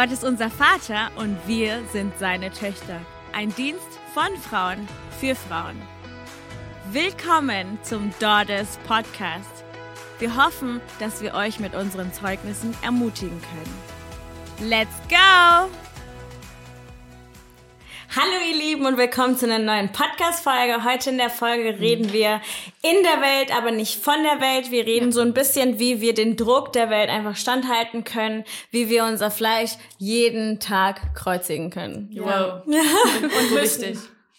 Gott 0.00 0.12
ist 0.12 0.22
unser 0.22 0.48
Vater 0.48 1.10
und 1.16 1.36
wir 1.48 1.82
sind 1.90 2.16
seine 2.20 2.52
Töchter. 2.52 3.00
Ein 3.32 3.52
Dienst 3.56 3.98
von 4.14 4.28
Frauen 4.48 4.86
für 5.18 5.34
Frauen. 5.34 5.74
Willkommen 6.92 7.80
zum 7.82 8.14
Daughters 8.20 8.78
Podcast. 8.86 9.64
Wir 10.20 10.36
hoffen, 10.36 10.80
dass 11.00 11.20
wir 11.20 11.34
euch 11.34 11.58
mit 11.58 11.74
unseren 11.74 12.12
Zeugnissen 12.12 12.76
ermutigen 12.80 13.40
können. 13.40 14.70
Let's 14.70 14.94
go! 15.08 15.87
Hallo 18.16 18.32
ihr 18.50 18.56
Lieben 18.56 18.86
und 18.86 18.96
willkommen 18.96 19.36
zu 19.36 19.44
einer 19.44 19.58
neuen 19.58 19.92
Podcast-Folge. 19.92 20.82
Heute 20.82 21.10
in 21.10 21.18
der 21.18 21.28
Folge 21.28 21.78
reden 21.78 22.10
wir 22.10 22.40
in 22.80 23.02
der 23.02 23.20
Welt, 23.20 23.54
aber 23.54 23.70
nicht 23.70 24.02
von 24.02 24.22
der 24.22 24.40
Welt. 24.40 24.70
Wir 24.70 24.86
reden 24.86 25.12
so 25.12 25.20
ein 25.20 25.34
bisschen, 25.34 25.78
wie 25.78 26.00
wir 26.00 26.14
den 26.14 26.34
Druck 26.34 26.72
der 26.72 26.88
Welt 26.88 27.10
einfach 27.10 27.36
standhalten 27.36 28.04
können, 28.04 28.44
wie 28.70 28.88
wir 28.88 29.04
unser 29.04 29.30
Fleisch 29.30 29.72
jeden 29.98 30.58
Tag 30.58 31.14
kreuzigen 31.14 31.68
können. 31.68 32.08
Wow. 32.14 32.62
und 32.66 33.54
wichtig. 33.54 33.98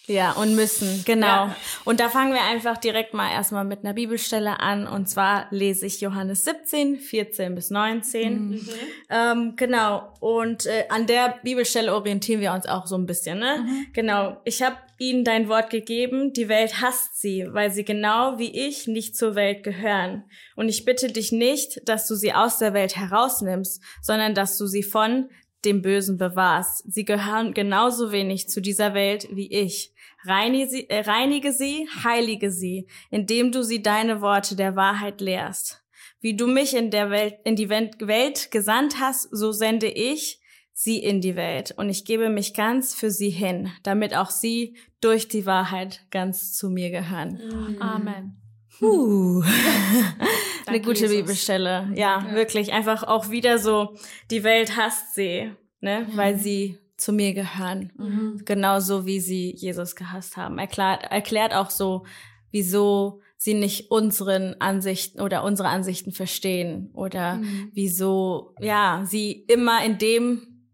Ja, 0.09 0.31
und 0.31 0.55
müssen, 0.55 1.03
genau. 1.05 1.27
Ja. 1.27 1.55
Und 1.85 1.99
da 1.99 2.09
fangen 2.09 2.33
wir 2.33 2.41
einfach 2.41 2.77
direkt 2.77 3.13
mal 3.13 3.31
erstmal 3.31 3.63
mit 3.63 3.83
einer 3.83 3.93
Bibelstelle 3.93 4.59
an. 4.59 4.87
Und 4.87 5.07
zwar 5.07 5.45
lese 5.51 5.85
ich 5.85 6.01
Johannes 6.01 6.43
17, 6.45 6.97
14 6.97 7.53
bis 7.53 7.69
19. 7.69 8.49
Mhm. 8.49 8.69
Ähm, 9.11 9.53
genau. 9.55 10.11
Und 10.19 10.65
äh, 10.65 10.85
an 10.89 11.05
der 11.05 11.35
Bibelstelle 11.43 11.93
orientieren 11.93 12.41
wir 12.41 12.53
uns 12.53 12.65
auch 12.65 12.87
so 12.87 12.97
ein 12.97 13.05
bisschen, 13.05 13.37
ne? 13.37 13.59
Mhm. 13.59 13.85
Genau. 13.93 14.37
Ich 14.45 14.63
habe 14.63 14.77
ihnen 14.97 15.23
dein 15.23 15.47
Wort 15.47 15.69
gegeben, 15.69 16.33
die 16.33 16.49
Welt 16.49 16.81
hasst 16.81 17.21
sie, 17.21 17.45
weil 17.51 17.71
sie 17.71 17.85
genau 17.85 18.39
wie 18.39 18.67
ich 18.67 18.87
nicht 18.87 19.15
zur 19.15 19.35
Welt 19.35 19.63
gehören. 19.63 20.23
Und 20.55 20.69
ich 20.69 20.85
bitte 20.85 21.11
dich 21.11 21.31
nicht, 21.31 21.87
dass 21.87 22.07
du 22.07 22.15
sie 22.15 22.33
aus 22.33 22.57
der 22.57 22.73
Welt 22.73 22.95
herausnimmst, 22.95 23.81
sondern 24.01 24.33
dass 24.33 24.57
du 24.57 24.65
sie 24.65 24.83
von 24.83 25.29
dem 25.65 25.81
Bösen 25.81 26.17
bewahrst. 26.17 26.83
Sie 26.91 27.05
gehören 27.05 27.53
genauso 27.53 28.11
wenig 28.11 28.49
zu 28.49 28.61
dieser 28.61 28.93
Welt 28.93 29.27
wie 29.31 29.51
ich. 29.51 29.93
Reinige 30.25 30.69
sie, 30.69 30.89
äh, 30.89 31.01
reinige 31.01 31.53
sie, 31.53 31.87
heilige 32.03 32.51
sie, 32.51 32.87
indem 33.09 33.51
du 33.51 33.63
sie 33.63 33.81
deine 33.81 34.21
Worte 34.21 34.55
der 34.55 34.75
Wahrheit 34.75 35.21
lehrst. 35.21 35.83
Wie 36.21 36.35
du 36.35 36.47
mich 36.47 36.75
in 36.75 36.91
der 36.91 37.09
Welt, 37.09 37.35
in 37.45 37.55
die 37.55 37.69
Welt 37.69 38.51
gesandt 38.51 38.99
hast, 38.99 39.29
so 39.31 39.51
sende 39.51 39.87
ich 39.87 40.41
sie 40.73 40.97
in 40.97 41.21
die 41.21 41.35
Welt. 41.35 41.73
Und 41.77 41.89
ich 41.89 42.05
gebe 42.05 42.29
mich 42.29 42.53
ganz 42.53 42.93
für 42.93 43.11
sie 43.11 43.29
hin, 43.29 43.69
damit 43.83 44.15
auch 44.15 44.29
sie 44.29 44.77
durch 45.01 45.27
die 45.27 45.45
Wahrheit 45.45 46.05
ganz 46.09 46.53
zu 46.53 46.69
mir 46.69 46.89
gehören. 46.89 47.39
Mhm. 47.41 47.81
Amen. 47.81 48.41
Uh. 48.81 49.43
Eine 50.65 50.81
gute 50.81 51.01
Jesus. 51.01 51.17
Bibelstelle. 51.17 51.89
Ja, 51.95 52.23
ja, 52.27 52.35
wirklich. 52.35 52.71
Einfach 52.71 53.03
auch 53.03 53.29
wieder 53.29 53.57
so, 53.57 53.95
die 54.29 54.43
Welt 54.43 54.77
hasst 54.77 55.15
sie, 55.15 55.51
ne, 55.81 56.07
mhm. 56.07 56.17
weil 56.17 56.37
sie 56.37 56.77
zu 56.97 57.11
mir 57.13 57.33
gehören. 57.33 57.91
Mhm. 57.97 58.41
Genauso 58.45 59.05
wie 59.05 59.19
sie 59.19 59.55
Jesus 59.55 59.95
gehasst 59.95 60.37
haben. 60.37 60.59
Erklärt, 60.59 61.03
erklärt 61.09 61.53
auch 61.53 61.69
so, 61.69 62.05
wieso 62.51 63.21
sie 63.37 63.53
nicht 63.53 63.89
unseren 63.89 64.55
Ansichten 64.59 65.21
oder 65.21 65.43
unsere 65.43 65.69
Ansichten 65.69 66.11
verstehen 66.11 66.91
oder 66.93 67.35
mhm. 67.35 67.71
wieso, 67.73 68.53
ja, 68.59 69.03
sie 69.05 69.31
immer 69.31 69.83
in 69.83 69.97
dem, 69.97 70.65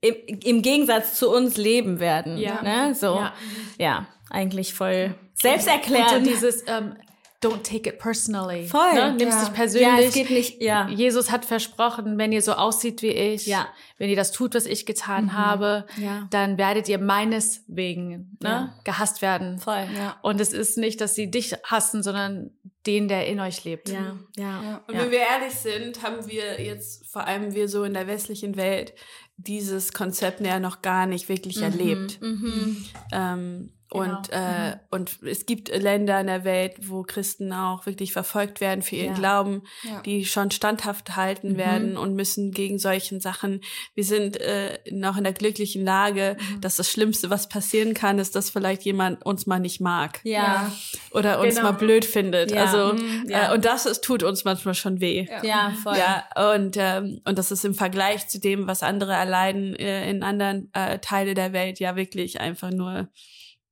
im, 0.00 0.14
im 0.42 0.62
Gegensatz 0.62 1.14
zu 1.18 1.30
uns 1.30 1.56
leben 1.56 2.00
werden. 2.00 2.38
Ja. 2.38 2.62
Ne? 2.62 2.94
So, 2.94 3.16
ja, 3.16 3.34
ja 3.78 4.08
eigentlich 4.30 4.72
voll 4.72 5.14
selbsterklärend. 5.34 6.18
Und 6.18 6.26
dieses, 6.26 6.64
ähm, 6.66 6.94
don't 7.40 7.62
take 7.62 7.88
it 7.88 7.98
personally. 7.98 8.66
Voll. 8.66 8.94
Ne? 8.94 9.14
Nimmst 9.14 9.38
ja. 9.38 9.44
dich 9.44 9.54
persönlich. 9.54 9.88
Ja, 9.88 10.00
es 10.00 10.14
geht 10.14 10.30
nicht, 10.30 10.62
ja. 10.62 10.88
Jesus 10.88 11.30
hat 11.30 11.44
versprochen, 11.44 12.18
wenn 12.18 12.32
ihr 12.32 12.42
so 12.42 12.52
aussieht 12.52 13.02
wie 13.02 13.10
ich, 13.10 13.46
ja. 13.46 13.68
wenn 13.96 14.10
ihr 14.10 14.16
das 14.16 14.32
tut, 14.32 14.54
was 14.54 14.66
ich 14.66 14.86
getan 14.86 15.26
mhm. 15.26 15.32
habe, 15.34 15.86
ja. 15.96 16.26
dann 16.30 16.58
werdet 16.58 16.88
ihr 16.88 16.98
meines 16.98 17.64
wegen 17.68 18.36
ne, 18.42 18.48
ja. 18.48 18.74
gehasst 18.84 19.22
werden. 19.22 19.58
Voll, 19.58 19.86
ja. 19.96 20.18
Und 20.22 20.40
es 20.40 20.52
ist 20.52 20.78
nicht, 20.78 21.00
dass 21.00 21.14
sie 21.14 21.30
dich 21.30 21.54
hassen, 21.64 22.02
sondern 22.02 22.50
den, 22.86 23.06
der 23.06 23.26
in 23.26 23.38
euch 23.38 23.64
lebt. 23.64 23.88
Ja, 23.88 24.16
ja. 24.36 24.62
ja. 24.62 24.84
Und 24.88 24.96
wenn 24.96 25.10
wir 25.10 25.20
ehrlich 25.20 25.54
sind, 25.54 26.02
haben 26.02 26.26
wir 26.26 26.60
jetzt, 26.60 27.06
vor 27.06 27.26
allem 27.26 27.54
wir 27.54 27.68
so 27.68 27.84
in 27.84 27.94
der 27.94 28.06
westlichen 28.06 28.56
Welt, 28.56 28.94
dieses 29.36 29.92
Konzept 29.92 30.40
ja 30.40 30.58
noch 30.58 30.82
gar 30.82 31.06
nicht 31.06 31.28
wirklich 31.28 31.58
mhm. 31.58 31.62
erlebt. 31.62 32.20
Mhm. 32.20 32.84
Ähm, 33.12 33.72
Genau. 33.90 34.18
Und, 34.18 34.28
äh, 34.32 34.70
mhm. 34.70 34.74
und 34.90 35.22
es 35.22 35.46
gibt 35.46 35.74
Länder 35.74 36.20
in 36.20 36.26
der 36.26 36.44
Welt, 36.44 36.74
wo 36.88 37.02
Christen 37.02 37.52
auch 37.52 37.86
wirklich 37.86 38.12
verfolgt 38.12 38.60
werden 38.60 38.82
für 38.82 38.96
ihren 38.96 39.14
ja. 39.14 39.18
Glauben, 39.18 39.62
ja. 39.82 40.02
die 40.02 40.26
schon 40.26 40.50
standhaft 40.50 41.16
halten 41.16 41.52
mhm. 41.52 41.56
werden 41.56 41.96
und 41.96 42.14
müssen 42.14 42.52
gegen 42.52 42.78
solchen 42.78 43.20
Sachen. 43.20 43.62
Wir 43.94 44.04
sind 44.04 44.38
äh, 44.40 44.78
noch 44.90 45.16
in 45.16 45.24
der 45.24 45.32
glücklichen 45.32 45.84
Lage, 45.84 46.36
mhm. 46.38 46.60
dass 46.60 46.76
das 46.76 46.90
Schlimmste, 46.90 47.30
was 47.30 47.48
passieren 47.48 47.94
kann, 47.94 48.18
ist, 48.18 48.36
dass 48.36 48.50
vielleicht 48.50 48.82
jemand 48.82 49.24
uns 49.24 49.46
mal 49.46 49.58
nicht 49.58 49.80
mag. 49.80 50.20
Ja. 50.22 50.70
Oder 51.12 51.40
uns 51.40 51.56
genau. 51.56 51.72
mal 51.72 51.78
blöd 51.78 52.04
findet. 52.04 52.50
Ja. 52.50 52.64
Also, 52.64 52.92
mhm. 52.92 53.24
äh, 53.28 53.54
und 53.54 53.64
das 53.64 53.86
ist, 53.86 54.04
tut 54.04 54.22
uns 54.22 54.44
manchmal 54.44 54.74
schon 54.74 55.00
weh. 55.00 55.26
Ja, 55.42 55.72
voll. 55.82 55.96
Ja, 55.96 56.52
und, 56.54 56.76
ähm, 56.78 57.22
und 57.24 57.38
das 57.38 57.50
ist 57.50 57.64
im 57.64 57.74
Vergleich 57.74 58.28
zu 58.28 58.38
dem, 58.38 58.66
was 58.66 58.82
andere 58.82 59.14
erleiden 59.14 59.74
äh, 59.76 60.10
in 60.10 60.22
anderen 60.22 60.70
äh, 60.74 60.98
Teile 60.98 61.32
der 61.32 61.54
Welt, 61.54 61.80
ja 61.80 61.96
wirklich 61.96 62.40
einfach 62.40 62.70
nur 62.70 63.08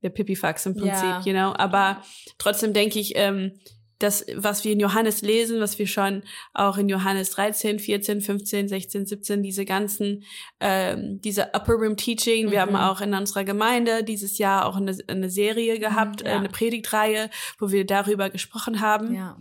der 0.06 0.10
Pipifax 0.10 0.64
im 0.66 0.74
Prinzip, 0.74 1.02
ja. 1.02 1.22
you 1.24 1.32
know. 1.32 1.52
Aber 1.56 2.02
trotzdem 2.38 2.72
denke 2.72 2.98
ich, 2.98 3.12
ähm, 3.16 3.52
das, 3.98 4.26
was 4.34 4.64
wir 4.64 4.72
in 4.72 4.80
Johannes 4.80 5.22
lesen, 5.22 5.60
was 5.60 5.78
wir 5.78 5.86
schon 5.86 6.22
auch 6.52 6.76
in 6.76 6.88
Johannes 6.88 7.30
13, 7.30 7.78
14, 7.78 8.20
15, 8.20 8.68
16, 8.68 9.06
17, 9.06 9.42
diese 9.42 9.64
ganzen, 9.64 10.24
ähm, 10.60 11.20
diese 11.22 11.50
Upper 11.54 11.74
Room 11.74 11.96
Teaching, 11.96 12.50
wir 12.50 12.58
mhm. 12.66 12.72
haben 12.72 12.76
auch 12.76 13.00
in 13.00 13.14
unserer 13.14 13.44
Gemeinde 13.44 14.04
dieses 14.04 14.38
Jahr 14.38 14.66
auch 14.66 14.76
eine, 14.76 14.96
eine 15.08 15.30
Serie 15.30 15.78
gehabt, 15.78 16.22
mhm, 16.22 16.28
ja. 16.28 16.36
eine 16.36 16.48
Predigtreihe, 16.48 17.30
wo 17.58 17.70
wir 17.70 17.86
darüber 17.86 18.30
gesprochen 18.30 18.80
haben. 18.80 19.14
Ja 19.14 19.38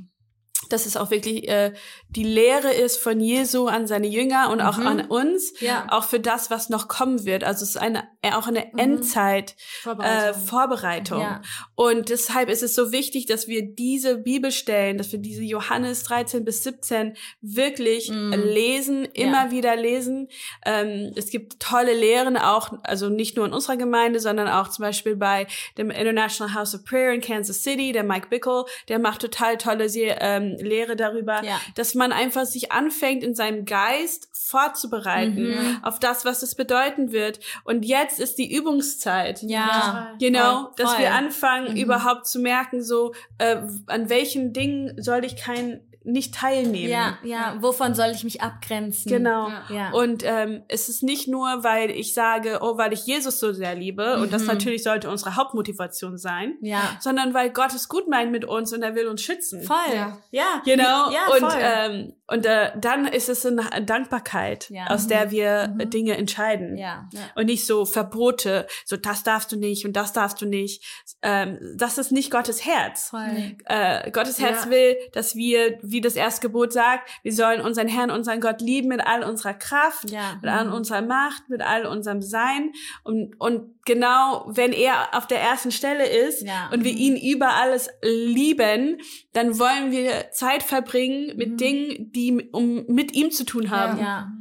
dass 0.69 0.85
es 0.85 0.97
auch 0.97 1.11
wirklich 1.11 1.47
äh, 1.47 1.73
die 2.09 2.23
Lehre 2.23 2.73
ist 2.73 2.97
von 2.97 3.19
Jesu 3.19 3.67
an 3.67 3.87
seine 3.87 4.07
Jünger 4.07 4.49
und 4.51 4.61
auch 4.61 4.77
mhm. 4.77 4.87
an 4.87 5.01
uns, 5.01 5.53
ja. 5.59 5.87
auch 5.89 6.03
für 6.03 6.19
das, 6.19 6.49
was 6.49 6.69
noch 6.69 6.87
kommen 6.87 7.25
wird. 7.25 7.43
Also 7.43 7.63
es 7.63 7.71
ist 7.71 7.77
eine 7.77 8.03
äh, 8.21 8.31
auch 8.31 8.47
eine 8.47 8.65
mhm. 8.71 8.79
Endzeit 8.79 9.55
Vorbereitung. 9.81 10.29
Äh, 10.29 10.33
Vorbereitung. 10.33 11.21
Ja. 11.21 11.41
Und 11.75 12.09
deshalb 12.09 12.49
ist 12.49 12.63
es 12.63 12.75
so 12.75 12.91
wichtig, 12.91 13.25
dass 13.25 13.47
wir 13.47 13.61
diese 13.61 14.17
Bibelstellen, 14.17 14.97
dass 14.97 15.11
wir 15.11 15.19
diese 15.19 15.43
Johannes 15.43 16.03
13 16.03 16.45
bis 16.45 16.63
17 16.63 17.15
wirklich 17.41 18.09
mhm. 18.09 18.33
lesen, 18.33 19.05
immer 19.13 19.45
ja. 19.45 19.51
wieder 19.51 19.75
lesen. 19.75 20.29
Ähm, 20.65 21.11
es 21.15 21.29
gibt 21.29 21.59
tolle 21.59 21.93
Lehren 21.93 22.37
auch, 22.37 22.73
also 22.83 23.09
nicht 23.09 23.37
nur 23.37 23.45
in 23.45 23.53
unserer 23.53 23.77
Gemeinde, 23.77 24.19
sondern 24.19 24.47
auch 24.47 24.69
zum 24.69 24.83
Beispiel 24.83 25.15
bei 25.15 25.47
dem 25.77 25.89
International 25.89 26.53
House 26.53 26.75
of 26.75 26.83
Prayer 26.83 27.13
in 27.13 27.21
Kansas 27.21 27.63
City, 27.63 27.91
der 27.91 28.03
Mike 28.03 28.27
Bickle, 28.29 28.65
der 28.87 28.99
macht 28.99 29.21
total 29.21 29.57
tolle 29.57 29.85
ähm, 29.95 30.54
Lehre 30.57 30.95
darüber, 30.95 31.43
ja. 31.43 31.59
dass 31.75 31.95
man 31.95 32.11
einfach 32.11 32.45
sich 32.45 32.71
anfängt, 32.71 33.23
in 33.23 33.35
seinem 33.35 33.65
Geist 33.65 34.29
vorzubereiten 34.33 35.49
mhm. 35.49 35.79
auf 35.81 35.99
das, 35.99 36.23
was 36.23 36.43
es 36.43 36.53
bedeuten 36.53 37.11
wird. 37.11 37.39
Und 37.63 37.83
jetzt 37.83 38.19
ist 38.19 38.37
die 38.37 38.55
Übungszeit. 38.55 39.41
Ja. 39.41 40.15
You 40.19 40.29
know, 40.29 40.69
dass 40.77 40.99
wir 40.99 41.13
anfangen, 41.13 41.71
mhm. 41.71 41.77
überhaupt 41.77 42.27
zu 42.27 42.39
merken, 42.39 42.83
so, 42.83 43.13
äh, 43.39 43.57
an 43.87 44.09
welchen 44.09 44.53
Dingen 44.53 45.01
soll 45.01 45.25
ich 45.25 45.35
kein 45.35 45.81
nicht 46.05 46.35
teilnehmen. 46.35 46.89
Ja, 46.89 47.17
ja, 47.23 47.57
wovon 47.59 47.95
soll 47.95 48.11
ich 48.11 48.23
mich 48.23 48.41
abgrenzen? 48.41 49.11
Genau. 49.11 49.49
Ja. 49.69 49.91
Und 49.91 50.23
ähm, 50.23 50.63
es 50.67 50.89
ist 50.89 51.03
nicht 51.03 51.27
nur, 51.27 51.63
weil 51.63 51.89
ich 51.91 52.13
sage, 52.13 52.59
oh, 52.61 52.77
weil 52.77 52.93
ich 52.93 53.05
Jesus 53.05 53.39
so 53.39 53.53
sehr 53.53 53.75
liebe, 53.75 54.15
mhm. 54.15 54.23
und 54.23 54.33
das 54.33 54.43
mhm. 54.43 54.49
natürlich 54.49 54.83
sollte 54.83 55.09
unsere 55.09 55.35
Hauptmotivation 55.35 56.17
sein, 56.17 56.57
ja. 56.61 56.97
sondern 56.99 57.33
weil 57.33 57.49
Gott 57.49 57.73
es 57.73 57.89
gut 57.89 58.07
meint 58.07 58.31
mit 58.31 58.45
uns 58.45 58.71
und 58.73 58.83
er 58.83 58.95
will 58.95 59.07
uns 59.07 59.21
schützen. 59.21 59.63
Voll. 59.63 59.75
Ja. 59.93 60.17
ja. 60.31 60.61
You 60.65 60.75
know? 60.75 61.11
Ja, 61.11 61.27
und 61.33 61.39
voll. 61.39 61.59
ähm, 61.59 62.13
und 62.27 62.45
äh, 62.45 62.71
dann 62.79 63.05
ist 63.05 63.29
es 63.29 63.45
eine 63.45 63.85
Dankbarkeit, 63.85 64.69
ja. 64.71 64.87
aus 64.87 65.07
der 65.07 65.29
wir 65.29 65.73
mhm. 65.75 65.89
Dinge 65.91 66.17
entscheiden. 66.17 66.75
Ja. 66.75 67.07
ja. 67.13 67.19
Und 67.35 67.45
nicht 67.45 67.67
so 67.67 67.85
Verbote, 67.85 68.65
so 68.83 68.97
das 68.97 69.21
darfst 69.21 69.51
du 69.51 69.57
nicht 69.57 69.85
und 69.85 69.93
das 69.93 70.11
darfst 70.11 70.41
du 70.41 70.47
nicht. 70.47 70.83
Ähm, 71.21 71.59
das 71.77 71.99
ist 71.99 72.11
nicht 72.11 72.31
Gottes 72.31 72.65
Herz. 72.65 73.09
Voll. 73.09 73.55
Äh, 73.65 74.09
Gottes 74.09 74.39
Herz 74.39 74.65
ja. 74.65 74.71
will, 74.71 74.95
dass 75.13 75.35
wir, 75.35 75.77
wie 75.83 76.01
das 76.01 76.15
Erstgebot 76.15 76.73
sagt, 76.73 77.09
wir 77.21 77.33
sollen 77.33 77.61
unseren 77.61 77.87
Herrn, 77.87 78.09
unseren 78.09 78.41
Gott 78.41 78.59
lieben 78.59 78.87
mit 78.87 79.05
all 79.05 79.23
unserer 79.23 79.53
Kraft, 79.53 80.09
ja. 80.09 80.39
mit 80.41 80.49
all 80.49 80.71
unserer 80.71 81.03
Macht, 81.03 81.47
mit 81.49 81.61
all 81.61 81.85
unserem 81.85 82.23
Sein. 82.23 82.71
Und, 83.03 83.39
und 83.39 83.74
genau, 83.85 84.45
wenn 84.47 84.73
er 84.73 85.15
auf 85.15 85.27
der 85.27 85.39
ersten 85.39 85.71
Stelle 85.71 86.07
ist 86.07 86.41
ja. 86.41 86.69
und 86.73 86.83
wir 86.83 86.91
ihn 86.91 87.15
über 87.15 87.53
alles 87.53 87.89
lieben, 88.01 88.97
dann 89.33 89.57
wollen 89.59 89.91
wir 89.91 90.31
Zeit 90.31 90.63
verbringen 90.63 91.37
mit 91.37 91.51
mhm. 91.51 91.57
Dingen, 91.57 92.11
die 92.11 92.49
um 92.51 92.85
mit 92.87 93.15
ihm 93.15 93.31
zu 93.31 93.45
tun 93.45 93.69
haben. 93.69 93.99
Ja, 93.99 94.03
ja. 94.05 94.31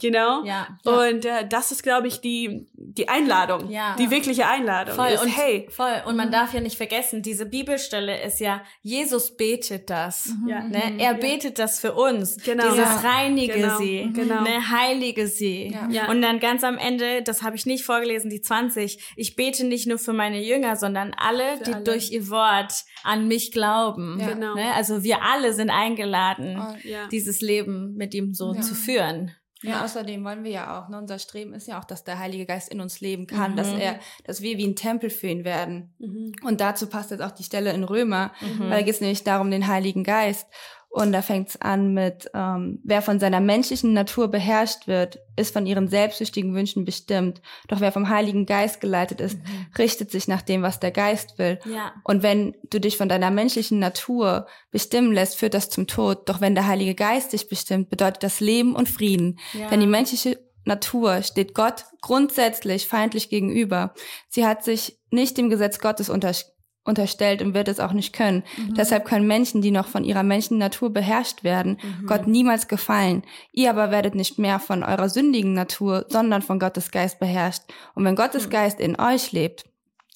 Genau. 0.00 0.44
Ja, 0.44 0.68
ja. 0.84 0.92
Und 0.92 1.24
äh, 1.24 1.46
das 1.48 1.72
ist, 1.72 1.82
glaube 1.82 2.08
ich, 2.08 2.20
die 2.20 2.66
die 2.96 3.08
Einladung, 3.08 3.70
ja. 3.70 3.96
die 3.96 4.10
wirkliche 4.10 4.46
Einladung 4.46 4.94
voll 4.94 5.08
ist, 5.08 5.22
und, 5.22 5.28
hey. 5.28 5.66
Voll. 5.70 6.02
Und 6.06 6.16
man 6.16 6.30
darf 6.30 6.54
ja 6.54 6.60
nicht 6.60 6.76
vergessen, 6.76 7.22
diese 7.22 7.46
Bibelstelle 7.46 8.22
ist 8.22 8.38
ja, 8.38 8.62
Jesus 8.82 9.36
betet 9.36 9.90
das. 9.90 10.26
Mhm. 10.26 10.48
Ja. 10.48 10.62
Ne? 10.62 10.82
Mhm. 10.92 10.98
Er 11.00 11.14
betet 11.14 11.58
das 11.58 11.80
für 11.80 11.94
uns. 11.94 12.36
Genau. 12.44 12.70
Dieses 12.70 13.02
reinige 13.02 13.54
genau. 13.54 13.78
sie, 13.78 14.10
genau. 14.12 14.42
ne? 14.42 14.70
heilige 14.70 15.26
sie. 15.26 15.76
Ja. 15.90 16.08
Und 16.08 16.22
dann 16.22 16.38
ganz 16.38 16.62
am 16.62 16.78
Ende, 16.78 17.22
das 17.22 17.42
habe 17.42 17.56
ich 17.56 17.66
nicht 17.66 17.84
vorgelesen, 17.84 18.30
die 18.30 18.40
20, 18.40 18.98
ich 19.16 19.34
bete 19.34 19.64
nicht 19.64 19.86
nur 19.86 19.98
für 19.98 20.12
meine 20.12 20.40
Jünger, 20.40 20.76
sondern 20.76 21.14
alle, 21.14 21.58
für 21.58 21.64
die 21.64 21.74
alle. 21.74 21.84
durch 21.84 22.12
ihr 22.12 22.28
Wort 22.30 22.84
an 23.02 23.26
mich 23.26 23.50
glauben. 23.50 24.18
Ja. 24.20 24.34
Genau. 24.34 24.54
Ne? 24.54 24.72
Also 24.74 25.02
wir 25.02 25.22
alle 25.22 25.52
sind 25.52 25.70
eingeladen, 25.70 26.60
oh, 26.60 26.76
dieses 27.10 27.40
Leben 27.40 27.94
mit 27.96 28.14
ihm 28.14 28.34
so 28.34 28.54
zu 28.54 28.74
führen. 28.74 29.32
Ja, 29.64 29.84
außerdem 29.84 30.24
wollen 30.24 30.44
wir 30.44 30.50
ja 30.50 30.78
auch, 30.78 30.88
ne, 30.88 30.98
unser 30.98 31.18
Streben 31.18 31.54
ist 31.54 31.66
ja 31.66 31.80
auch, 31.80 31.84
dass 31.84 32.04
der 32.04 32.18
Heilige 32.18 32.46
Geist 32.46 32.68
in 32.68 32.80
uns 32.80 33.00
leben 33.00 33.26
kann, 33.26 33.52
mhm. 33.52 33.56
dass 33.56 33.72
er, 33.72 33.98
dass 34.24 34.42
wir 34.42 34.58
wie 34.58 34.66
ein 34.66 34.76
Tempel 34.76 35.10
für 35.10 35.28
ihn 35.28 35.44
werden. 35.44 35.94
Mhm. 35.98 36.32
Und 36.42 36.60
dazu 36.60 36.86
passt 36.88 37.10
jetzt 37.10 37.22
auch 37.22 37.30
die 37.30 37.44
Stelle 37.44 37.72
in 37.72 37.84
Römer, 37.84 38.32
mhm. 38.40 38.60
weil 38.60 38.70
da 38.70 38.82
geht 38.82 38.94
es 38.94 39.00
nämlich 39.00 39.24
darum, 39.24 39.50
den 39.50 39.66
Heiligen 39.66 40.04
Geist. 40.04 40.48
Und 40.94 41.10
da 41.10 41.22
fängt 41.22 41.48
es 41.48 41.60
an 41.60 41.92
mit, 41.92 42.30
ähm, 42.34 42.78
wer 42.84 43.02
von 43.02 43.18
seiner 43.18 43.40
menschlichen 43.40 43.94
Natur 43.94 44.28
beherrscht 44.28 44.86
wird, 44.86 45.18
ist 45.34 45.52
von 45.52 45.66
ihren 45.66 45.88
selbstsüchtigen 45.88 46.54
Wünschen 46.54 46.84
bestimmt. 46.84 47.42
Doch 47.66 47.80
wer 47.80 47.90
vom 47.90 48.10
Heiligen 48.10 48.46
Geist 48.46 48.80
geleitet 48.80 49.20
ist, 49.20 49.38
mhm. 49.38 49.66
richtet 49.76 50.12
sich 50.12 50.28
nach 50.28 50.42
dem, 50.42 50.62
was 50.62 50.78
der 50.78 50.92
Geist 50.92 51.36
will. 51.36 51.58
Ja. 51.64 51.94
Und 52.04 52.22
wenn 52.22 52.56
du 52.70 52.78
dich 52.78 52.96
von 52.96 53.08
deiner 53.08 53.32
menschlichen 53.32 53.80
Natur 53.80 54.46
bestimmen 54.70 55.10
lässt, 55.10 55.34
führt 55.34 55.54
das 55.54 55.68
zum 55.68 55.88
Tod. 55.88 56.28
Doch 56.28 56.40
wenn 56.40 56.54
der 56.54 56.68
Heilige 56.68 56.94
Geist 56.94 57.32
dich 57.32 57.48
bestimmt, 57.48 57.90
bedeutet 57.90 58.22
das 58.22 58.38
Leben 58.38 58.76
und 58.76 58.88
Frieden. 58.88 59.40
Ja. 59.52 59.70
Denn 59.70 59.80
die 59.80 59.88
menschliche 59.88 60.38
Natur 60.64 61.24
steht 61.24 61.54
Gott 61.54 61.86
grundsätzlich 62.02 62.86
feindlich 62.86 63.30
gegenüber. 63.30 63.94
Sie 64.28 64.46
hat 64.46 64.62
sich 64.62 65.00
nicht 65.10 65.36
dem 65.38 65.50
Gesetz 65.50 65.80
Gottes 65.80 66.08
untersch 66.08 66.44
unterstellt 66.84 67.42
und 67.42 67.54
wird 67.54 67.68
es 67.68 67.80
auch 67.80 67.92
nicht 67.92 68.12
können. 68.12 68.44
Mhm. 68.56 68.74
Deshalb 68.74 69.04
können 69.04 69.26
Menschen, 69.26 69.62
die 69.62 69.70
noch 69.70 69.88
von 69.88 70.04
ihrer 70.04 70.22
Menschennatur 70.22 70.90
beherrscht 70.90 71.42
werden, 71.42 71.78
mhm. 71.82 72.06
Gott 72.06 72.26
niemals 72.26 72.68
gefallen. 72.68 73.22
Ihr 73.52 73.70
aber 73.70 73.90
werdet 73.90 74.14
nicht 74.14 74.38
mehr 74.38 74.58
von 74.58 74.82
eurer 74.82 75.08
sündigen 75.08 75.54
Natur, 75.54 76.06
sondern 76.08 76.42
von 76.42 76.58
Gottes 76.58 76.90
Geist 76.90 77.18
beherrscht. 77.18 77.62
Und 77.94 78.04
wenn 78.04 78.16
Gottes 78.16 78.46
mhm. 78.46 78.50
Geist 78.50 78.80
in 78.80 79.00
euch 79.00 79.32
lebt, 79.32 79.64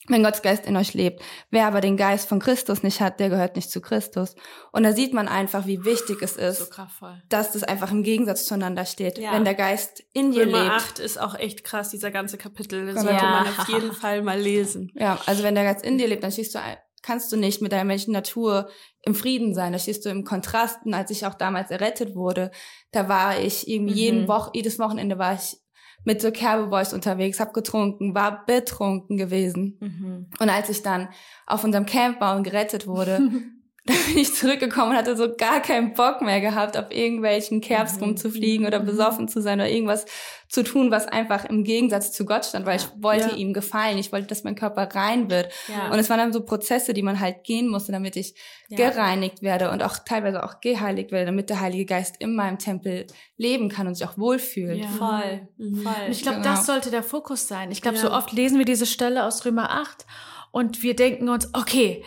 wenn 0.08 0.22
Gottes 0.22 0.42
Geist 0.42 0.66
in 0.66 0.76
euch 0.76 0.94
lebt. 0.94 1.22
Wer 1.50 1.66
aber 1.66 1.80
den 1.80 1.96
Geist 1.96 2.28
von 2.28 2.40
Christus 2.40 2.82
nicht 2.82 3.00
hat, 3.00 3.20
der 3.20 3.28
gehört 3.28 3.56
nicht 3.56 3.70
zu 3.70 3.80
Christus. 3.80 4.34
Und 4.72 4.82
da 4.82 4.92
sieht 4.92 5.12
man 5.12 5.28
einfach, 5.28 5.66
wie 5.66 5.84
wichtig 5.84 6.22
es 6.22 6.36
ist, 6.36 6.72
so 6.72 6.82
dass 7.28 7.52
das 7.52 7.62
einfach 7.62 7.90
im 7.90 8.02
Gegensatz 8.02 8.44
zueinander 8.44 8.84
steht. 8.84 9.18
Ja. 9.18 9.32
Wenn 9.32 9.44
der 9.44 9.54
Geist 9.54 10.02
in 10.12 10.32
dir 10.32 10.46
Römer 10.46 10.64
lebt. 10.64 10.74
8 10.74 10.98
ist 10.98 11.20
auch 11.20 11.34
echt 11.34 11.64
krass, 11.64 11.90
dieser 11.90 12.10
ganze 12.10 12.38
Kapitel. 12.38 12.86
Das 12.86 13.02
sollte 13.02 13.22
ja. 13.22 13.30
man 13.30 13.46
auf 13.46 13.68
jeden 13.68 13.92
Fall 13.92 14.22
mal 14.22 14.38
lesen. 14.38 14.92
Ja, 14.94 15.18
also 15.26 15.42
wenn 15.42 15.54
der 15.54 15.64
Geist 15.64 15.84
in 15.84 15.98
dir 15.98 16.08
lebt, 16.08 16.22
dann 16.22 16.32
stehst 16.32 16.54
du, 16.54 16.58
kannst 17.02 17.32
du 17.32 17.36
nicht 17.36 17.62
mit 17.62 17.72
deiner 17.72 17.84
Menschen 17.84 18.12
Natur 18.12 18.68
im 19.02 19.14
Frieden 19.14 19.54
sein. 19.54 19.72
Da 19.72 19.78
stehst 19.78 20.04
du 20.04 20.10
im 20.10 20.24
Kontrasten. 20.24 20.94
Als 20.94 21.10
ich 21.10 21.26
auch 21.26 21.34
damals 21.34 21.70
errettet 21.70 22.14
wurde, 22.14 22.50
da 22.90 23.08
war 23.08 23.38
ich 23.38 23.68
irgendwie 23.68 23.92
mhm. 23.92 23.98
jeden 23.98 24.28
Woche, 24.28 24.50
jedes 24.54 24.78
Wochenende 24.78 25.18
war 25.18 25.34
ich 25.34 25.56
mit 26.04 26.22
so 26.22 26.30
Kerbeboys 26.30 26.92
unterwegs, 26.92 27.40
hab 27.40 27.52
getrunken, 27.52 28.14
war 28.14 28.46
betrunken 28.46 29.16
gewesen. 29.16 29.76
Mhm. 29.80 30.26
Und 30.38 30.50
als 30.50 30.68
ich 30.68 30.82
dann 30.82 31.08
auf 31.46 31.64
unserem 31.64 31.86
Camp 31.86 32.20
war 32.20 32.36
und 32.36 32.44
gerettet 32.44 32.86
wurde, 32.86 33.30
da 33.94 33.94
bin 34.06 34.18
ich 34.18 34.34
zurückgekommen 34.34 34.90
und 34.90 34.96
hatte 34.96 35.16
so 35.16 35.34
gar 35.34 35.60
keinen 35.60 35.94
Bock 35.94 36.20
mehr 36.20 36.42
gehabt, 36.42 36.76
auf 36.76 36.90
irgendwelchen 36.90 37.62
Kerbs 37.62 37.96
mhm. 37.96 38.04
rumzufliegen 38.04 38.66
oder 38.66 38.80
mhm. 38.80 38.86
besoffen 38.86 39.28
zu 39.28 39.40
sein 39.40 39.58
oder 39.60 39.70
irgendwas 39.70 40.04
zu 40.48 40.62
tun, 40.62 40.90
was 40.90 41.06
einfach 41.06 41.44
im 41.46 41.64
Gegensatz 41.64 42.12
zu 42.12 42.24
Gott 42.26 42.44
stand, 42.44 42.66
weil 42.66 42.78
ja. 42.78 42.84
ich 42.84 43.02
wollte 43.02 43.30
ja. 43.30 43.36
ihm 43.36 43.52
gefallen. 43.52 43.98
Ich 43.98 44.12
wollte, 44.12 44.26
dass 44.26 44.44
mein 44.44 44.54
Körper 44.54 44.88
rein 44.94 45.30
wird. 45.30 45.50
Ja. 45.68 45.90
Und 45.90 45.98
es 45.98 46.10
waren 46.10 46.18
dann 46.18 46.32
so 46.32 46.42
Prozesse, 46.42 46.92
die 46.92 47.02
man 47.02 47.20
halt 47.20 47.44
gehen 47.44 47.68
musste, 47.68 47.92
damit 47.92 48.16
ich 48.16 48.34
gereinigt 48.70 49.42
werde 49.42 49.70
und 49.70 49.82
auch 49.82 49.98
teilweise 49.98 50.42
auch 50.44 50.60
geheiligt 50.60 51.10
werde, 51.10 51.26
damit 51.26 51.48
der 51.48 51.60
Heilige 51.60 51.86
Geist 51.86 52.16
in 52.18 52.34
meinem 52.34 52.58
Tempel 52.58 53.06
leben 53.36 53.70
kann 53.70 53.86
und 53.86 53.94
sich 53.94 54.06
auch 54.06 54.18
wohlfühlt. 54.18 54.78
Ja. 54.78 54.88
Voll. 54.88 55.48
Mhm. 55.56 55.82
Voll. 55.82 56.04
Und 56.06 56.12
ich 56.12 56.22
glaube, 56.22 56.40
genau. 56.40 56.50
das 56.50 56.66
sollte 56.66 56.90
der 56.90 57.02
Fokus 57.02 57.48
sein. 57.48 57.70
Ich 57.70 57.80
glaube, 57.80 57.96
so 57.96 58.10
oft 58.10 58.32
lesen 58.32 58.58
wir 58.58 58.66
diese 58.66 58.86
Stelle 58.86 59.24
aus 59.24 59.44
Römer 59.44 59.70
8 59.70 60.04
und 60.50 60.82
wir 60.82 60.96
denken 60.96 61.28
uns, 61.28 61.50
okay, 61.54 62.04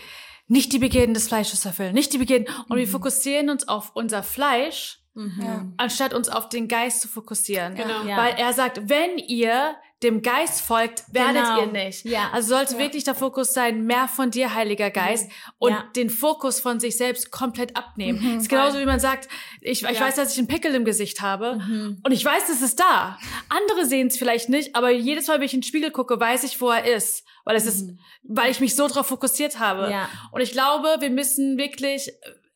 nicht 0.51 0.73
die 0.73 0.79
Begierden 0.79 1.13
des 1.13 1.29
Fleisches 1.29 1.63
erfüllen, 1.65 1.93
nicht 1.93 2.11
die 2.11 2.17
Begierden. 2.17 2.45
Und 2.67 2.75
mhm. 2.75 2.81
wir 2.81 2.87
fokussieren 2.87 3.49
uns 3.49 3.67
auf 3.69 3.91
unser 3.95 4.21
Fleisch, 4.21 4.99
mhm. 5.13 5.73
anstatt 5.77 6.13
uns 6.13 6.27
auf 6.27 6.49
den 6.49 6.67
Geist 6.67 7.01
zu 7.01 7.07
fokussieren. 7.07 7.75
Genau. 7.75 8.03
Ja. 8.03 8.17
Weil 8.17 8.35
er 8.37 8.51
sagt, 8.51 8.89
wenn 8.89 9.17
ihr 9.17 9.75
dem 10.03 10.21
Geist 10.21 10.61
folgt, 10.61 11.03
werdet 11.11 11.43
genau. 11.43 11.61
ihr 11.61 11.67
nicht. 11.67 12.05
Ja. 12.05 12.29
Also 12.31 12.55
sollte 12.55 12.73
ja. 12.73 12.79
wirklich 12.79 13.03
der 13.03 13.13
Fokus 13.13 13.53
sein, 13.53 13.85
mehr 13.85 14.07
von 14.07 14.31
dir, 14.31 14.53
Heiliger 14.53 14.89
Geist, 14.89 15.27
mhm. 15.27 15.53
und 15.59 15.71
ja. 15.71 15.83
den 15.95 16.09
Fokus 16.09 16.59
von 16.59 16.79
sich 16.79 16.97
selbst 16.97 17.31
komplett 17.31 17.77
abnehmen. 17.77 18.19
Mhm. 18.19 18.37
ist 18.39 18.49
genauso 18.49 18.79
wie 18.79 18.85
man 18.85 18.99
sagt, 18.99 19.27
ich, 19.61 19.83
ich 19.83 19.99
weiß, 19.99 20.15
dass 20.15 20.33
ich 20.33 20.39
einen 20.39 20.47
Pickel 20.47 20.73
im 20.73 20.85
Gesicht 20.85 21.21
habe 21.21 21.55
mhm. 21.55 21.99
und 22.03 22.11
ich 22.11 22.25
weiß, 22.25 22.49
es 22.49 22.61
ist 22.61 22.79
da. 22.79 23.19
Andere 23.49 23.85
sehen 23.85 24.07
es 24.07 24.17
vielleicht 24.17 24.49
nicht, 24.49 24.75
aber 24.75 24.89
jedes 24.89 25.27
Mal, 25.27 25.37
wenn 25.37 25.45
ich 25.45 25.53
in 25.53 25.59
den 25.59 25.67
Spiegel 25.67 25.91
gucke, 25.91 26.19
weiß 26.19 26.43
ich, 26.43 26.59
wo 26.61 26.69
er 26.69 26.85
ist, 26.85 27.23
weil 27.45 27.55
es 27.55 27.65
ist, 27.65 27.87
mhm. 27.87 27.99
weil 28.23 28.49
ich 28.49 28.59
mich 28.59 28.75
so 28.75 28.87
drauf 28.87 29.07
fokussiert 29.07 29.59
habe. 29.59 29.91
Ja. 29.91 30.09
Und 30.31 30.41
ich 30.41 30.51
glaube, 30.51 30.97
wir 30.99 31.09
müssen 31.09 31.57
wirklich 31.57 32.11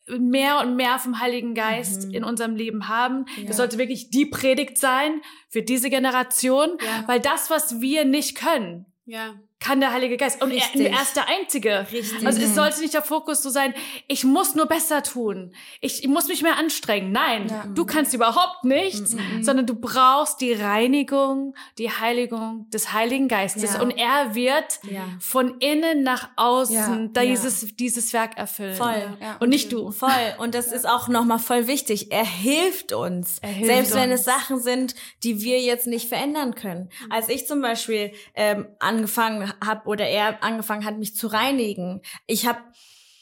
mehr 0.08 0.60
und 0.60 0.76
mehr 0.76 0.98
vom 0.98 1.20
Heiligen 1.20 1.54
Geist 1.54 2.08
mhm. 2.08 2.14
in 2.14 2.24
unserem 2.24 2.54
Leben 2.54 2.88
haben. 2.88 3.26
Ja. 3.36 3.48
Das 3.48 3.56
sollte 3.56 3.78
wirklich 3.78 4.10
die 4.10 4.26
Predigt 4.26 4.78
sein 4.78 5.20
für 5.48 5.62
diese 5.62 5.90
Generation, 5.90 6.70
ja. 6.80 7.04
weil 7.06 7.20
das, 7.20 7.50
was 7.50 7.80
wir 7.80 8.04
nicht 8.04 8.36
können, 8.36 8.86
ja 9.04 9.34
kann 9.66 9.80
der 9.80 9.92
Heilige 9.92 10.16
Geist. 10.16 10.40
Und 10.42 10.52
er, 10.52 10.62
er, 10.74 11.02
ist 11.02 11.16
der 11.16 11.28
Einzige. 11.28 11.86
Richtig. 11.90 12.24
Also 12.24 12.40
es 12.40 12.50
mhm. 12.50 12.54
sollte 12.54 12.80
nicht 12.80 12.94
der 12.94 13.02
Fokus 13.02 13.42
so 13.42 13.50
sein, 13.50 13.74
ich 14.06 14.22
muss 14.22 14.54
nur 14.54 14.66
besser 14.66 15.02
tun. 15.02 15.52
Ich, 15.80 16.04
ich 16.04 16.08
muss 16.08 16.28
mich 16.28 16.42
mehr 16.42 16.56
anstrengen. 16.56 17.10
Nein, 17.10 17.48
ja. 17.48 17.64
du 17.74 17.84
kannst 17.84 18.14
überhaupt 18.14 18.64
nichts, 18.64 19.14
mhm. 19.14 19.42
sondern 19.42 19.66
du 19.66 19.74
brauchst 19.74 20.40
die 20.40 20.52
Reinigung, 20.52 21.54
die 21.78 21.90
Heiligung 21.90 22.70
des 22.70 22.92
Heiligen 22.92 23.26
Geistes. 23.26 23.74
Ja. 23.74 23.82
Und 23.82 23.90
er 23.90 24.36
wird 24.36 24.78
ja. 24.88 25.02
von 25.18 25.58
innen 25.58 26.04
nach 26.04 26.28
außen 26.36 27.12
dieses, 27.12 27.74
dieses 27.76 28.12
Werk 28.12 28.38
erfüllen. 28.38 28.76
Voll. 28.76 29.18
Und 29.40 29.48
nicht 29.48 29.72
du. 29.72 29.90
Voll. 29.90 30.10
Und 30.38 30.54
das 30.54 30.70
ist 30.70 30.88
auch 30.88 31.08
nochmal 31.08 31.40
voll 31.40 31.66
wichtig. 31.66 32.12
Er 32.12 32.24
hilft 32.24 32.92
uns. 32.92 33.38
Er 33.40 33.48
hilft 33.48 33.66
Selbst 33.66 33.92
uns. 33.92 34.00
wenn 34.00 34.12
es 34.12 34.24
Sachen 34.24 34.60
sind, 34.60 34.94
die 35.24 35.42
wir 35.42 35.60
jetzt 35.60 35.88
nicht 35.88 36.08
verändern 36.08 36.54
können. 36.54 36.88
Als 37.10 37.28
ich 37.28 37.48
zum 37.48 37.60
Beispiel 37.60 38.12
ähm, 38.34 38.68
angefangen 38.78 39.52
habe 39.64 39.88
oder 39.88 40.06
er 40.06 40.42
angefangen 40.42 40.84
hat, 40.84 40.98
mich 40.98 41.14
zu 41.14 41.26
reinigen. 41.26 42.02
Ich 42.26 42.46
habe 42.46 42.60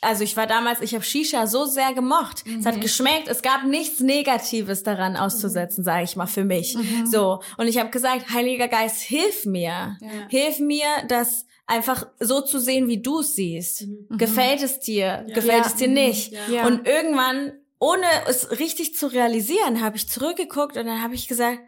also 0.04 0.22
ich 0.22 0.36
war 0.36 0.46
damals, 0.46 0.80
ich 0.80 0.94
habe 0.94 1.04
Shisha 1.04 1.46
so 1.46 1.64
sehr 1.64 1.94
gemocht. 1.94 2.46
Mhm. 2.46 2.60
Es 2.60 2.66
hat 2.66 2.76
mhm. 2.76 2.80
geschmeckt. 2.80 3.26
Es 3.26 3.42
gab 3.42 3.64
nichts 3.64 4.00
Negatives 4.00 4.82
daran 4.82 5.16
auszusetzen, 5.16 5.80
mhm. 5.80 5.84
sage 5.84 6.04
ich 6.04 6.16
mal 6.16 6.26
für 6.26 6.44
mich. 6.44 6.76
Mhm. 6.76 7.06
So 7.06 7.40
und 7.56 7.68
ich 7.68 7.78
habe 7.78 7.90
gesagt, 7.90 8.30
Heiliger 8.32 8.68
Geist, 8.68 9.00
hilf 9.00 9.46
mir, 9.46 9.96
ja. 10.00 10.08
hilf 10.28 10.58
mir, 10.60 10.86
das 11.08 11.46
einfach 11.66 12.06
so 12.20 12.42
zu 12.42 12.60
sehen, 12.60 12.88
wie 12.88 13.00
du 13.00 13.20
es 13.20 13.34
siehst. 13.34 13.86
Mhm. 13.86 14.18
Gefällt 14.18 14.62
es 14.62 14.80
dir? 14.80 15.24
Ja. 15.26 15.34
Gefällt 15.34 15.64
ja. 15.64 15.66
es 15.66 15.76
dir 15.76 15.88
nicht? 15.88 16.34
Und 16.66 16.86
irgendwann, 16.86 17.52
ohne 17.78 18.06
es 18.28 18.58
richtig 18.58 18.94
zu 18.94 19.06
realisieren, 19.06 19.82
habe 19.82 19.96
ich 19.96 20.08
zurückgeguckt 20.08 20.76
und 20.76 20.86
dann 20.86 21.02
habe 21.02 21.14
ich 21.14 21.28
gesagt, 21.28 21.60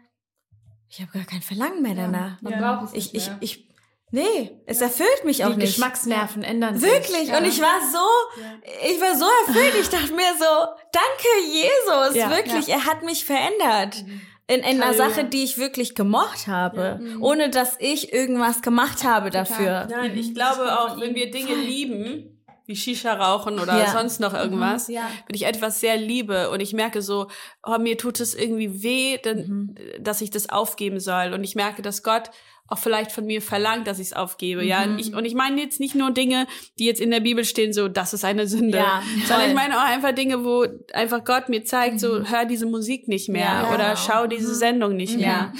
ich 0.89 1.01
habe 1.01 1.11
gar 1.11 1.25
kein 1.25 1.41
Verlangen 1.41 1.81
mehr 1.81 1.95
danach. 1.95 2.41
Man 2.41 2.59
braucht 2.59 2.85
es 2.85 2.93
ich, 2.93 3.15
ich, 3.15 3.29
ich 3.41 3.66
Nee, 4.09 4.51
es 4.65 4.79
erfüllt 4.79 5.25
mich 5.25 5.43
auch 5.43 5.51
Die 5.51 5.57
nicht. 5.57 5.75
Geschmacksnerven 5.75 6.41
ändern 6.43 6.77
sich. 6.77 6.89
Wirklich. 6.89 7.27
Ja. 7.27 7.37
Und 7.37 7.45
ich 7.45 7.61
war 7.61 7.81
so, 7.91 8.41
ja. 8.41 8.89
ich 8.89 9.01
war 9.01 9.15
so 9.17 9.25
erfüllt. 9.47 9.73
Ich 9.81 9.89
dachte 9.89 10.13
mir 10.13 10.33
so, 10.39 10.45
danke 10.93 11.27
Jesus, 11.45 12.15
ja. 12.15 12.29
wirklich. 12.29 12.69
Er 12.69 12.85
hat 12.85 13.03
mich 13.03 13.25
verändert. 13.25 14.05
Mhm. 14.05 14.21
In, 14.49 14.61
in 14.61 14.81
einer 14.81 14.93
Sache, 14.93 15.25
die 15.25 15.43
ich 15.43 15.57
wirklich 15.57 15.93
gemocht 15.93 16.47
habe, 16.47 16.99
mhm. 17.01 17.21
ohne 17.21 17.49
dass 17.49 17.75
ich 17.79 18.13
irgendwas 18.13 18.61
gemacht 18.61 19.03
habe 19.03 19.29
dafür. 19.29 19.87
Nein, 19.89 20.17
ich 20.17 20.33
glaube 20.33 20.79
auch, 20.79 21.01
wenn 21.01 21.15
wir 21.15 21.29
Dinge 21.29 21.53
lieben, 21.53 22.36
wie 22.67 22.75
Shisha 22.75 23.13
rauchen 23.13 23.59
oder 23.59 23.77
ja. 23.77 23.91
sonst 23.91 24.19
noch 24.19 24.33
irgendwas, 24.33 24.89
mhm, 24.89 24.95
ja. 24.95 25.09
wenn 25.25 25.35
ich 25.35 25.45
etwas 25.45 25.79
sehr 25.79 25.97
liebe 25.97 26.49
und 26.49 26.59
ich 26.59 26.73
merke 26.73 27.01
so, 27.01 27.27
oh, 27.63 27.77
mir 27.79 27.97
tut 27.97 28.19
es 28.19 28.35
irgendwie 28.35 28.83
weh, 28.83 29.17
denn, 29.17 29.47
mhm. 29.47 29.75
dass 29.99 30.21
ich 30.21 30.29
das 30.29 30.49
aufgeben 30.49 30.99
soll 30.99 31.33
und 31.33 31.43
ich 31.43 31.55
merke, 31.55 31.81
dass 31.81 32.03
Gott 32.03 32.29
auch 32.69 32.77
vielleicht 32.77 33.13
von 33.13 33.25
mir 33.25 33.41
verlangt, 33.41 33.87
dass 33.87 33.97
ich 33.97 34.07
es 34.07 34.13
aufgebe, 34.13 34.61
mhm. 34.61 34.67
ja. 34.67 34.83
Und 34.83 34.99
ich, 34.99 35.13
und 35.13 35.23
ich 35.23 35.33
meine 35.33 35.61
jetzt 35.61 35.79
nicht 35.79 35.95
nur 35.95 36.11
Dinge, 36.11 36.45
die 36.77 36.85
jetzt 36.85 36.99
in 36.99 37.11
der 37.11 37.21
Bibel 37.21 37.45
stehen, 37.45 37.71
so, 37.71 37.87
das 37.87 38.13
ist 38.13 38.25
eine 38.25 38.45
Sünde, 38.47 38.79
ja, 38.79 39.01
sondern 39.25 39.47
ich 39.47 39.55
meine 39.55 39.77
auch 39.77 39.85
einfach 39.85 40.11
Dinge, 40.11 40.43
wo 40.43 40.65
einfach 40.93 41.23
Gott 41.23 41.47
mir 41.47 41.63
zeigt, 41.63 41.95
mhm. 41.95 41.99
so, 41.99 42.23
hör 42.25 42.43
diese 42.43 42.65
Musik 42.65 43.07
nicht 43.07 43.29
mehr 43.29 43.45
ja, 43.45 43.69
oder 43.73 43.93
genau. 43.93 43.95
schau 43.95 44.27
diese 44.27 44.49
mhm. 44.49 44.55
Sendung 44.55 44.95
nicht 44.97 45.17
mehr 45.17 45.53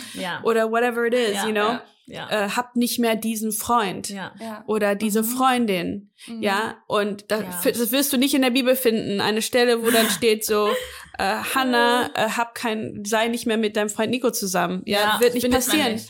oder 0.44 0.70
whatever 0.70 1.06
it 1.06 1.14
is, 1.14 1.44
you 1.46 1.52
know. 1.52 1.80
Ja. 2.10 2.30
Äh, 2.30 2.50
habt 2.52 2.78
nicht 2.78 3.00
mehr 3.00 3.18
diesen 3.18 3.52
Freund 3.52 4.10
ja. 4.10 4.32
oder 4.66 4.96
diese 4.96 5.24
mhm. 5.24 5.26
Freundin, 5.26 6.10
mhm. 6.26 6.42
ja, 6.42 6.78
und 6.88 7.26
das, 7.28 7.64
das, 7.64 7.92
wirst 7.92 8.14
du 8.14 8.18
nicht 8.18 8.34
in 8.34 8.42
der 8.42 8.50
Bibel 8.50 8.78
finden, 8.78 9.20
eine 9.20 9.42
Stelle, 9.42 9.84
wo 9.84 9.92
dann 9.92 10.10
steht 10.10 10.46
so, 10.46 10.70
äh, 11.18 11.24
Hannah, 11.56 12.10
äh, 12.14 12.30
hab 12.30 12.54
kein, 12.56 13.04
sei 13.06 13.28
nicht 13.28 13.46
mehr 13.48 13.58
mit 13.58 13.76
deinem 13.76 13.90
Freund 13.90 14.12
Nico 14.12 14.32
zusammen. 14.32 14.82
Ja, 14.86 15.00
Ja, 15.00 15.20
wird 15.20 15.34
nicht 15.34 15.50
passieren. 15.50 15.94
nicht. 15.94 16.10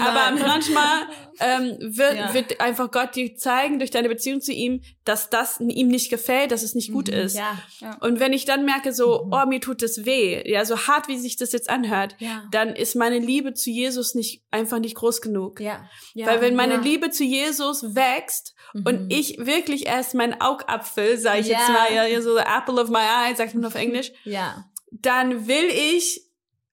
Aber 0.00 0.36
manchmal 0.46 1.02
ähm, 1.40 1.76
wird, 1.80 2.14
Ja. 2.16 2.34
wird 2.34 2.60
einfach 2.60 2.90
Gott 2.90 3.16
dir 3.16 3.34
zeigen 3.36 3.78
durch 3.78 3.90
deine 3.90 4.08
Beziehung 4.08 4.40
zu 4.40 4.52
ihm, 4.52 4.82
dass 5.04 5.30
das 5.30 5.58
ihm 5.60 5.88
nicht 5.88 6.08
gefällt, 6.10 6.52
dass 6.52 6.62
es 6.62 6.74
nicht 6.74 6.92
gut 6.92 7.08
ist. 7.08 7.36
Ja. 7.36 7.58
Und 8.00 8.20
wenn 8.20 8.32
ich 8.32 8.44
dann 8.44 8.64
merke, 8.64 8.92
so, 8.92 9.28
oh, 9.30 9.46
mir 9.46 9.60
tut 9.60 9.82
das 9.82 10.04
weh, 10.04 10.42
ja, 10.48 10.64
so 10.64 10.78
hart 10.86 11.08
wie 11.08 11.18
sich 11.18 11.36
das 11.36 11.52
jetzt 11.52 11.68
anhört, 11.68 12.14
Ja. 12.20 12.44
dann 12.52 12.70
ist 12.76 12.94
meine 12.94 13.18
Liebe 13.18 13.54
zu 13.54 13.70
Jesus 13.70 14.14
nicht 14.14 14.42
einfach 14.52 14.78
nicht 14.78 14.94
groß 14.94 15.20
genug. 15.20 15.60
Ja. 15.60 15.88
ja. 16.14 16.26
Weil 16.26 16.40
wenn 16.40 16.54
meine 16.54 16.74
ja. 16.74 16.80
Liebe 16.80 17.10
zu 17.10 17.24
Jesus 17.24 17.94
wächst 17.96 18.53
und 18.74 19.12
ich 19.12 19.38
wirklich 19.38 19.86
erst 19.86 20.14
mein 20.14 20.40
Augapfel, 20.40 21.16
sage 21.18 21.40
ich 21.40 21.46
Ja. 21.48 21.58
jetzt 21.58 21.68
mal, 21.68 21.94
ja, 21.94 22.04
ja, 22.06 22.20
so 22.20 22.34
the 22.36 22.42
apple 22.42 22.80
of 22.82 22.88
my 22.90 22.98
eye, 22.98 23.34
sagt 23.36 23.54
man 23.54 23.64
auf 23.64 23.74
Englisch, 23.86 24.10
Ja. 24.24 24.64
dann 24.90 25.46
will 25.46 25.66
ich 25.70 26.22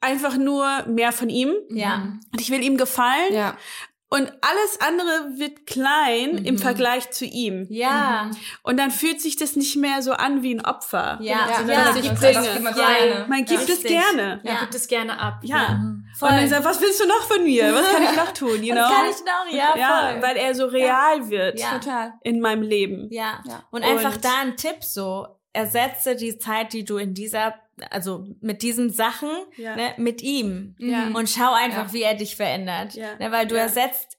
einfach 0.02 0.36
nur 0.38 0.84
mehr 0.88 1.12
von 1.12 1.30
ihm 1.30 1.54
Ja. 1.70 2.18
und 2.32 2.42
ich 2.42 2.50
will 2.50 2.64
ihm 2.64 2.78
gefallen 2.78 3.34
Ja. 3.34 3.56
Und 4.14 4.32
alles 4.42 4.80
andere 4.82 5.40
wird 5.40 5.66
klein 5.66 6.44
im 6.44 6.58
Vergleich 6.60 7.10
zu 7.12 7.24
ihm. 7.26 7.66
Ja. 7.70 8.30
Und 8.62 8.78
dann 8.78 8.92
fühlt 8.92 9.22
sich 9.22 9.38
das 9.38 9.56
nicht 9.56 9.78
mehr 9.78 10.02
so 10.02 10.12
an 10.12 10.44
wie 10.44 10.54
ein 10.54 10.64
Opfer. 10.66 11.18
Ja. 11.22 11.48
Ja, 11.50 11.62
Ja. 11.62 11.62
man 11.62 11.96
das 11.96 12.02
gibt 12.04 12.22
es 12.22 12.56
immer 12.58 12.78
Ja. 12.78 12.86
gerne. 12.98 13.26
Man 13.30 13.46
gibt 13.46 13.70
es 13.70 13.82
gerne. 13.84 14.42
Ja, 14.44 14.60
gibt 14.60 14.76
es 14.76 14.88
gerne 14.88 15.18
ab. 15.18 15.40
Ja. 15.44 15.80
Voll. 16.20 16.30
Und 16.30 16.36
dann 16.36 16.50
sagt, 16.50 16.66
was 16.66 16.82
willst 16.82 17.00
du 17.02 17.08
noch 17.08 17.22
von 17.24 17.42
mir? 17.46 17.74
Was 17.74 17.90
kann 17.90 18.04
ich 18.04 18.16
noch 18.18 18.32
tun? 18.34 18.62
You 18.62 18.74
know? 18.74 18.82
Das 18.82 18.90
kann 18.92 19.06
ich 19.10 19.20
noch, 19.22 19.54
ja, 19.58 19.76
ja, 19.78 20.12
voll. 20.12 20.22
weil 20.22 20.36
er 20.38 20.54
so 20.56 20.66
real 20.66 21.30
wird 21.30 21.58
Ja. 21.58 21.78
Total. 21.80 22.14
in 22.24 22.42
meinem 22.42 22.64
Leben. 22.64 23.08
Ja. 23.12 23.42
Ja. 23.48 23.64
Und 23.72 23.84
einfach 23.84 24.16
Und- 24.16 24.26
da 24.26 24.42
ein 24.42 24.58
Tipp 24.58 24.84
so, 24.84 25.26
ersetze 25.54 26.16
die 26.18 26.38
Zeit, 26.38 26.74
die 26.74 26.84
du 26.84 26.98
in 26.98 27.14
dieser, 27.14 27.54
also 27.90 28.26
mit 28.42 28.62
diesen 28.62 28.92
Sachen, 28.92 29.30
Ja. 29.58 29.76
ne, 29.76 29.94
mit 29.98 30.22
ihm. 30.22 30.76
Ja. 30.78 31.08
Und 31.14 31.30
schau 31.30 31.54
einfach, 31.54 31.94
wie 31.94 32.04
er 32.04 32.14
dich 32.16 32.36
verändert. 32.36 32.96
Ne, 32.96 33.32
weil 33.32 33.48
du 33.48 33.56
ersetzt 33.56 34.18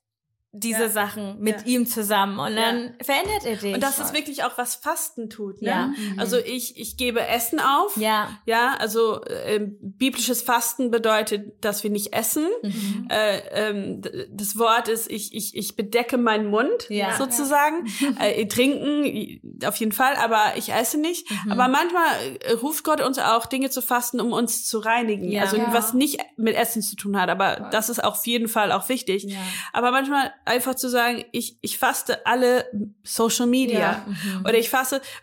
diese 0.55 0.83
Ja. 0.83 0.89
Sachen 0.91 1.41
mit 1.41 1.63
Ja. 1.63 1.67
ihm 1.67 1.87
zusammen 1.87 2.39
und 2.39 2.55
Ja. 2.55 2.61
dann 2.73 2.95
verändert 3.03 3.45
er 3.47 3.57
dich. 3.57 3.75
Und 3.75 3.83
das 3.83 3.99
ist 3.99 4.13
wirklich 4.13 4.45
auch 4.45 4.59
was 4.59 4.75
Fasten 4.75 5.31
tut. 5.31 5.63
Ne? 5.63 5.69
Ja. 5.71 5.93
Also 6.19 6.37
ich, 6.37 6.77
ich 6.79 6.99
gebe 6.99 7.27
Essen 7.27 7.59
auf. 7.59 7.97
ja. 7.97 8.29
Ja, 8.45 8.75
also 8.79 9.23
äh, 9.25 9.61
biblisches 9.81 10.43
Fasten 10.43 10.91
bedeutet, 10.91 11.65
dass 11.65 11.83
wir 11.85 11.91
nicht 11.91 12.13
essen. 12.13 12.47
Mhm. 12.63 13.09
Äh, 13.11 13.39
ähm, 13.53 14.03
das 14.31 14.59
Wort 14.59 14.89
ist, 14.89 15.11
ich, 15.11 15.35
ich, 15.35 15.57
ich 15.57 15.75
bedecke 15.75 16.19
meinen 16.19 16.47
Mund 16.49 16.87
Ja. 16.91 17.17
sozusagen. 17.17 17.87
äh, 18.21 18.45
trinken 18.47 19.41
auf 19.65 19.77
jeden 19.77 19.93
Fall, 19.93 20.17
aber 20.17 20.39
ich 20.57 20.73
esse 20.73 20.99
nicht. 21.01 21.31
Mhm. 21.47 21.53
Aber 21.53 21.69
manchmal 21.69 22.05
äh, 22.41 22.53
ruft 22.53 22.85
Gott 22.85 23.01
uns 23.01 23.19
auch 23.19 23.47
Dinge 23.47 23.71
zu 23.71 23.81
fasten, 23.81 24.21
um 24.21 24.33
uns 24.33 24.67
zu 24.67 24.79
reinigen. 24.81 25.31
Ja. 25.31 25.43
Also 25.43 25.57
Ja. 25.57 25.73
was 25.73 25.95
nicht 25.95 26.21
mit 26.37 26.57
Essen 26.57 26.83
zu 26.83 26.97
tun 26.97 27.19
hat, 27.19 27.31
aber 27.31 27.69
das 27.73 27.89
ist 27.89 28.05
auf 28.05 28.27
jeden 28.27 28.49
Fall 28.49 28.71
auch 28.73 28.89
wichtig. 28.91 29.23
Ja. 29.25 29.39
Aber 29.73 29.93
manchmal 29.93 30.31
einfach 30.45 30.75
zu 30.75 30.89
sagen, 30.89 31.25
ich, 31.33 31.57
ich 31.61 31.79
faste 31.79 32.27
alle 32.27 32.67
Social 33.03 33.47
Media 33.47 33.79
Ja. 33.79 34.07
Mhm. 34.07 34.41
oder 34.47 34.59
ich 34.59 34.71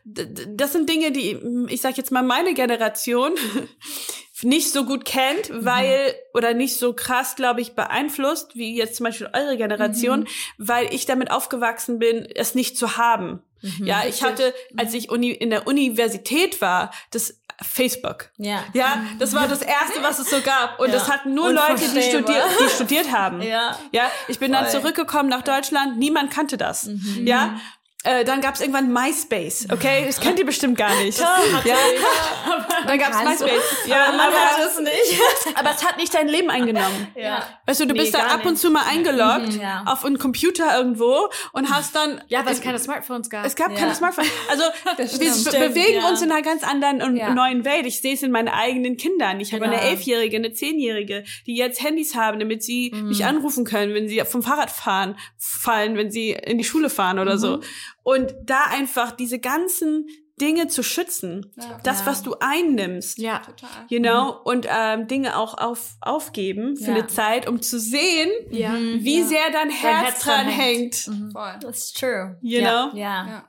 d- 0.05 0.47
das 0.55 0.71
sind 0.73 0.89
Dinge, 0.89 1.11
die, 1.11 1.37
ich 1.69 1.81
sag 1.81 1.97
jetzt 1.97 2.11
mal, 2.11 2.23
meine 2.23 2.53
Generation 2.53 3.33
nicht 4.41 4.71
so 4.71 4.85
gut 4.85 5.03
kennt, 5.05 5.49
Mhm. 5.49 5.65
weil, 5.65 6.15
oder 6.33 6.53
nicht 6.53 6.77
so 6.77 6.93
krass, 6.93 7.35
glaube 7.35 7.59
ich, 7.61 7.73
beeinflusst, 7.73 8.55
wie 8.55 8.75
jetzt 8.77 8.95
zum 8.95 9.03
Beispiel 9.05 9.29
eure 9.33 9.57
Generation, 9.57 10.21
Mhm. 10.21 10.27
weil 10.57 10.93
ich 10.93 11.05
damit 11.05 11.31
aufgewachsen 11.31 11.99
bin, 11.99 12.25
es 12.35 12.55
nicht 12.55 12.77
zu 12.77 12.95
haben. 12.97 13.41
Mhm. 13.61 13.85
Ja, 13.85 14.03
ich 14.07 14.23
hatte, 14.23 14.53
als 14.77 14.93
ich 14.93 15.09
Uni, 15.09 15.31
in 15.31 15.49
der 15.49 15.67
Universität 15.67 16.61
war, 16.61 16.91
das 17.11 17.41
Facebook. 17.61 18.29
Ja. 18.37 18.63
Ja, 18.73 19.03
das 19.19 19.33
war 19.33 19.47
das 19.47 19.61
erste, 19.61 20.01
was 20.01 20.19
es 20.19 20.29
so 20.29 20.41
gab. 20.41 20.79
Und 20.79 20.87
Ja. 20.87 20.93
das 20.93 21.09
hatten 21.09 21.33
nur 21.33 21.51
Leute, 21.51 21.87
die 21.93 22.01
studiert, 22.01 22.43
die 22.59 22.69
studiert 22.69 23.11
haben. 23.11 23.41
Ja. 23.41 23.77
Ja, 23.91 24.09
ich 24.27 24.39
bin 24.39 24.51
dann 24.51 24.65
Voll. 24.65 24.81
zurückgekommen 24.81 25.29
nach 25.29 25.41
Deutschland, 25.41 25.97
niemand 25.97 26.31
kannte 26.31 26.57
das. 26.57 26.89
Ja. 27.17 27.59
Äh, 28.05 28.23
dann 28.23 28.39
gab's 28.39 28.61
irgendwann 28.61 28.93
MySpace, 28.93 29.67
okay? 29.73 30.05
Das 30.07 30.21
kennt 30.21 30.39
ihr 30.39 30.45
bestimmt 30.45 30.77
gar 30.77 30.95
nicht. 31.03 31.19
ja. 31.65 31.75
Dann 32.87 32.97
gab's. 32.97 33.17
MySpace. 33.23 33.61
Ja, 33.87 34.07
Man 34.11 34.21
aber, 34.21 34.35
hat 34.37 34.59
es 34.71 34.79
nicht. 34.79 35.21
aber 35.55 35.71
es 35.71 35.83
hat 35.85 35.97
nicht 35.97 36.13
dein 36.13 36.29
Leben 36.29 36.49
eingenommen. 36.49 37.07
ja. 37.15 37.43
Weißt 37.65 37.81
du, 37.81 37.85
du 37.87 37.93
Nee, 37.93 37.99
bist 37.99 38.13
da 38.13 38.19
ab 38.19 38.45
und 38.45 38.55
zu 38.57 38.71
mal 38.71 38.83
eingeloggt 38.87 39.53
Mhm, 39.55 39.61
ja. 39.61 39.83
auf 39.85 40.05
einen 40.05 40.17
Computer 40.17 40.77
irgendwo 40.77 41.29
und 41.51 41.69
hast 41.69 41.93
dann 41.93 42.21
Ja, 42.29 42.45
weil 42.45 42.53
es 42.53 42.61
keine 42.61 42.79
Smartphones 42.79 43.29
gab. 43.29 43.45
es 43.45 43.55
gab 43.55 43.71
Ja. 43.71 43.77
keine 43.79 43.93
Smartphones. 43.93 44.29
Also 44.49 44.63
wir 44.95 45.07
stimmt. 45.33 45.51
be- 45.51 45.67
bewegen 45.69 46.01
ja. 46.01 46.07
uns 46.09 46.21
in 46.21 46.31
einer 46.31 46.41
ganz 46.41 46.63
anderen 46.63 47.01
und 47.01 47.17
Ja. 47.17 47.33
neuen 47.33 47.65
Welt. 47.65 47.85
Ich 47.85 47.99
sehe 47.99 48.13
es 48.13 48.23
in 48.23 48.31
meinen 48.31 48.47
eigenen 48.47 48.95
Kindern. 48.95 49.41
Ich 49.41 49.51
habe 49.53 49.65
Genau. 49.65 49.75
eine 49.77 49.81
Elfjährige, 49.89 50.37
eine 50.37 50.53
Zehnjährige, 50.53 51.25
die 51.47 51.55
jetzt 51.57 51.83
Handys 51.83 52.15
haben, 52.15 52.39
damit 52.39 52.63
sie 52.63 52.91
Mhm. 52.95 53.09
mich 53.09 53.25
anrufen 53.25 53.65
können, 53.65 53.93
wenn 53.93 54.07
sie 54.07 54.21
vom 54.21 54.41
Fahrrad 54.41 54.71
fahren, 54.71 55.17
fallen, 55.37 55.97
wenn 55.97 56.11
sie 56.11 56.29
in 56.31 56.57
die 56.57 56.63
Schule 56.63 56.89
fahren 56.89 57.19
oder 57.19 57.33
Mhm. 57.35 57.39
so. 57.39 57.59
Und 58.09 58.33
da 58.43 58.63
einfach 58.71 59.11
diese 59.11 59.39
ganzen 59.39 60.07
Dinge 60.41 60.67
zu 60.67 60.83
schützen, 60.83 61.51
Ja. 61.57 61.79
das, 61.83 62.05
was 62.05 62.23
du 62.23 62.35
einnimmst. 62.39 63.17
ja. 63.17 63.39
Total. 63.39 63.69
You 63.89 63.99
know, 63.99 64.35
und 64.45 64.65
ähm, 64.69 65.07
Dinge 65.07 65.37
auch 65.37 65.57
auf, 65.57 65.95
aufgeben 66.01 66.77
für 66.77 66.91
Ja. 66.91 66.93
eine 66.97 67.07
Zeit, 67.07 67.47
um 67.47 67.61
zu 67.61 67.77
sehen, 67.79 68.29
Ja. 68.49 68.73
wie 68.75 69.21
sehr 69.23 69.51
dein 69.51 69.69
Herz, 69.69 70.05
Herz 70.05 70.23
dran 70.23 70.47
hängt. 70.47 70.95
Voll. 70.95 71.59
That's 71.61 71.91
true. 71.91 72.37
You 72.41 72.61
ja. 72.61 72.87
know? 72.87 72.97
Ja. 72.97 73.27
Ja. 73.27 73.45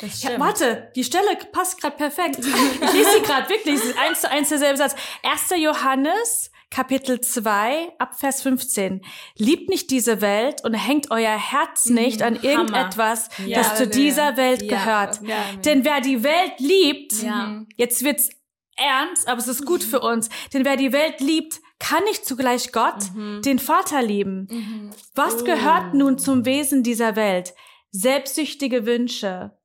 Das 0.00 0.22
Ja, 0.22 0.28
stimmt. 0.30 0.44
warte, 0.44 0.92
die 0.94 1.02
Stelle 1.02 1.26
passt 1.50 1.80
gerade 1.80 1.96
perfekt. 1.96 2.38
Ich 2.82 2.92
lese 2.92 3.10
sie 3.16 3.22
gerade 3.22 3.48
wirklich, 3.48 3.74
es 3.74 3.84
ist 3.86 3.98
eins 3.98 4.20
zu 4.20 4.30
eins 4.30 4.48
derselbe 4.48 4.76
Satz. 4.78 4.94
1. 5.24 5.56
Johannes, 5.60 6.52
Kapitel 6.70 7.20
2, 7.20 7.92
ab 7.98 8.18
Vers 8.18 8.42
15. 8.42 9.00
Liebt 9.36 9.70
nicht 9.70 9.90
diese 9.90 10.20
Welt 10.20 10.62
und 10.64 10.74
hängt 10.74 11.10
euer 11.10 11.36
Herz 11.36 11.86
nicht 11.86 12.22
an 12.22 12.36
irgendetwas, 12.36 13.30
Ja. 13.44 13.58
das 13.58 13.76
zu 13.76 13.88
dieser 13.88 14.36
Welt 14.36 14.62
Ja. 14.62 14.76
gehört. 14.78 15.20
Ja. 15.22 15.36
Denn 15.64 15.84
wer 15.84 16.00
die 16.00 16.22
Welt 16.22 16.58
liebt, 16.58 17.22
Ja. 17.22 17.64
jetzt 17.76 18.04
wird's 18.04 18.28
ernst, 18.76 19.26
aber 19.28 19.38
es 19.40 19.48
ist 19.48 19.64
gut 19.64 19.82
für 19.82 20.00
uns. 20.00 20.28
Denn 20.52 20.64
wer 20.64 20.76
die 20.76 20.92
Welt 20.92 21.20
liebt, 21.20 21.60
kann 21.80 22.04
nicht 22.04 22.26
zugleich 22.26 22.70
Gott, 22.72 23.04
den 23.44 23.58
Vater 23.58 24.02
lieben. 24.02 24.92
Was 25.14 25.44
gehört 25.44 25.94
nun 25.94 26.18
zum 26.18 26.44
Wesen 26.44 26.82
dieser 26.82 27.16
Welt? 27.16 27.54
Selbstsüchtige 27.92 28.84
Wünsche, 28.84 29.56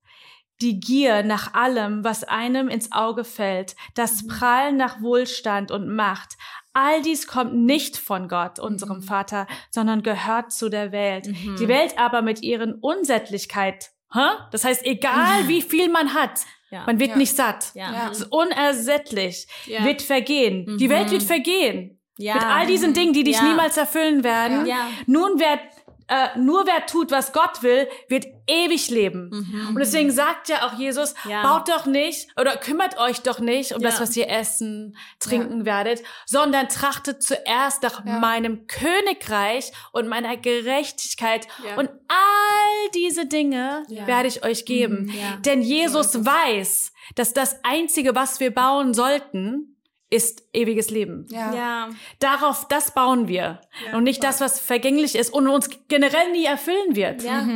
die 0.61 0.79
Gier 0.79 1.23
nach 1.23 1.53
allem, 1.53 2.03
was 2.03 2.23
einem 2.23 2.69
ins 2.69 2.91
Auge 2.91 3.23
fällt, 3.23 3.75
das 3.95 4.25
Prallen 4.27 4.77
nach 4.77 5.01
Wohlstand 5.01 5.71
und 5.71 5.93
Macht. 5.93 6.37
All 6.73 7.01
dies 7.03 7.27
kommt 7.27 7.53
nicht 7.53 7.97
von 7.97 8.27
Gott, 8.27 8.57
unserem 8.59 9.01
Vater, 9.03 9.45
sondern 9.69 10.01
gehört 10.01 10.51
zu 10.51 10.69
der 10.69 10.91
Welt. 10.91 11.27
Die 11.27 11.67
Welt 11.67 11.97
aber 11.97 12.21
mit 12.21 12.41
ihren 12.41 12.73
Unsättlichkeit, 12.73 13.91
hä? 14.13 14.19
das 14.51 14.63
heißt, 14.65 14.83
egal 14.85 15.47
wie 15.47 15.61
viel 15.61 15.89
man 15.89 16.13
hat, 16.13 16.41
Ja. 16.71 16.83
man 16.87 16.99
wird 16.99 17.11
Ja. 17.11 17.17
nicht 17.17 17.35
satt. 17.35 17.71
Ja. 17.75 18.07
Ist 18.09 18.23
unersättlich, 18.31 19.47
Ja. 19.67 19.85
wird 19.85 20.01
vergehen. 20.01 20.77
Die 20.79 20.89
Welt 20.89 21.11
wird 21.11 21.21
vergehen. 21.23 21.99
Ja. 22.17 22.33
Mit 22.35 22.43
all 22.43 22.65
diesen 22.67 22.93
Dingen, 22.93 23.13
die 23.13 23.23
dich 23.23 23.37
Ja. 23.37 23.43
niemals 23.43 23.77
erfüllen 23.77 24.23
werden. 24.23 24.65
Ja. 24.65 24.87
Nun, 25.07 25.33
wer, 25.37 25.59
äh, 26.07 26.37
nur 26.37 26.65
wer 26.65 26.85
tut, 26.85 27.11
was 27.11 27.31
Gott 27.33 27.63
will, 27.63 27.87
wird 28.09 28.25
ewig 28.47 28.89
leben. 28.89 29.29
Und 29.69 29.79
deswegen 29.79 30.11
sagt 30.11 30.49
ja 30.49 30.67
auch 30.67 30.73
Jesus, 30.77 31.13
Mhm. 31.23 31.31
Ja. 31.31 31.43
baut 31.43 31.69
doch 31.69 31.85
nicht 31.85 32.27
oder 32.37 32.57
kümmert 32.57 32.97
euch 32.99 33.21
doch 33.21 33.39
nicht 33.39 33.71
um 33.73 33.81
Ja. 33.81 33.89
das, 33.89 34.01
was 34.01 34.15
ihr 34.17 34.29
essen, 34.29 34.97
trinken 35.19 35.65
werdet, 35.65 36.03
sondern 36.25 36.67
trachtet 36.67 37.23
zuerst 37.23 37.83
nach 37.83 38.05
Ja. 38.05 38.19
meinem 38.19 38.67
Königreich 38.67 39.71
und 39.93 40.07
meiner 40.09 40.35
Gerechtigkeit. 40.37 41.47
Ja. 41.65 41.75
Und 41.77 41.89
all 42.09 42.89
diese 42.93 43.25
Dinge 43.25 43.83
Ja. 43.87 44.05
werde 44.07 44.27
ich 44.27 44.43
euch 44.43 44.65
geben. 44.65 45.09
Ja. 45.17 45.37
Denn 45.37 45.61
Jesus 45.61 46.25
weiß, 46.25 46.91
dass 47.15 47.33
das 47.33 47.63
Einzige, 47.63 48.13
was 48.15 48.39
wir 48.41 48.53
bauen 48.53 48.93
sollten, 48.93 49.72
ist 50.13 50.43
ewiges 50.53 50.89
Leben. 50.91 51.25
Ja. 51.29 51.53
Ja. 51.53 51.89
Darauf, 52.19 52.67
das 52.67 52.93
bauen 52.93 53.27
wir. 53.27 53.61
und 53.93 54.03
nicht 54.03 54.23
das, 54.23 54.41
was 54.41 54.59
vergänglich 54.59 55.15
ist 55.15 55.33
und 55.33 55.47
uns 55.47 55.69
generell 55.87 56.31
nie 56.31 56.45
erfüllen 56.45 56.95
wird. 56.95 57.23
Ja. 57.23 57.47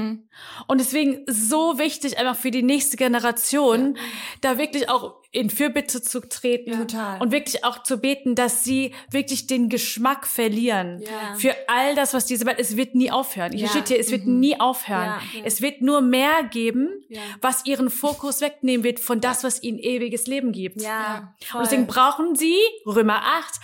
Und 0.68 0.80
deswegen 0.80 1.24
so 1.28 1.78
wichtig, 1.78 2.18
einfach 2.18 2.36
für 2.36 2.52
die 2.52 2.64
nächste 2.64 2.98
Generation, 2.98 3.98
da 4.42 4.58
wirklich 4.58 4.90
auch 4.90 5.16
in 5.32 5.50
Fürbitte 5.50 6.02
zu 6.02 6.20
treten 6.22 6.72
Total. 6.88 7.22
und 7.22 7.32
wirklich 7.32 7.64
auch 7.64 7.84
zu 7.84 7.98
beten, 8.00 8.34
dass 8.34 8.64
sie 8.64 8.94
wirklich 9.12 9.46
den 9.48 9.70
Geschmack 9.70 10.26
verlieren 10.26 11.02
Ja. 11.02 11.36
für 11.38 11.56
all 11.68 11.94
das, 11.96 12.14
was 12.14 12.26
diese 12.26 12.46
Welt, 12.46 12.58
es 12.60 12.76
wird 12.76 12.96
nie 12.96 13.12
aufhören. 13.12 13.52
Hier 13.52 13.64
Ja. 13.66 13.70
steht 13.70 13.90
hier, 13.90 14.00
es 14.00 14.10
wird 14.10 14.26
nie 14.26 14.60
aufhören. 14.60 15.06
Ja. 15.34 15.40
Ja. 15.40 15.46
Es 15.46 15.62
wird 15.62 15.82
nur 15.82 16.02
mehr 16.02 16.44
geben, 16.50 16.90
Ja. 17.10 17.22
was 17.42 17.66
ihren 17.66 17.90
Fokus 17.90 18.42
wegnehmen 18.42 18.84
wird 18.84 19.00
von 19.00 19.22
das, 19.22 19.44
was 19.44 19.62
ihnen 19.62 19.78
ewiges 19.80 20.28
Leben 20.28 20.52
gibt. 20.54 20.82
Ja. 20.82 21.34
Und 21.54 21.62
deswegen 21.62 21.88
brauchen 21.88 22.36
sie, 22.36 22.56
Römer 22.86 23.22
8, 23.24 23.56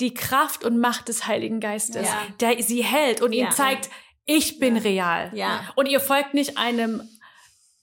die 0.00 0.12
Kraft 0.12 0.64
und 0.64 0.78
Macht 0.78 1.08
des 1.08 1.26
Heiligen 1.26 1.60
Geistes, 1.60 2.06
Ja. 2.08 2.16
der 2.40 2.62
sie 2.62 2.82
hält 2.84 3.22
und 3.22 3.32
Ja. 3.32 3.44
ihnen 3.44 3.52
zeigt, 3.52 3.88
ich 4.26 4.58
bin 4.58 4.76
real. 4.76 5.30
Ja. 5.34 5.60
Und 5.74 5.86
ihr 5.86 6.00
folgt 6.00 6.34
nicht 6.34 6.58
einem 6.58 7.02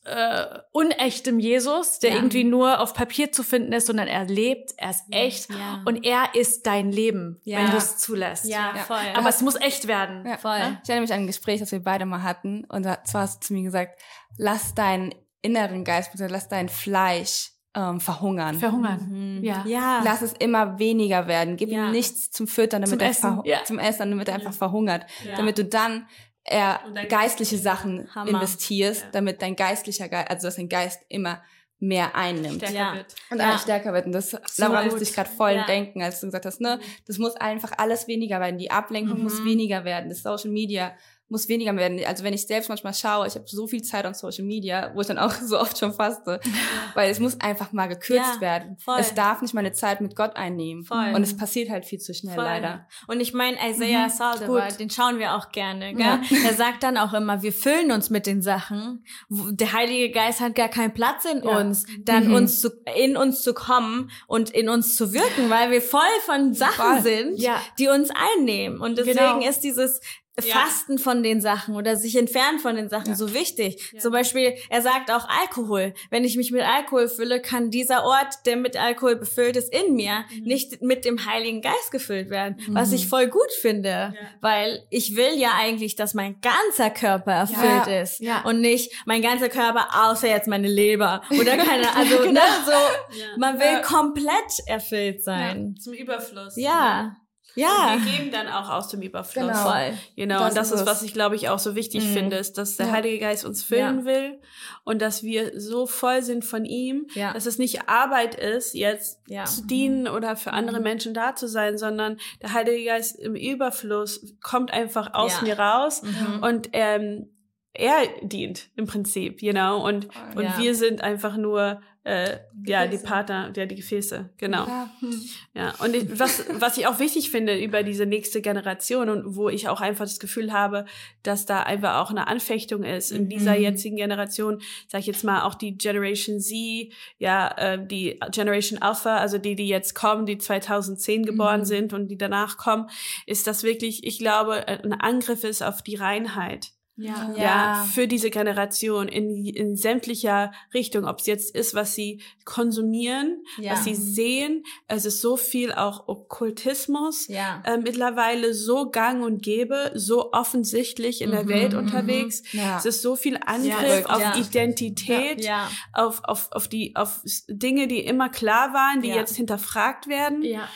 äh, 0.04 0.46
unechtem 0.72 1.40
Jesus, 1.40 2.00
der 2.00 2.12
ja. 2.12 2.16
irgendwie 2.16 2.44
nur 2.44 2.80
auf 2.80 2.94
Papier 2.94 3.32
zu 3.32 3.44
finden 3.44 3.72
ist, 3.72 3.86
sondern 3.88 4.08
er 4.08 4.26
lebt, 4.26 4.72
er 4.78 4.90
ist 4.90 5.04
echt 5.12 5.50
ja. 5.52 5.84
und 5.86 6.04
er 6.04 6.34
ist 6.34 6.66
dein 6.66 6.92
Leben, 6.92 7.40
ja. 7.44 7.60
wenn 7.60 7.72
du 7.72 7.78
es 7.78 7.98
zulässt. 7.98 8.46
Ja, 8.46 8.74
voll. 8.88 8.98
Aber 9.14 9.30
es 9.30 9.42
muss 9.42 9.56
echt 9.56 9.88
werden. 9.88 10.26
Ja, 10.26 10.38
voll. 10.38 10.58
Ich 10.84 10.90
erinnere 10.90 11.02
mich 11.02 11.14
an 11.14 11.20
ein 11.22 11.28
Gespräch, 11.28 11.60
das 11.60 11.72
wir 11.72 11.84
beide 11.84 12.06
mal 12.06 12.24
hatten 12.24 12.66
und 12.66 12.84
zwar 12.84 13.22
hast 13.22 13.44
du 13.44 13.48
zu 13.48 13.54
mir 13.54 13.64
gesagt, 13.64 14.02
lass 14.38 14.74
deinen 14.74 15.14
inneren 15.44 15.84
Geist, 15.84 16.12
lass 16.18 16.50
dein 16.50 16.70
Fleisch 16.70 17.52
ähm, 17.76 18.00
verhungern. 18.00 18.60
Verhungern. 18.60 19.38
Mhm. 19.38 19.44
Ja. 19.44 19.64
ja. 19.68 20.02
Lass 20.04 20.22
es 20.22 20.34
immer 20.34 20.80
weniger 20.80 21.28
werden. 21.28 21.58
Gib 21.58 21.70
ihm 21.70 21.92
nichts 21.92 22.32
zum 22.32 22.48
Füttern, 22.48 22.82
damit 22.82 23.00
zum 23.00 23.00
er 23.00 23.10
Essen. 23.10 23.66
zum 23.66 23.80
Essen, 23.80 24.10
damit 24.10 24.28
er 24.28 24.36
einfach 24.36 24.54
verhungert. 24.54 25.06
Damit 25.38 25.58
du 25.58 25.66
dann 25.66 26.08
eher 26.44 26.80
geistliche 27.10 27.58
Sachen 27.58 28.14
Hammer. 28.14 28.32
investierst, 28.32 29.02
ja. 29.02 29.10
damit 29.12 29.42
dein 29.42 29.56
geistlicher 29.56 30.10
Geist, 30.10 30.30
also 30.30 30.48
dass 30.48 30.56
dein 30.56 30.70
Geist 30.70 31.02
immer 31.08 31.42
mehr 31.82 32.16
einnimmt. 32.16 32.58
Stärker 32.58 32.76
ja. 32.76 32.94
wird. 32.96 33.16
Und 33.32 33.40
ja. 33.40 33.58
stärker 33.58 33.94
wird. 33.94 34.06
Und 34.06 34.12
das, 34.12 34.30
so 34.30 34.38
daran 34.58 34.86
musste 34.86 35.02
ich 35.02 35.14
gerade 35.14 35.30
voll 35.30 35.54
ja. 35.54 35.66
denken, 35.66 36.04
als 36.04 36.20
du 36.20 36.28
gesagt 36.28 36.46
hast, 36.46 36.62
ne, 36.62 36.80
das 37.08 37.18
muss 37.18 37.36
einfach 37.36 37.72
alles 37.78 38.08
weniger 38.08 38.40
werden. 38.40 38.60
Die 38.60 38.70
Ablenkung 38.70 39.18
mhm. 39.18 39.24
muss 39.24 39.44
weniger 39.44 39.84
werden. 39.84 40.10
Das 40.10 40.22
Social 40.22 40.52
Media 40.52 40.94
muss 41.32 41.48
weniger 41.48 41.74
werden. 41.78 42.00
Also 42.06 42.26
wenn 42.26 42.34
ich 42.34 42.46
selbst 42.46 42.68
manchmal 42.68 42.94
schaue, 42.94 43.26
ich 43.26 43.36
habe 43.36 43.46
so 43.48 43.66
viel 43.66 43.82
Zeit 43.82 44.06
on 44.06 44.14
Social 44.14 44.44
Media, 44.44 44.92
wo 44.94 45.02
ich 45.02 45.08
dann 45.08 45.18
auch 45.18 45.34
so 45.46 45.60
oft 45.60 45.78
schon 45.78 45.94
faste, 45.94 46.42
weil 46.94 47.10
es 47.10 47.20
muss 47.20 47.40
einfach 47.40 47.72
mal 47.72 47.88
gekürzt 47.88 48.36
ja, 48.36 48.42
werden. 48.42 48.78
Voll. 48.78 48.98
Es 49.00 49.14
darf 49.14 49.42
nicht 49.42 49.54
meine 49.54 49.72
Zeit 49.72 50.02
mit 50.02 50.16
Gott 50.16 50.36
einnehmen. 50.36 50.84
Voll. 50.84 51.14
Und 51.16 51.24
es 51.24 51.36
passiert 51.36 51.70
halt 51.70 51.86
viel 51.86 52.00
zu 52.00 52.14
schnell, 52.14 52.36
voll. 52.36 52.44
leider. 52.44 52.86
Und 53.08 53.22
ich 53.22 53.34
meine, 53.34 53.58
Isaiah 53.70 54.08
mhm. 54.08 54.12
Saldivar, 54.12 54.68
den 54.74 54.90
schauen 54.90 55.20
wir 55.20 55.36
auch 55.36 55.52
gerne. 55.52 55.94
Gell? 55.94 56.06
Ja. 56.06 56.22
Er 56.52 56.56
sagt 56.56 56.84
dann 56.84 56.98
auch 56.98 57.14
immer, 57.14 57.44
wir 57.44 57.54
füllen 57.54 57.92
uns 57.92 58.10
mit 58.10 58.26
den 58.26 58.42
Sachen. 58.42 59.06
Der 59.30 59.74
Heilige 59.74 60.12
Geist 60.12 60.42
hat 60.42 60.56
gar 60.56 60.68
keinen 60.68 60.94
Platz 60.94 61.24
in 61.24 61.44
ja. 61.44 61.60
uns, 61.60 61.86
dann 62.00 62.30
mhm. 62.30 62.34
uns 62.34 62.60
zu, 62.60 62.70
in 62.96 63.16
uns 63.16 63.42
zu 63.42 63.54
kommen 63.54 64.10
und 64.28 64.50
in 64.50 64.68
uns 64.68 64.96
zu 64.96 65.14
wirken, 65.14 65.50
weil 65.50 65.72
wir 65.72 65.82
voll 65.82 66.02
von 66.26 66.54
Sachen 66.54 67.04
sind, 67.04 67.42
die 67.80 67.88
uns 67.88 68.10
einnehmen. 68.10 68.82
Und 68.82 68.98
deswegen 68.98 69.18
genau. 69.18 69.48
ist 69.48 69.60
dieses 69.60 70.02
Fasten 70.40 70.98
ja. 70.98 71.04
von 71.04 71.24
den 71.24 71.42
Sachen 71.42 71.76
oder 71.76 71.98
sich 71.98 72.16
entfernen 72.16 72.60
von 72.60 72.76
den 72.76 72.90
Sachen 72.90 73.10
ja. 73.10 73.16
so 73.16 73.34
wichtig. 73.34 73.92
Ja. 73.92 74.00
Zum 74.00 74.14
Beispiel, 74.14 74.54
er 74.70 74.82
sagt 74.82 75.12
auch 75.12 75.28
Alkohol. 75.28 75.94
Wenn 76.10 76.24
ich 76.24 76.38
mich 76.38 76.52
mit 76.52 76.62
Alkohol 76.62 77.10
fülle, 77.10 77.42
kann 77.42 77.70
dieser 77.70 78.06
Ort, 78.06 78.46
der 78.46 78.56
mit 78.56 78.78
Alkohol 78.78 79.18
befüllt 79.18 79.58
ist, 79.58 79.74
in 79.74 79.94
mir 79.96 80.24
mhm. 80.34 80.44
nicht 80.44 80.82
mit 80.82 81.04
dem 81.04 81.26
Heiligen 81.26 81.62
Geist 81.62 81.92
gefüllt 81.92 82.30
werden. 82.30 82.56
Mhm. 82.66 82.76
Was 82.76 82.94
ich 82.94 83.08
voll 83.10 83.28
gut 83.28 83.52
finde, 83.60 84.14
weil 84.40 84.86
ich 84.90 85.18
will 85.18 85.38
ja 85.38 85.52
eigentlich, 85.60 85.96
dass 85.96 86.14
mein 86.14 86.40
ganzer 86.40 86.90
Körper 86.90 87.34
erfüllt 87.34 87.88
ist 87.88 88.24
und 88.46 88.62
nicht 88.62 88.92
mein 89.06 89.22
ganzer 89.22 89.50
Körper 89.50 89.88
außer 89.94 90.30
jetzt 90.30 90.48
meine 90.48 90.70
Leber 90.70 91.22
oder 91.30 91.58
keine, 91.58 91.94
also 91.96 92.16
ne, 92.16 92.28
genau. 92.28 92.42
ne, 92.42 92.66
so, 92.66 93.38
man 93.38 93.60
will 93.60 93.82
komplett 93.82 94.32
erfüllt 94.66 95.24
sein. 95.24 95.76
Zum 95.78 95.94
Überfluss. 95.94 96.56
Ja. 96.56 97.18
Ja. 97.56 97.94
Und 97.94 98.06
wir 98.06 98.12
geben 98.12 98.32
dann 98.32 98.48
auch 98.48 98.70
aus 98.70 98.88
dem 98.90 99.02
Überfluss. 99.02 99.46
Genau. 99.46 99.74
Genau. 100.16 100.40
Das 100.40 100.50
und 100.50 100.58
das 100.58 100.72
ist, 100.72 100.86
was 100.86 101.04
ich, 101.04 101.14
glaube 101.14 101.36
ich, 101.36 101.50
auch 101.50 101.60
so 101.60 101.76
wichtig 101.76 102.04
mhm. 102.04 102.14
finde, 102.14 102.36
ist, 102.38 102.58
dass 102.58 102.78
der 102.78 102.88
ja. 102.88 102.92
Heilige 102.94 103.20
Geist 103.20 103.46
uns 103.46 103.64
füllen 103.64 104.00
ja. 104.00 104.06
will 104.06 104.40
und 104.84 105.02
dass 105.02 105.24
wir 105.24 105.60
so 105.60 105.86
voll 105.86 106.22
sind 106.24 106.46
von 106.46 106.66
ihm, 106.66 107.08
ja. 107.14 107.34
dass 107.34 107.46
es 107.46 107.58
nicht 107.58 107.90
Arbeit 107.90 108.36
ist, 108.36 108.74
jetzt 108.74 109.20
zu 109.46 109.66
dienen 109.66 110.08
oder 110.08 110.36
für 110.36 110.54
andere 110.54 110.78
mhm. 110.78 110.84
Menschen 110.84 111.14
da 111.14 111.36
zu 111.36 111.48
sein, 111.48 111.78
sondern 111.78 112.18
der 112.42 112.54
Heilige 112.54 112.86
Geist 112.86 113.20
im 113.20 113.36
Überfluss 113.36 114.36
kommt 114.42 114.72
einfach 114.72 115.14
aus 115.14 115.42
mir 115.42 115.60
raus 115.60 116.02
mhm. 116.04 116.44
und 116.44 116.70
ähm, 116.74 117.30
er 117.74 118.02
dient 118.22 118.70
im 118.76 118.86
Prinzip, 118.86 119.42
you 119.42 119.54
know, 119.54 119.86
und, 119.86 120.10
und 120.36 120.58
wir 120.58 120.76
sind 120.76 121.02
einfach 121.02 121.38
nur 121.38 121.82
äh, 122.04 122.40
ja, 122.66 122.88
die 122.88 122.98
Partner, 122.98 123.54
ja, 123.56 123.68
die 123.68 123.76
Gefäße, 123.76 124.32
genau. 124.38 124.66
Ja, 124.66 124.90
hm. 125.02 125.22
ja. 125.54 125.74
und 125.80 125.96
ich, 125.96 126.20
was, 126.20 126.44
was 126.54 126.78
ich 126.78 126.88
auch 126.88 126.98
wichtig 126.98 127.30
finde 127.30 127.64
über 127.64 127.84
diese 127.84 128.08
nächste 128.08 128.42
Generation 128.42 129.10
und 129.10 129.36
wo 129.36 129.50
ich 129.50 129.70
auch 129.70 129.82
einfach 129.82 130.06
das 130.06 130.20
Gefühl 130.20 130.52
habe, 130.52 130.86
dass 131.22 131.46
da 131.46 131.62
einfach 131.62 131.98
auch 131.98 132.10
eine 132.10 132.28
Anfechtung 132.28 132.84
ist 132.84 133.12
in 133.12 133.30
dieser 133.30 133.56
mhm. 133.56 133.62
jetzigen 133.62 133.96
Generation, 133.98 134.62
sag 134.88 135.02
ich 135.02 135.08
jetzt 135.08 135.24
mal 135.24 135.44
auch 135.44 135.54
die 135.54 135.78
Generation 135.78 136.40
Z, 136.40 136.92
ja, 137.20 137.50
äh, 137.58 137.86
die 137.86 138.20
Generation 138.32 138.82
Alpha, 138.82 139.18
also 139.18 139.38
die, 139.38 139.56
die 139.56 139.68
jetzt 139.68 139.94
kommen, 139.94 140.26
die 140.26 140.40
2010 140.40 141.28
geboren 141.28 141.62
mhm. 141.62 141.66
sind 141.66 141.94
und 141.94 142.08
die 142.08 142.18
danach 142.18 142.58
kommen, 142.58 142.90
ist 143.28 143.46
das 143.46 143.62
wirklich, 143.62 144.08
ich 144.08 144.18
glaube, 144.18 144.68
ein 144.68 144.94
Angriff 144.94 145.44
ist 145.44 145.62
auf 145.62 145.84
die 145.84 145.98
Reinheit. 145.98 146.72
Ja, 146.98 147.34
ja, 147.36 147.88
für 147.92 148.06
diese 148.08 148.30
Generation 148.30 149.08
in, 149.08 149.46
in 149.46 149.76
sämtlicher 149.76 150.52
Richtung, 150.74 151.06
ob 151.06 151.20
es 151.20 151.26
jetzt 151.26 151.56
ist, 151.56 151.74
was 151.74 151.96
sie 151.96 152.22
konsumieren, 152.44 153.44
ja. 153.58 153.72
was 153.72 153.86
sie 153.86 153.96
sehen. 153.96 154.64
Es 154.88 155.06
ist 155.06 155.22
so 155.22 155.38
viel 155.38 155.72
auch 155.72 156.08
Okkultismus 156.08 157.28
ja. 157.28 157.64
äh, 157.66 157.78
mittlerweile 157.78 158.54
so 158.54 158.90
gang 158.92 159.24
und 159.24 159.42
gäbe, 159.42 159.92
so 159.96 160.34
offensichtlich 160.34 161.22
in 161.22 161.30
mhm, 161.30 161.34
der 161.34 161.48
Welt 161.48 161.74
mhm. 161.74 161.80
unterwegs. 161.80 162.44
Ja. 162.52 162.78
Es 162.78 162.86
ist 162.86 163.02
so 163.02 163.16
viel 163.16 163.40
Angriff 163.44 164.06
auf 164.06 164.36
Identität, 164.36 165.50
Auf, 165.94 166.22
auf, 166.24 166.52
auf 166.52 166.68
die, 166.68 166.96
auf 166.96 167.22
Dinge, 167.48 167.88
die 167.88 168.00
immer 168.00 168.30
klar 168.30 168.74
waren, 168.74 169.02
die 169.02 169.10
jetzt 169.10 169.36
hinterfragt 169.36 170.08
werden. 170.08 170.44
Ja. 170.44 170.68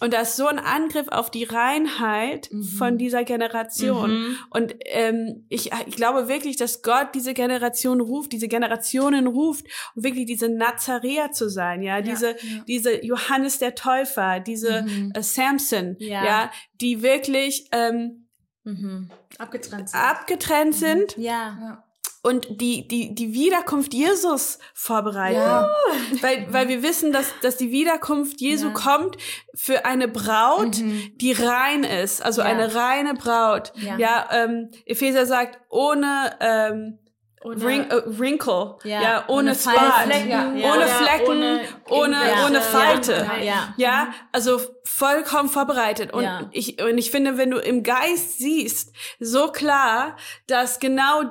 Und 0.00 0.12
da 0.12 0.22
ist 0.22 0.36
so 0.36 0.46
ein 0.46 0.58
Angriff 0.58 1.08
auf 1.08 1.30
die 1.30 1.44
Reinheit 1.44 2.48
mhm. 2.50 2.64
von 2.64 2.98
dieser 2.98 3.24
Generation. 3.24 4.10
Mhm. 4.10 4.36
Und 4.50 4.74
ähm, 4.86 5.46
ich, 5.48 5.70
ich 5.86 5.96
glaube 5.96 6.28
wirklich, 6.28 6.56
dass 6.56 6.82
Gott 6.82 7.14
diese 7.14 7.32
Generation 7.32 8.00
ruft, 8.00 8.32
diese 8.32 8.48
Generationen 8.48 9.26
ruft, 9.26 9.66
um 9.94 10.02
wirklich 10.02 10.26
diese 10.26 10.48
Nazaräer 10.48 11.30
zu 11.30 11.48
sein, 11.48 11.82
ja, 11.82 11.96
ja 11.96 12.02
diese, 12.02 12.30
ja. 12.30 12.64
diese 12.66 13.04
Johannes 13.04 13.58
der 13.58 13.76
Täufer, 13.76 14.40
diese 14.40 14.82
mhm. 14.82 15.12
äh, 15.14 15.22
Samson, 15.22 15.96
ja. 16.00 16.24
ja, 16.24 16.50
die 16.80 17.02
wirklich 17.02 17.68
ähm, 17.70 18.26
mhm. 18.64 19.10
abgetrennt 19.38 19.90
sind. 19.90 20.00
Abgetrennt 20.00 20.74
sind. 20.74 21.16
Ja 21.16 21.84
und 22.24 22.60
die, 22.62 22.88
die, 22.88 23.14
die 23.14 23.34
Wiederkunft 23.34 23.92
Jesus 23.92 24.58
vorbereiten. 24.72 25.36
Ja. 25.36 25.70
Weil, 26.22 26.46
weil 26.50 26.68
wir 26.68 26.82
wissen, 26.82 27.12
dass, 27.12 27.26
dass 27.42 27.58
die 27.58 27.70
Wiederkunft 27.70 28.40
Jesu 28.40 28.68
ja. 28.68 28.72
kommt 28.72 29.18
für 29.54 29.84
eine 29.84 30.08
Braut, 30.08 30.78
mhm. 30.78 31.12
die 31.16 31.32
rein 31.32 31.84
ist. 31.84 32.24
Also 32.24 32.40
ja. 32.40 32.48
eine 32.48 32.74
reine 32.74 33.12
Braut. 33.12 33.72
Ja, 33.76 33.98
ja 33.98 34.28
ähm, 34.32 34.70
Epheser 34.86 35.26
sagt, 35.26 35.58
ohne, 35.68 36.34
ähm, 36.40 36.98
ohne 37.42 37.62
Ring, 37.62 37.90
äh, 37.90 38.02
Wrinkle, 38.06 38.76
ja, 38.84 39.02
ja 39.02 39.24
ohne, 39.28 39.50
ohne 39.50 39.54
Spot, 39.54 39.70
Flecken, 40.04 40.30
ja. 40.30 40.72
ohne 40.72 40.86
Flecken, 40.86 41.28
ohne, 41.28 41.60
ohne, 41.90 42.16
ohne 42.46 42.60
Falte, 42.62 43.26
ja. 43.42 43.74
ja, 43.76 44.14
also 44.32 44.60
vollkommen 44.86 45.48
vorbereitet 45.48 46.12
und 46.12 46.26
ich 46.52 46.82
und 46.82 46.98
ich 46.98 47.10
finde, 47.10 47.38
wenn 47.38 47.50
du 47.50 47.58
im 47.58 47.82
Geist 47.82 48.38
siehst, 48.38 48.94
so 49.18 49.48
klar, 49.48 50.16
dass 50.46 50.78
genau 50.78 51.22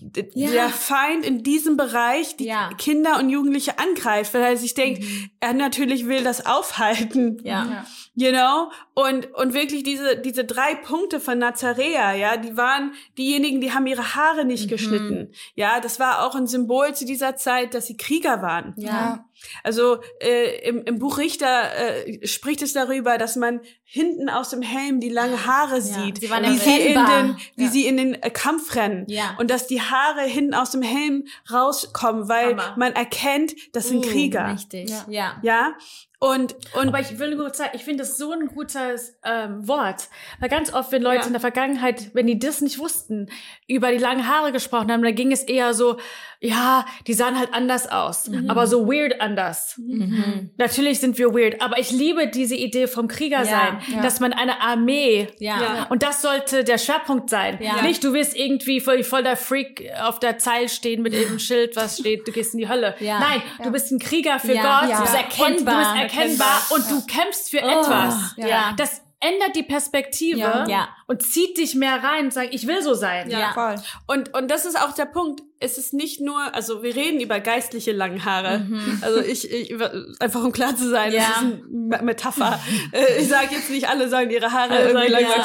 der 0.00 0.68
Feind 0.70 1.26
in 1.26 1.42
diesem 1.42 1.76
Bereich 1.76 2.36
die 2.36 2.52
Kinder 2.78 3.18
und 3.18 3.28
Jugendliche 3.28 3.78
angreift, 3.78 4.32
weil 4.32 4.42
er 4.42 4.56
sich 4.56 4.74
denkt, 4.74 5.02
mhm. 5.02 5.30
er 5.40 5.52
natürlich 5.52 6.06
will 6.06 6.22
das 6.22 6.46
aufhalten, 6.46 7.40
ja. 7.44 7.84
You 8.14 8.30
know? 8.30 8.70
Und, 8.94 9.32
und 9.34 9.54
wirklich 9.54 9.82
diese, 9.82 10.16
diese 10.16 10.44
drei 10.44 10.74
Punkte 10.74 11.20
von 11.20 11.38
Nazarea, 11.38 12.12
ja, 12.14 12.36
die 12.36 12.56
waren 12.56 12.92
diejenigen, 13.16 13.60
die 13.60 13.72
haben 13.72 13.86
ihre 13.86 14.14
Haare 14.14 14.44
nicht 14.44 14.66
mhm. 14.66 14.70
geschnitten. 14.70 15.32
Ja, 15.54 15.80
das 15.80 16.00
war 16.00 16.26
auch 16.26 16.34
ein 16.34 16.46
Symbol 16.46 16.94
zu 16.94 17.04
dieser 17.04 17.36
Zeit, 17.36 17.74
dass 17.74 17.86
sie 17.86 17.96
Krieger 17.96 18.42
waren. 18.42 18.74
Ja. 18.76 19.24
Also 19.62 19.98
äh, 20.20 20.68
im, 20.68 20.84
im 20.84 20.98
Buch 20.98 21.18
Richter 21.18 22.06
äh, 22.06 22.26
spricht 22.26 22.62
es 22.62 22.72
darüber, 22.72 23.18
dass 23.18 23.36
man 23.36 23.60
hinten 23.84 24.28
aus 24.28 24.50
dem 24.50 24.62
Helm 24.62 25.00
die 25.00 25.08
lange 25.08 25.46
Haare 25.46 25.76
ja. 25.76 25.80
sieht, 25.80 26.20
sie 26.20 26.30
waren 26.30 26.44
wie 26.44 26.58
sie 26.58 26.78
in 26.78 26.94
den, 26.94 27.36
wie 27.56 27.64
ja. 27.64 27.70
sie 27.70 27.86
in 27.86 27.96
den 27.96 28.14
äh, 28.22 28.30
Kampf 28.30 28.76
rennen 28.76 29.04
ja. 29.08 29.36
und 29.38 29.50
dass 29.50 29.66
die 29.66 29.80
Haare 29.80 30.22
hinten 30.22 30.54
aus 30.54 30.70
dem 30.70 30.82
Helm 30.82 31.24
rauskommen, 31.52 32.28
weil 32.28 32.50
Hammer. 32.50 32.74
man 32.76 32.92
erkennt, 32.92 33.54
das 33.72 33.88
sind 33.88 34.06
uh, 34.06 34.08
Krieger. 34.08 34.52
Richtig. 34.54 34.90
Ja. 35.08 35.38
ja. 35.42 35.74
Und, 36.22 36.54
und 36.74 36.88
aber 36.88 37.00
ich 37.00 37.18
will 37.18 37.34
nur 37.34 37.52
sagen, 37.54 37.70
ich 37.72 37.82
finde 37.82 38.02
das 38.02 38.18
so 38.18 38.30
ein 38.32 38.48
gutes 38.48 39.16
ähm, 39.24 39.66
Wort, 39.66 40.10
weil 40.38 40.50
ganz 40.50 40.70
oft, 40.70 40.92
wenn 40.92 41.00
Leute 41.00 41.20
ja. 41.20 41.26
in 41.26 41.32
der 41.32 41.40
Vergangenheit, 41.40 42.14
wenn 42.14 42.26
die 42.26 42.38
das 42.38 42.60
nicht 42.60 42.78
wussten, 42.78 43.30
über 43.66 43.90
die 43.90 43.96
langen 43.96 44.28
Haare 44.28 44.52
gesprochen 44.52 44.92
haben, 44.92 45.02
dann 45.02 45.14
ging 45.14 45.32
es 45.32 45.42
eher 45.42 45.72
so, 45.72 45.96
ja, 46.42 46.86
die 47.06 47.12
sahen 47.12 47.38
halt 47.38 47.52
anders 47.52 47.86
aus, 47.86 48.28
mhm. 48.28 48.48
aber 48.48 48.66
so 48.66 48.88
weird 48.88 49.20
anders. 49.20 49.74
Mhm. 49.76 50.50
Natürlich 50.56 50.98
sind 50.98 51.18
wir 51.18 51.34
weird, 51.34 51.60
aber 51.60 51.78
ich 51.78 51.90
liebe 51.90 52.28
diese 52.28 52.54
Idee 52.54 52.86
vom 52.86 53.08
Krieger 53.08 53.44
sein, 53.44 53.80
ja. 53.92 54.00
dass 54.00 54.20
man 54.20 54.32
eine 54.32 54.62
Armee, 54.62 55.28
ja. 55.38 55.86
und 55.90 56.02
das 56.02 56.22
sollte 56.22 56.64
der 56.64 56.78
Schwerpunkt 56.78 57.28
sein. 57.28 57.58
Ja. 57.60 57.82
Nicht, 57.82 58.02
du 58.02 58.14
wirst 58.14 58.34
irgendwie 58.34 58.80
voll, 58.80 59.04
voll 59.04 59.22
der 59.22 59.36
Freak 59.36 59.90
auf 60.02 60.18
der 60.18 60.38
Zeil 60.38 60.70
stehen 60.70 61.02
mit 61.02 61.12
dem 61.12 61.38
Schild, 61.38 61.76
was 61.76 61.98
steht, 61.98 62.26
du 62.26 62.32
gehst 62.32 62.54
in 62.54 62.60
die 62.60 62.68
Hölle. 62.68 62.94
Ja. 63.00 63.20
Nein, 63.20 63.42
du 63.62 63.70
bist 63.70 63.92
ein 63.92 63.98
Krieger 63.98 64.38
für 64.38 64.54
Gott. 64.54 64.90
Du 64.90 65.00
bist 65.00 65.14
erkennbar. 65.14 65.50
Und 65.50 65.60
du 65.60 66.02
bist 66.02 66.16
erkennbar 66.16 66.62
und 66.70 66.90
du 66.90 67.06
kämpfst 67.06 67.50
für 67.50 67.60
oh. 67.62 67.68
etwas. 67.68 68.34
Ja. 68.38 68.74
Das 68.78 69.02
ändert 69.32 69.54
die 69.56 69.62
Perspektive 69.62 70.38
Ja. 70.38 70.66
Ja. 70.68 70.88
und 71.06 71.22
zieht 71.22 71.56
dich 71.58 71.74
mehr 71.74 72.02
rein 72.02 72.26
und 72.26 72.32
sagt, 72.32 72.52
ich 72.54 72.66
will 72.66 72.82
so 72.82 72.94
sein. 72.94 73.30
Ja. 73.30 73.52
Voll. 73.52 73.74
Und, 74.06 74.34
und 74.34 74.50
das 74.50 74.64
ist 74.64 74.78
auch 74.80 74.92
der 74.94 75.06
Punkt. 75.06 75.42
Es 75.62 75.76
ist 75.76 75.92
nicht 75.92 76.22
nur, 76.22 76.54
also 76.54 76.82
wir 76.82 76.96
reden 76.96 77.20
über 77.20 77.38
geistliche 77.38 77.92
lange 77.92 78.24
Haare. 78.24 78.66
Also 79.02 79.20
ich, 79.20 79.50
ich, 79.50 79.74
einfach 80.18 80.42
um 80.42 80.52
klar 80.52 80.74
zu 80.74 80.88
sein, 80.88 81.12
das 81.12 81.22
Ja. 81.22 81.28
ist 81.32 81.38
eine 81.38 81.62
Me- 81.70 82.00
Metapher. 82.02 82.58
Äh, 82.92 83.20
ich 83.20 83.28
sage 83.28 83.48
jetzt 83.54 83.68
nicht, 83.68 83.86
alle 83.86 84.08
sollen 84.08 84.30
ihre 84.30 84.50
Haare 84.52 84.72
Alle 84.72 84.88
irgendwie 84.88 85.08
lang 85.12 85.20
ja. 85.30 85.36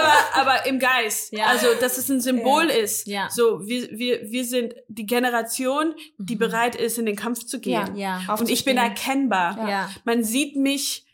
aber, 0.00 0.40
aber 0.50 0.66
im 0.66 0.78
Geist. 0.78 1.32
Ja. 1.32 1.46
Also, 1.46 1.66
dass 1.80 1.98
es 1.98 2.08
ein 2.08 2.20
Symbol 2.20 2.66
ist. 2.66 3.08
Ja. 3.08 3.28
So, 3.30 3.66
wir, 3.66 3.88
wir, 3.90 4.30
wir 4.30 4.44
sind 4.44 4.74
die 4.86 5.06
Generation, 5.06 5.94
die 6.18 6.36
bereit 6.36 6.76
ist, 6.76 6.98
in 6.98 7.06
den 7.06 7.16
Kampf 7.16 7.44
zu 7.44 7.58
gehen. 7.58 7.96
Ja. 7.96 8.20
Und 8.38 8.48
ich 8.48 8.64
bin 8.64 8.76
erkennbar. 8.76 9.68
Ja. 9.68 9.90
Man 10.04 10.22
sieht 10.22 10.54
mich 10.54 11.04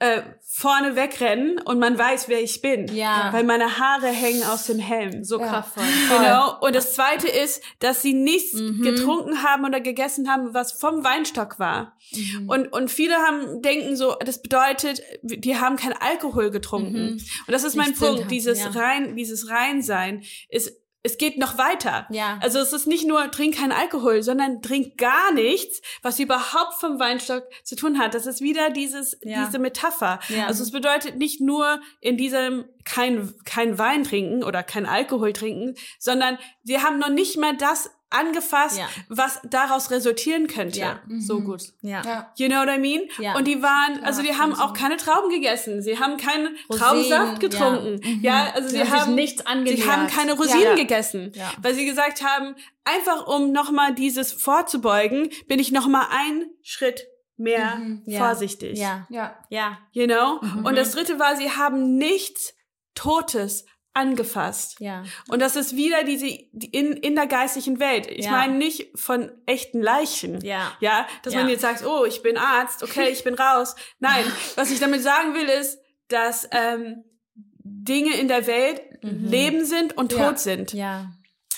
äh, 0.00 0.22
vorne 0.42 0.94
wegrennen 0.94 1.60
und 1.60 1.78
man 1.80 1.98
weiß, 1.98 2.28
wer 2.28 2.40
ich 2.40 2.60
bin. 2.62 2.86
Ja. 2.94 3.32
Weil 3.32 3.42
meine 3.44 3.78
Haare 3.78 4.06
hängen 4.06 4.44
aus 4.44 4.66
dem 4.66 4.78
Helm. 4.78 5.24
So 5.24 5.38
kraftvoll. 5.38 5.84
Genau. 6.08 6.56
Und 6.60 6.74
das 6.76 6.94
zweite 6.94 7.26
ist, 7.28 7.62
dass 7.80 8.00
sie 8.02 8.14
nichts 8.14 8.54
Mhm. 8.54 8.82
getrunken 8.82 9.42
haben 9.42 9.64
oder 9.64 9.80
gegessen 9.80 10.30
haben, 10.30 10.54
was 10.54 10.72
vom 10.72 11.02
Weinstock 11.04 11.58
war. 11.58 11.96
Mhm. 12.12 12.48
Und, 12.48 12.72
und 12.72 12.90
viele 12.90 13.16
haben, 13.16 13.60
denken 13.60 13.96
so, 13.96 14.14
das 14.24 14.40
bedeutet, 14.40 15.02
die 15.22 15.56
haben 15.58 15.76
kein 15.76 15.92
Alkohol 15.94 16.50
getrunken. 16.50 17.14
Und 17.46 17.52
das 17.52 17.64
ist 17.64 17.74
mein 17.74 17.90
Mhm. 17.90 17.94
Punkt. 17.96 18.30
Dieses 18.30 18.60
ja. 18.60 18.70
rein, 18.70 19.16
dieses 19.16 19.48
Reinsein 19.50 20.22
ist, 20.48 20.72
es 21.02 21.16
geht 21.16 21.38
noch 21.38 21.58
weiter. 21.58 22.06
Ja. 22.10 22.38
Also 22.42 22.58
es 22.58 22.72
ist 22.72 22.86
nicht 22.86 23.06
nur 23.06 23.30
trink 23.30 23.56
kein 23.56 23.72
Alkohol, 23.72 24.22
sondern 24.22 24.62
trink 24.62 24.96
gar 24.98 25.32
nichts, 25.32 25.80
was 26.02 26.18
überhaupt 26.18 26.74
vom 26.80 26.98
Weinstock 26.98 27.44
zu 27.64 27.76
tun 27.76 27.98
hat. 27.98 28.14
Das 28.14 28.26
ist 28.26 28.40
wieder 28.40 28.70
dieses, 28.70 29.16
Ja. 29.22 29.44
diese 29.46 29.58
Metapher. 29.58 30.18
Ja. 30.28 30.46
Also 30.46 30.62
es 30.62 30.70
bedeutet 30.70 31.16
nicht 31.16 31.40
nur 31.40 31.80
in 32.00 32.16
diesem 32.16 32.64
kein, 32.84 33.32
kein 33.44 33.78
Wein 33.78 34.04
trinken 34.04 34.42
oder 34.42 34.62
kein 34.62 34.86
Alkohol 34.86 35.32
trinken, 35.32 35.74
sondern 35.98 36.38
wir 36.64 36.82
haben 36.82 36.98
noch 36.98 37.10
nicht 37.10 37.36
mal 37.36 37.56
das 37.56 37.90
angefasst, 38.10 38.78
Ja. 38.78 38.88
was 39.08 39.40
daraus 39.50 39.90
resultieren 39.90 40.46
könnte. 40.46 40.78
Ja. 40.80 41.00
So 41.18 41.40
gut. 41.40 41.62
Ja. 41.82 42.02
Ja. 42.02 42.32
You 42.36 42.48
know 42.48 42.58
what 42.60 42.68
I 42.74 42.78
mean? 42.78 43.02
Ja. 43.18 43.36
Und 43.36 43.46
die 43.46 43.62
waren, 43.62 44.02
also 44.02 44.22
die 44.22 44.34
haben 44.34 44.54
auch 44.54 44.72
keine 44.72 44.96
Trauben 44.96 45.28
gegessen. 45.30 45.82
Sie 45.82 45.98
haben 45.98 46.16
keinen 46.16 46.56
Rosinen, 46.70 46.78
Traubensaft 46.78 47.40
getrunken. 47.40 48.20
Ja, 48.22 48.52
also 48.54 48.68
sie 48.68 48.78
haben 48.80 48.86
sich 48.86 49.00
haben 49.00 49.14
nichts. 49.14 49.44
Sie 49.84 49.90
haben 49.90 50.06
keine 50.06 50.32
Rosinen 50.32 50.62
Ja. 50.62 50.74
gegessen, 50.74 51.32
Ja. 51.34 51.50
weil 51.60 51.74
sie 51.74 51.84
gesagt 51.84 52.22
haben, 52.22 52.54
einfach 52.84 53.26
um 53.26 53.52
nochmal 53.52 53.94
dieses 53.94 54.32
vorzubeugen, 54.32 55.28
bin 55.46 55.58
ich 55.58 55.70
nochmal 55.70 56.06
einen 56.10 56.46
Schritt 56.62 57.06
mehr 57.36 57.80
Ja. 58.06 58.18
vorsichtig. 58.18 58.78
Ja. 58.78 59.06
Ja. 59.10 59.38
Ja. 59.50 59.78
You 59.92 60.06
know? 60.06 60.40
Und 60.64 60.76
das 60.76 60.92
dritte 60.92 61.18
war, 61.18 61.36
sie 61.36 61.50
haben 61.50 61.96
nichts 61.98 62.54
Totes 62.94 63.64
angefasst. 63.94 64.76
Ja. 64.80 65.02
Und 65.28 65.40
das 65.40 65.56
ist 65.56 65.76
wieder 65.76 66.04
diese 66.04 66.26
die 66.52 66.66
in, 66.70 66.92
in 66.92 67.14
der 67.16 67.26
geistlichen 67.26 67.80
Welt. 67.80 68.06
Ich 68.06 68.26
Ja. 68.26 68.30
meine 68.32 68.54
nicht 68.54 68.98
von 68.98 69.32
echten 69.46 69.82
Leichen. 69.82 70.40
Ja. 70.44 70.72
Ja, 70.80 71.06
dass 71.22 71.34
Ja. 71.34 71.40
man 71.40 71.48
jetzt 71.48 71.62
sagt, 71.62 71.84
oh, 71.84 72.04
ich 72.04 72.22
bin 72.22 72.36
Arzt, 72.36 72.82
okay, 72.82 73.08
ich 73.08 73.24
bin 73.24 73.34
raus. 73.34 73.74
Nein, 73.98 74.24
was 74.56 74.70
ich 74.70 74.78
damit 74.80 75.02
sagen 75.02 75.34
will, 75.34 75.48
ist, 75.48 75.78
dass 76.08 76.48
ähm, 76.52 77.04
Dinge 77.34 78.14
in 78.16 78.28
der 78.28 78.46
Welt 78.46 78.80
Leben 79.02 79.64
sind 79.64 79.96
und 79.96 80.12
Ja. 80.12 80.28
tot 80.28 80.38
sind. 80.38 80.72
Ja. 80.72 81.10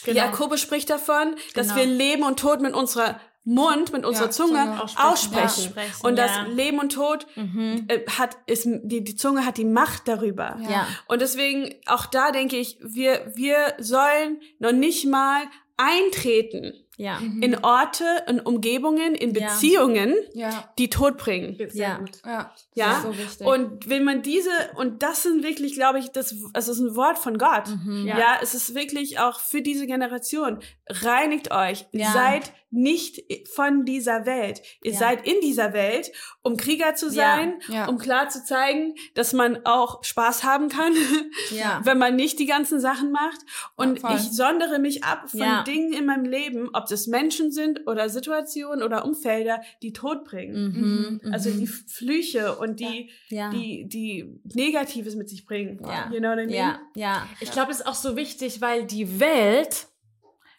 Genau. 0.05 0.21
Jakobus 0.21 0.61
spricht 0.61 0.89
davon, 0.91 1.37
dass 1.55 1.69
Genau. 1.69 1.81
wir 1.81 1.87
Leben 1.87 2.23
und 2.23 2.39
Tod 2.41 2.61
mit 2.63 2.75
unserer 2.75 3.21
Mund, 3.45 3.93
mit 3.93 4.05
unserer 4.05 4.27
Ja, 4.27 4.31
Zunge 4.31 4.51
Zunge 4.59 4.83
aussprechen. 4.83 5.07
aussprechen. 5.13 5.45
Aussprechen, 5.47 6.07
Und 6.07 6.17
das 6.19 6.31
ja. 6.37 6.43
Leben 6.45 6.79
und 6.79 6.93
Tod 6.93 7.27
äh, 7.37 8.01
hat, 8.19 8.37
ist, 8.47 8.67
die, 8.67 9.03
die 9.03 9.17
Zunge 9.17 9.47
hat 9.47 9.57
die 9.57 9.65
Macht 9.65 10.07
darüber. 10.09 10.59
Ja. 10.69 10.87
Und 11.09 11.23
deswegen, 11.23 11.75
auch 11.87 12.07
da 12.07 12.33
denke 12.33 12.57
ich, 12.57 12.79
wir, 12.83 13.33
wir 13.35 13.75
sollen 13.79 14.41
noch 14.59 14.73
nicht 14.73 15.07
mal 15.07 15.43
eintreten 15.77 16.75
Ja. 16.99 17.19
in 17.41 17.57
Orte, 17.65 18.05
in 18.29 18.41
Umgebungen, 18.41 19.15
in 19.15 19.35
Ja. 19.35 19.49
Beziehungen, 19.49 20.15
Ja. 20.35 20.71
die 20.79 20.91
Tod 20.91 21.17
bringen. 21.17 21.57
Ja. 21.73 22.01
Ja. 22.27 22.55
Ja, 22.75 22.87
Das 22.89 22.97
ist 22.99 23.03
so 23.05 23.19
wichtig. 23.19 23.47
und 23.47 23.89
wenn 23.89 24.05
man 24.05 24.21
diese, 24.21 24.51
und 24.77 25.03
das 25.03 25.23
sind 25.23 25.43
wirklich, 25.43 25.73
glaube 25.75 25.99
ich, 25.99 26.11
das, 26.13 26.35
es 26.53 26.69
ist 26.69 26.79
ein 26.79 26.95
Wort 26.97 27.19
von 27.19 27.39
Gott. 27.39 27.69
Mhm. 27.69 28.07
Ja. 28.07 28.39
es 28.43 28.55
ist 28.55 28.75
wirklich 28.75 29.19
auch 29.19 29.41
für 29.41 29.63
diese 29.63 29.87
Generation. 29.87 30.61
Reinigt 30.89 31.51
euch. 31.53 31.87
Ja. 31.93 32.13
Seid 32.13 32.53
nicht 32.71 33.23
von 33.55 33.85
dieser 33.85 34.27
Welt. 34.27 34.63
Ihr 34.83 34.93
Ja. 34.93 34.99
seid 34.99 35.27
in 35.27 35.41
dieser 35.43 35.73
Welt, 35.73 36.13
um 36.43 36.57
Krieger 36.57 36.95
zu 36.95 37.11
sein, 37.11 37.55
Ja. 37.69 37.87
um 37.89 37.99
klar 37.99 38.29
zu 38.29 38.45
zeigen, 38.45 38.95
dass 39.15 39.33
man 39.33 39.65
auch 39.67 40.05
Spaß 40.05 40.45
haben 40.45 40.69
kann, 40.69 40.93
Ja. 41.51 41.81
wenn 41.85 41.99
man 41.99 42.17
nicht 42.17 42.39
die 42.39 42.47
ganzen 42.47 42.81
Sachen 42.81 43.11
macht. 43.13 43.39
Und 43.77 44.03
Ja, 44.03 44.15
ich 44.15 44.23
sondere 44.31 44.79
mich 44.79 45.05
ab 45.05 45.31
von 45.31 45.41
Ja. 45.41 45.63
Dingen 45.65 45.93
in 45.93 46.07
meinem 46.07 46.25
Leben, 46.25 46.71
ob 46.73 46.87
das 46.87 47.07
Menschen 47.07 47.51
sind 47.53 47.87
oder 47.87 48.09
Situationen 48.09 48.83
oder 48.85 49.05
Umfelder, 49.05 49.61
die 49.83 49.93
Tod 49.93 50.25
bringen. 50.25 51.21
Mhm. 51.23 51.33
Also 51.33 51.51
die 51.51 51.67
Flüche 51.67 52.57
und 52.57 52.81
die, 52.81 53.11
Ja. 53.29 53.51
die, 53.51 53.85
die 53.89 54.41
Negatives 54.55 55.17
mit 55.17 55.29
sich 55.29 55.45
bringen. 55.45 55.81
Ja. 55.85 56.09
You 56.13 56.19
know 56.21 56.31
what 56.31 56.39
I 56.39 56.47
mean? 56.47 56.51
Ja. 56.51 56.79
Ja. 56.95 57.27
Ich 57.41 57.51
glaube, 57.51 57.73
es 57.73 57.81
ist 57.81 57.87
auch 57.87 57.95
so 57.95 58.17
wichtig, 58.17 58.61
weil 58.61 58.85
die 58.85 59.19
Welt 59.21 59.89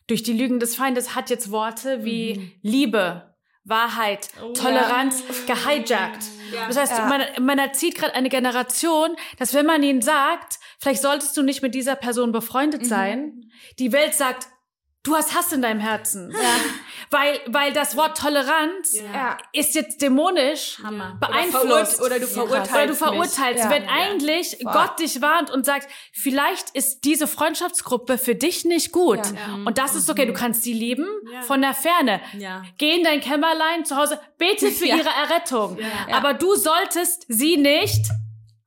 durch 0.07 0.23
die 0.23 0.33
Lügen 0.33 0.59
des 0.59 0.75
Feindes 0.75 1.15
hat 1.15 1.29
jetzt 1.29 1.51
Worte 1.51 2.03
wie 2.03 2.57
Liebe, 2.61 3.35
Wahrheit, 3.63 4.29
Toleranz 4.55 5.23
gehijackt. 5.45 6.23
Das 6.67 6.77
heißt, 6.77 6.97
Ja. 6.97 7.05
man, 7.05 7.21
man 7.45 7.59
erzieht 7.59 7.95
gerade 7.95 8.15
eine 8.15 8.29
Generation, 8.29 9.15
dass 9.37 9.53
wenn 9.53 9.65
man 9.65 9.83
ihnen 9.83 10.01
sagt, 10.01 10.59
vielleicht 10.79 11.01
solltest 11.01 11.37
du 11.37 11.43
nicht 11.43 11.61
mit 11.61 11.75
dieser 11.75 11.95
Person 11.95 12.31
befreundet 12.31 12.85
sein, 12.85 13.51
die 13.79 13.91
Welt 13.91 14.15
sagt, 14.15 14.47
du 15.03 15.15
hast 15.15 15.35
Hass 15.35 15.51
in 15.51 15.61
deinem 15.61 15.79
Herzen. 15.79 16.33
Weil, 17.13 17.41
weil 17.47 17.73
das 17.73 17.97
Wort 17.97 18.17
Toleranz 18.17 18.93
Ja. 18.93 19.37
ist 19.51 19.75
jetzt 19.75 20.01
dämonisch 20.01 20.77
Hammer. 20.81 21.17
beeinflusst. 21.19 22.01
Oder 22.01 22.19
du 22.21 22.25
verurteilst 22.27 22.71
Oder 22.73 22.87
du 22.87 22.95
verurteilst, 22.95 23.65
Ja. 23.65 23.69
wenn 23.69 23.89
eigentlich 23.89 24.59
Gott 24.63 24.97
dich 24.97 25.21
warnt 25.21 25.49
und 25.51 25.65
sagt, 25.65 25.89
vielleicht 26.13 26.69
ist 26.69 27.01
diese 27.03 27.27
Freundschaftsgruppe 27.27 28.17
für 28.17 28.35
dich 28.35 28.63
nicht 28.63 28.93
gut. 28.93 29.17
Ja. 29.25 29.55
Und 29.65 29.77
das 29.77 29.93
ist 29.95 30.09
okay, 30.09 30.25
du 30.25 30.31
kannst 30.31 30.63
sie 30.63 30.71
lieben 30.71 31.05
Ja. 31.33 31.41
von 31.41 31.61
der 31.61 31.73
Ferne. 31.73 32.21
Ja. 32.37 32.63
Geh 32.77 32.95
in 32.95 33.03
dein 33.03 33.19
Kämmerlein 33.19 33.83
zu 33.83 33.97
Hause, 33.97 34.17
bete 34.37 34.71
für 34.71 34.85
Ja. 34.87 34.95
ihre 34.95 35.09
Errettung. 35.09 35.77
Aber 36.13 36.33
du 36.33 36.55
solltest 36.55 37.25
sie 37.27 37.57
nicht 37.57 38.05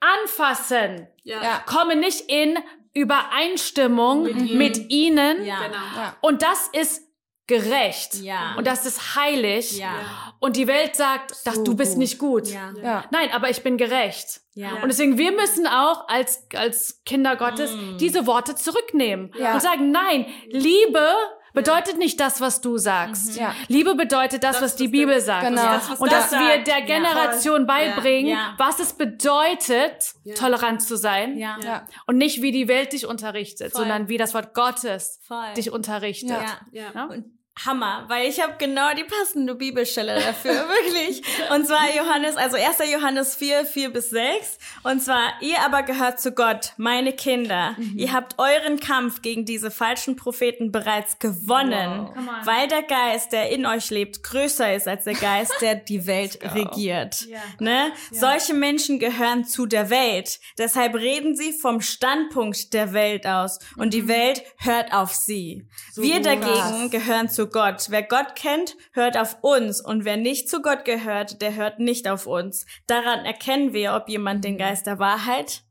anfassen. 0.01 1.09
Ja. 1.23 1.43
Ja. 1.43 1.63
Komme 1.67 1.97
nicht 1.97 2.21
in 2.31 2.59
Übereinstimmung 2.95 4.25
mit, 4.57 4.91
ihnen. 4.91 5.45
Ja. 5.45 5.67
Genau. 5.67 6.13
Und 6.21 6.43
das 6.43 6.69
ist 6.73 7.03
gerecht. 7.47 8.15
Ja. 8.15 8.55
Und 8.57 8.67
das 8.67 8.87
ist 8.87 9.17
heilig. 9.17 9.79
Ja. 9.79 9.93
Und 10.41 10.57
die 10.57 10.67
Welt 10.67 10.97
sagt, 10.97 11.47
dass 11.47 11.63
du 11.63 11.77
bist 11.77 11.99
nicht 11.99 12.19
gut. 12.19 12.49
Ja. 12.49 12.73
Ja. 12.83 13.05
Nein, 13.11 13.31
aber 13.33 13.51
ich 13.51 13.63
bin 13.63 13.77
gerecht. 13.77 14.41
Ja. 14.55 14.75
Und 14.83 14.89
deswegen, 14.89 15.19
wir 15.19 15.33
müssen 15.33 15.67
auch 15.67 16.09
als, 16.09 16.47
als 16.55 17.03
Kinder 17.05 17.37
Gottes 17.37 17.71
diese 18.01 18.27
Worte 18.27 18.55
zurücknehmen 18.55 19.31
Ja. 19.37 19.55
und 19.55 19.61
sagen, 19.61 19.91
nein, 19.91 20.27
Liebe 20.49 21.15
bedeutet 21.55 21.97
nicht 21.97 22.21
das, 22.21 22.41
was 22.43 22.61
du 22.61 22.77
sagst. 22.77 23.37
Ja. 23.37 23.55
Liebe 23.69 23.95
bedeutet 23.95 24.45
das, 24.45 24.61
was 24.61 24.77
die 24.77 24.89
Bibel 24.89 25.19
sagt. 25.21 25.47
Genau. 25.49 25.63
Das, 25.63 25.89
Und 25.99 26.13
das 26.13 26.31
dass 26.31 26.39
wir 26.41 26.63
der 26.65 26.83
Generation 26.83 27.67
beibringen, 27.67 28.33
Ja. 28.33 28.55
was 28.59 28.79
es 28.81 28.93
bedeutet, 28.93 30.13
tolerant 30.37 30.83
zu 30.83 30.97
sein. 30.97 31.39
Ja. 31.39 31.57
Ja. 31.65 31.87
Und 32.07 32.19
nicht, 32.19 32.43
wie 32.43 32.53
die 32.53 32.69
Welt 32.69 32.93
dich 32.93 33.07
unterrichtet, 33.07 33.73
Voll. 33.73 33.81
sondern 33.83 34.09
wie 34.09 34.19
das 34.19 34.35
Wort 34.35 34.53
Gottes 34.55 35.21
Voll. 35.27 35.55
dich 35.57 35.71
unterrichtet. 35.71 36.31
Ja. 36.31 36.61
Ja. 36.73 36.91
Ja? 36.95 37.05
Und 37.07 37.25
Hammer, 37.65 38.05
weil 38.09 38.29
ich 38.29 38.43
habe 38.43 38.55
genau 38.59 38.93
die 38.95 39.05
passende 39.05 39.55
Bibelstelle 39.55 40.17
dafür, 40.21 40.53
wirklich. 40.69 41.23
Und 41.51 41.67
zwar 41.67 41.95
Johannes, 41.95 42.37
also 42.37 42.57
1. 42.57 42.91
Johannes 42.93 43.37
4, 43.37 43.65
4 43.65 43.93
bis 43.93 44.11
6. 44.11 44.59
Und 44.83 45.01
zwar, 45.01 45.35
ihr 45.41 45.61
aber 45.65 45.85
gehört 45.85 46.21
zu 46.21 46.33
Gott, 46.33 46.73
meine 46.79 47.13
Kinder. 47.13 47.77
Ihr 47.95 48.13
habt 48.13 48.39
euren 48.39 48.81
Kampf 48.81 49.23
gegen 49.23 49.45
diese 49.45 49.71
falschen 49.71 50.17
Propheten 50.17 50.73
bereits 50.73 51.21
gewonnen, 51.21 52.09
weil 52.45 52.67
der 52.67 52.83
Geist, 52.83 53.33
der 53.33 53.51
in 53.51 53.67
euch 53.67 53.89
lebt, 53.91 54.25
größer 54.25 54.75
ist 54.75 54.89
als 54.89 55.05
der 55.05 55.15
Geist, 55.15 55.55
der 55.61 55.77
die 55.77 56.07
Welt 56.07 56.41
regiert. 56.55 57.29
Ne? 57.61 57.93
Solche 58.11 58.53
Menschen 58.55 58.99
gehören 58.99 59.45
zu 59.45 59.67
der 59.67 59.91
Welt. 59.91 60.41
Deshalb 60.59 60.97
reden 60.97 61.37
sie 61.37 61.53
vom 61.53 61.81
Standpunkt 61.81 62.75
der 62.75 62.93
Welt 62.93 63.27
aus. 63.27 63.61
Und 63.77 63.95
die 63.95 64.09
Welt 64.09 64.43
hört 64.59 64.93
auf 64.93 65.15
sie. 65.15 65.67
Wir 65.95 66.21
dagegen 66.21 66.91
gehören 66.91 67.29
zu 67.29 67.44
Gott. 67.49 67.87
Wer 67.89 68.03
Gott 68.03 68.37
kennt, 68.37 68.77
hört 68.93 69.17
auf 69.17 69.39
uns. 69.43 69.81
Und 69.81 70.05
wer 70.05 70.17
nicht 70.17 70.49
zu 70.49 70.63
Gott 70.63 70.85
gehört, 70.85 71.41
der 71.43 71.55
hört 71.55 71.79
nicht 71.79 72.09
auf 72.09 72.27
uns. 72.27 72.67
Daran 72.87 73.25
erkennen 73.25 73.73
wir, 73.73 73.95
ob 73.95 74.09
jemand 74.09 74.45
den 74.45 74.59
Geist 74.59 74.87
der 74.87 74.99
Wahrheit 74.99 75.63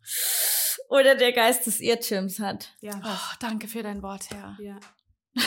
oder 0.89 1.15
der 1.15 1.31
Geist 1.31 1.65
des 1.65 1.79
Irrtums 1.79 2.39
hat. 2.39 2.73
Ja. 2.81 2.93
Oh, 3.03 3.36
danke 3.39 3.67
für 3.67 3.83
dein 3.83 4.01
Wort, 4.01 4.29
Herr. 4.29 4.57
Ja. 4.59 4.79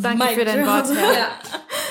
Danke 0.00 0.28
für 0.28 0.44
dein. 0.44 0.66
Wort, 0.66 0.88
Herr. 0.94 1.30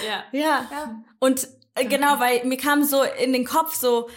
Ja. 0.08 0.24
Ja. 0.32 1.02
Und 1.20 1.48
äh, 1.76 1.86
genau, 1.86 2.20
weil 2.20 2.46
mir 2.46 2.58
kam 2.58 2.84
so 2.84 3.02
in 3.04 3.34
den 3.34 3.46
Kopf 3.46 3.76
so, 3.76 4.10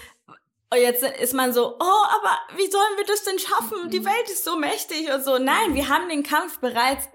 Und 0.73 0.79
jetzt 0.79 1.03
ist 1.03 1.35
man 1.35 1.53
so, 1.53 1.77
oh, 1.79 1.79
aber 1.81 2.39
wie 2.57 2.71
sollen 2.71 2.97
wir 2.97 3.07
das 3.07 3.25
denn 3.25 3.39
schaffen? 3.39 3.91
Die 3.91 4.05
Welt 4.05 4.31
ist 4.31 4.45
so 4.45 4.57
mächtig 4.57 5.11
und 5.13 5.25
so. 5.25 5.39
Nein, 5.39 5.75
wir 5.75 5.89
haben 5.89 6.09
den 6.09 6.23
Kampf 6.23 6.59
bereits 6.61 7.09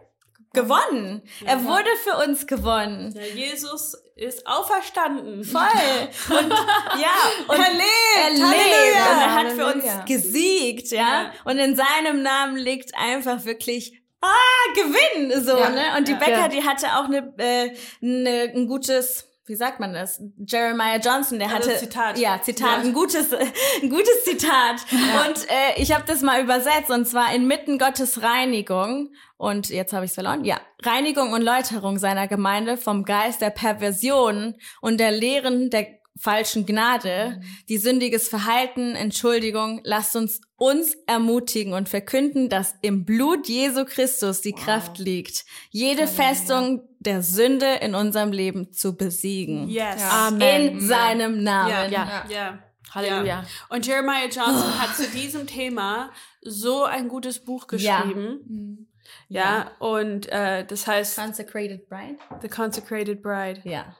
gewonnen. 0.55 1.21
Er 1.45 1.63
wurde 1.63 1.89
für 2.03 2.17
uns 2.27 2.47
gewonnen. 2.47 3.13
Ja, 3.15 3.21
Jesus 3.21 3.95
ist 4.15 4.47
auferstanden. 4.47 5.43
Voll. 5.43 5.61
Und 6.29 6.49
ja, 6.49 7.17
und 7.47 7.59
er 7.59 7.73
lebt. 7.73 8.23
Er 8.23 8.29
lebt. 8.29 8.43
Halleluja. 8.43 9.11
Und 9.11 9.21
er 9.21 9.33
hat 9.33 9.51
für 9.51 9.65
uns 9.73 10.05
gesiegt, 10.05 10.91
ja? 10.91 10.99
ja. 10.99 11.31
Und 11.43 11.59
in 11.59 11.75
seinem 11.75 12.23
Namen 12.23 12.55
liegt 12.55 12.95
einfach 12.95 13.43
wirklich 13.45 14.01
ah, 14.21 14.73
Gewinn, 14.73 15.43
so, 15.43 15.57
ja. 15.57 15.69
ne? 15.69 15.97
Und 15.97 16.07
die 16.07 16.13
ja. 16.13 16.17
Becker, 16.17 16.49
die 16.49 16.63
hatte 16.63 16.87
auch 16.97 17.05
eine, 17.05 17.33
äh, 17.37 17.71
ne, 17.99 18.51
ein 18.55 18.67
gutes, 18.67 19.27
wie 19.47 19.55
sagt 19.55 19.79
man 19.79 19.93
das? 19.93 20.21
Jeremiah 20.38 20.97
Johnson, 20.97 21.39
der 21.39 21.53
also 21.53 21.69
hatte 21.69 21.79
Zitat. 21.79 22.17
ja 22.17 22.41
Zitat, 22.41 22.79
ja. 22.79 22.84
ein 22.84 22.93
gutes 22.93 23.31
ein 23.81 23.89
gutes 23.89 24.23
Zitat 24.23 24.86
ja. 24.91 25.25
und 25.25 25.38
äh, 25.49 25.81
ich 25.81 25.93
habe 25.93 26.03
das 26.08 26.21
mal 26.21 26.41
übersetzt 26.41 26.89
und 26.89 27.08
zwar 27.08 27.34
inmitten 27.34 27.77
Gottes 27.77 28.21
Reinigung 28.21 29.12
und 29.38 29.69
jetzt 29.69 29.93
habe 29.93 30.05
ich 30.05 30.12
es 30.12 30.15
verloren. 30.15 30.43
Ja, 30.45 30.60
Reinigung 30.84 31.34
und 31.34 31.41
Läuterung 31.41 31.99
seiner 31.99 32.27
Gemeinde 32.27 32.77
vom 32.77 33.05
Geist 33.05 33.41
der 33.41 33.51
Perversion 33.51 34.55
und 34.81 34.99
der 34.99 35.12
Lehren 35.12 35.69
der 35.69 35.88
falschen 36.17 36.65
Gnade, 36.65 37.38
mhm. 37.38 37.43
die 37.67 37.77
sündiges 37.77 38.27
Verhalten, 38.27 38.95
Entschuldigung, 38.95 39.81
lasst 39.84 40.15
uns 40.15 40.41
uns 40.58 40.95
ermutigen 41.05 41.73
und 41.73 41.89
verkünden, 41.89 42.47
dass 42.47 42.75
im 42.81 43.03
Blut 43.03 43.49
Jesu 43.49 43.84
Christus 43.84 44.39
die 44.39 44.53
wow. 44.53 44.63
Kraft 44.63 44.97
liegt, 44.99 45.45
jede 45.69 46.03
Halleluja. 46.03 46.23
Festung 46.23 46.81
der 47.05 47.21
Sünde 47.21 47.75
in 47.81 47.95
unserem 47.95 48.31
Leben 48.31 48.71
zu 48.71 48.95
besiegen. 48.95 49.69
Yes. 49.69 50.01
Ja. 50.01 50.27
Amen. 50.27 50.71
In 50.71 50.81
seinem 50.81 51.43
Namen. 51.43 51.91
Ja, 51.91 52.05
ja. 52.05 52.25
ja. 52.29 52.59
Halleluja. 52.91 53.25
Ja. 53.25 53.45
Und 53.69 53.85
Jeremiah 53.85 54.27
Johnson 54.29 54.79
hat 54.79 54.95
zu 54.95 55.07
diesem 55.09 55.47
Thema 55.47 56.11
so 56.41 56.83
ein 56.85 57.07
gutes 57.09 57.43
Buch 57.43 57.67
geschrieben. 57.67 58.39
Mhm. 58.47 58.87
Ja, 59.27 59.41
ja. 59.41 59.71
und 59.79 60.31
äh, 60.31 60.65
das 60.65 60.87
heißt 60.87 61.17
Consecrated 61.17 61.87
Bride. 61.89 62.17
The 62.41 62.47
Consecrated 62.47 63.21
Bride. 63.21 63.61
Ja. 63.63 63.95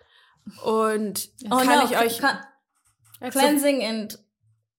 Und 0.64 1.30
oh, 1.46 1.58
kann 1.58 1.80
no, 1.80 1.86
ich 1.86 1.98
euch. 1.98 2.22
Cleansing 3.32 3.84
and 3.84 4.20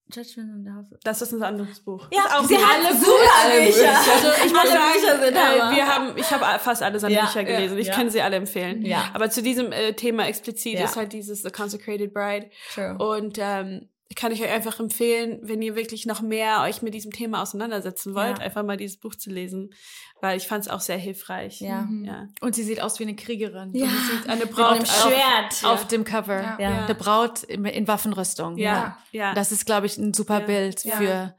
Judgment 0.08 0.52
and 0.52 0.64
the 0.64 0.70
House. 0.70 0.86
Das 1.02 1.20
ist 1.20 1.32
ein 1.32 1.42
anderes 1.42 1.80
Buch. 1.80 2.06
Ja, 2.12 2.38
auch 2.38 2.44
sie 2.44 2.56
alle 2.56 2.96
super 2.96 3.16
Bücher. 3.58 3.90
Also 4.14 4.28
ich 4.46 4.52
muss 4.52 4.68
sagen, 4.68 5.22
sind 5.22 5.34
äh, 5.34 5.74
wir 5.74 5.86
haben, 5.86 6.16
ich 6.16 6.30
habe 6.30 6.58
fast 6.60 6.82
alle 6.82 7.00
seine 7.00 7.14
ja, 7.14 7.24
Bücher 7.24 7.42
gelesen. 7.42 7.76
ich 7.78 7.88
ja. 7.88 7.94
kann 7.94 8.08
sie 8.10 8.22
alle 8.22 8.36
empfehlen. 8.36 8.84
Ja. 8.84 9.10
Aber 9.14 9.30
zu 9.30 9.42
diesem 9.42 9.72
äh, 9.72 9.94
Thema 9.94 10.26
explizit 10.28 10.78
ist 10.78 10.96
halt 10.96 11.12
dieses 11.12 11.42
The 11.42 11.50
Consecrated 11.50 12.14
Bride. 12.14 12.50
True. 12.72 12.96
Und 12.98 13.38
ähm, 13.40 13.88
kann 14.14 14.30
ich 14.30 14.40
euch 14.42 14.50
einfach 14.50 14.78
empfehlen, 14.78 15.40
wenn 15.42 15.60
ihr 15.62 15.74
wirklich 15.74 16.06
noch 16.06 16.20
mehr 16.20 16.62
euch 16.62 16.80
mit 16.80 16.94
diesem 16.94 17.12
Thema 17.12 17.42
auseinandersetzen 17.42 18.14
wollt, 18.14 18.38
ja. 18.38 18.44
einfach 18.44 18.62
mal 18.62 18.76
dieses 18.76 18.98
Buch 18.98 19.16
zu 19.16 19.30
lesen, 19.30 19.74
weil 20.20 20.36
ich 20.36 20.46
fand 20.46 20.64
es 20.64 20.70
auch 20.70 20.80
sehr 20.80 20.96
hilfreich. 20.96 21.60
Ja. 21.60 21.82
Mhm. 21.82 22.04
ja. 22.04 22.28
Und 22.40 22.54
sie 22.54 22.62
sieht 22.62 22.80
aus 22.80 23.00
wie 23.00 23.02
eine 23.02 23.16
Kriegerin. 23.16 23.74
Ja. 23.74 23.86
sie 23.88 24.16
sieht 24.16 24.28
eine 24.28 24.46
Braut 24.46 24.80
auf, 24.80 24.86
Schwert. 24.86 25.64
auf 25.64 25.88
dem 25.88 26.04
Cover. 26.04 26.40
Ja. 26.40 26.56
ja. 26.58 26.84
Eine 26.84 26.94
Braut 26.94 27.42
in, 27.42 27.64
in 27.64 27.88
Waffenrüstung. 27.88 28.56
Ja. 28.58 28.96
ja. 29.10 29.34
Das 29.34 29.50
ist, 29.50 29.66
glaube 29.66 29.86
ich, 29.86 29.98
ein 29.98 30.14
super 30.14 30.40
Bild 30.40 30.80
für 30.80 31.34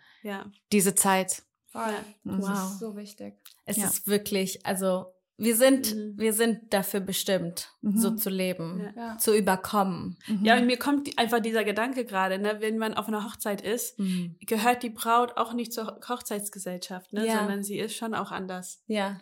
diese 0.72 0.96
Zeit. 0.96 1.44
Voll. 1.72 1.94
Wow. 2.24 2.50
Das 2.50 2.72
ist 2.72 2.80
so 2.80 2.96
wichtig. 2.98 3.36
Es 3.66 3.78
ist 3.78 4.08
wirklich, 4.08 4.66
also 4.66 5.14
wir 5.38 5.56
sind, 5.56 5.96
mhm. 5.96 6.14
wir 6.18 6.34
sind 6.34 6.74
dafür 6.74 7.00
bestimmt, 7.00 7.72
mhm. 7.82 7.98
so 7.98 8.16
zu 8.16 8.30
leben, 8.30 8.92
ja. 8.96 9.18
zu 9.20 9.36
überkommen. 9.36 10.18
Mhm. 10.28 10.44
Ja, 10.44 10.58
und 10.58 10.66
mir 10.66 10.78
kommt 10.78 11.18
einfach 11.20 11.40
dieser 11.40 11.64
Gedanke 11.64 12.06
gerade, 12.06 12.40
ne, 12.40 12.58
wenn 12.60 12.80
man 12.80 12.96
auf 12.96 13.08
einer 13.08 13.24
Hochzeit 13.24 13.62
ist, 13.62 14.00
mhm. 14.00 14.36
gehört 14.42 14.82
die 14.82 14.90
Braut 14.90 15.38
auch 15.38 15.54
nicht 15.54 15.72
zur 15.74 16.00
Hochzeitsgesellschaft, 16.08 17.14
ne, 17.14 17.28
ja. 17.28 17.38
sondern 17.38 17.64
sie 17.64 17.78
ist 17.78 17.96
schon 17.96 18.16
auch 18.16 18.32
anders. 18.32 18.82
Ja. 18.88 19.20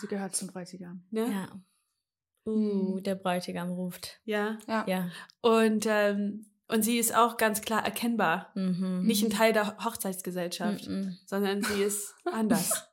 Sie 0.00 0.08
gehört 0.08 0.34
zum 0.34 0.48
Bräutigam. 0.48 1.04
Ne? 1.10 1.30
Ja. 1.32 1.48
Uh, 2.46 3.00
der 3.00 3.14
Bräutigam 3.14 3.70
ruft. 3.70 4.20
Ja. 4.24 4.58
Ja. 4.66 4.84
ja. 4.86 5.10
Und, 5.40 5.86
ähm, 5.88 6.46
und 6.68 6.82
sie 6.82 6.98
ist 6.98 7.16
auch 7.16 7.36
ganz 7.36 7.62
klar 7.62 7.84
erkennbar. 7.84 8.50
Mhm. 8.54 9.02
Nicht 9.06 9.24
ein 9.24 9.30
Teil 9.30 9.52
der 9.52 9.78
Hochzeitsgesellschaft, 9.82 10.88
mhm. 10.88 11.16
sondern 11.26 11.62
sie 11.62 11.82
ist 11.82 12.14
anders. 12.24 12.86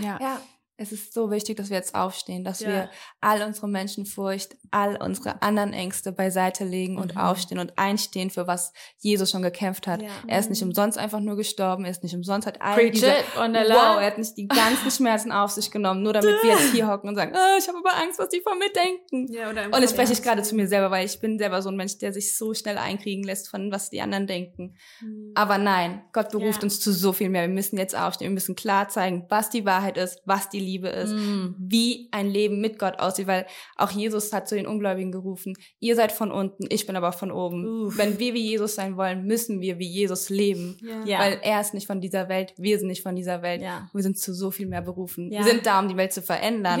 ja. 0.00 0.18
ja 0.20 0.40
es 0.76 0.90
ist 0.90 1.14
so 1.14 1.30
wichtig, 1.30 1.56
dass 1.56 1.70
wir 1.70 1.76
jetzt 1.76 1.94
aufstehen, 1.94 2.42
dass 2.42 2.58
ja. 2.58 2.68
wir 2.68 2.90
all 3.20 3.42
unsere 3.42 3.68
Menschenfurcht, 3.68 4.56
all 4.72 5.00
unsere 5.00 5.40
anderen 5.40 5.72
Ängste 5.72 6.10
beiseite 6.10 6.64
legen 6.64 6.98
und 6.98 7.14
mhm. 7.14 7.20
aufstehen 7.20 7.58
und 7.60 7.78
einstehen 7.78 8.30
für 8.30 8.48
was 8.48 8.72
Jesus 8.98 9.30
schon 9.30 9.42
gekämpft 9.42 9.86
hat. 9.86 10.02
Ja. 10.02 10.08
Er 10.26 10.40
ist 10.40 10.50
nicht 10.50 10.62
mhm. 10.62 10.68
umsonst 10.68 10.98
einfach 10.98 11.20
nur 11.20 11.36
gestorben, 11.36 11.84
er 11.84 11.92
ist 11.92 12.02
nicht 12.02 12.14
umsonst 12.14 12.48
hat 12.48 12.60
all 12.60 12.90
diese, 12.90 13.06
wow, 13.36 14.00
er 14.00 14.06
hat 14.06 14.18
nicht 14.18 14.36
die 14.36 14.48
ganzen 14.48 14.90
Schmerzen 14.90 15.30
auf 15.30 15.50
sich 15.50 15.70
genommen, 15.70 16.02
nur 16.02 16.12
damit 16.12 16.42
wir 16.42 16.50
jetzt 16.50 16.70
hier 16.72 16.88
hocken 16.88 17.08
und 17.08 17.14
sagen, 17.14 17.32
oh, 17.36 17.58
ich 17.58 17.68
habe 17.68 17.78
aber 17.78 17.96
Angst, 18.02 18.18
was 18.18 18.28
die 18.30 18.40
von 18.40 18.58
mir 18.58 18.72
denken. 18.72 19.32
Ja, 19.32 19.50
oder 19.50 19.66
und 19.66 19.80
jetzt 19.80 19.92
spreche 19.92 20.12
ich 20.12 20.22
gerade 20.22 20.42
zu 20.42 20.56
mir 20.56 20.66
selber, 20.66 20.90
weil 20.90 21.06
ich 21.06 21.20
bin 21.20 21.38
selber 21.38 21.62
so 21.62 21.68
ein 21.68 21.76
Mensch, 21.76 21.98
der 21.98 22.12
sich 22.12 22.36
so 22.36 22.52
schnell 22.52 22.78
einkriegen 22.78 23.22
lässt 23.22 23.48
von 23.48 23.70
was 23.70 23.90
die 23.90 24.00
anderen 24.00 24.26
denken. 24.26 24.76
Mhm. 25.00 25.30
Aber 25.36 25.58
nein, 25.58 26.02
Gott 26.12 26.30
beruft 26.30 26.64
uns 26.64 26.80
zu 26.80 26.92
so 26.92 27.12
viel 27.12 27.28
mehr. 27.28 27.42
Wir 27.42 27.54
müssen 27.54 27.78
jetzt 27.78 27.96
aufstehen, 27.96 28.30
wir 28.30 28.34
müssen 28.34 28.56
klar 28.56 28.88
zeigen, 28.88 29.26
was 29.28 29.50
die 29.50 29.64
Wahrheit 29.64 29.96
ist, 29.98 30.20
was 30.24 30.48
die 30.48 30.63
Liebe 30.64 30.88
ist, 30.88 31.12
mm. 31.12 31.54
wie 31.58 32.08
ein 32.10 32.28
Leben 32.28 32.60
mit 32.60 32.78
Gott 32.78 32.98
aussieht, 32.98 33.26
weil 33.26 33.46
auch 33.76 33.90
Jesus 33.90 34.32
hat 34.32 34.48
zu 34.48 34.54
den 34.54 34.66
Ungläubigen 34.66 35.12
gerufen, 35.12 35.56
ihr 35.80 35.96
seid 35.96 36.12
von 36.12 36.32
unten, 36.32 36.66
ich 36.68 36.86
bin 36.86 36.96
aber 36.96 37.12
von 37.12 37.30
oben. 37.30 37.86
Uff. 37.86 37.98
Wenn 37.98 38.18
wir 38.18 38.34
wie 38.34 38.42
Jesus 38.42 38.74
sein 38.74 38.96
wollen, 38.96 39.24
müssen 39.24 39.60
wir 39.60 39.78
wie 39.78 39.88
Jesus 39.88 40.30
leben, 40.30 40.76
ja. 41.04 41.18
weil 41.18 41.38
er 41.42 41.60
ist 41.60 41.74
nicht 41.74 41.86
von 41.86 42.00
dieser 42.00 42.28
Welt, 42.28 42.54
wir 42.56 42.78
sind 42.78 42.88
nicht 42.88 43.02
von 43.02 43.16
dieser 43.16 43.42
Welt. 43.42 43.62
Ja. 43.62 43.88
Wir 43.92 44.02
sind 44.02 44.18
zu 44.18 44.34
so 44.34 44.50
viel 44.50 44.66
mehr 44.66 44.82
berufen. 44.82 45.30
Ja. 45.30 45.40
Wir 45.40 45.52
sind 45.52 45.66
da, 45.66 45.80
um 45.80 45.88
die 45.88 45.96
Welt 45.96 46.12
zu 46.12 46.22
verändern. 46.22 46.80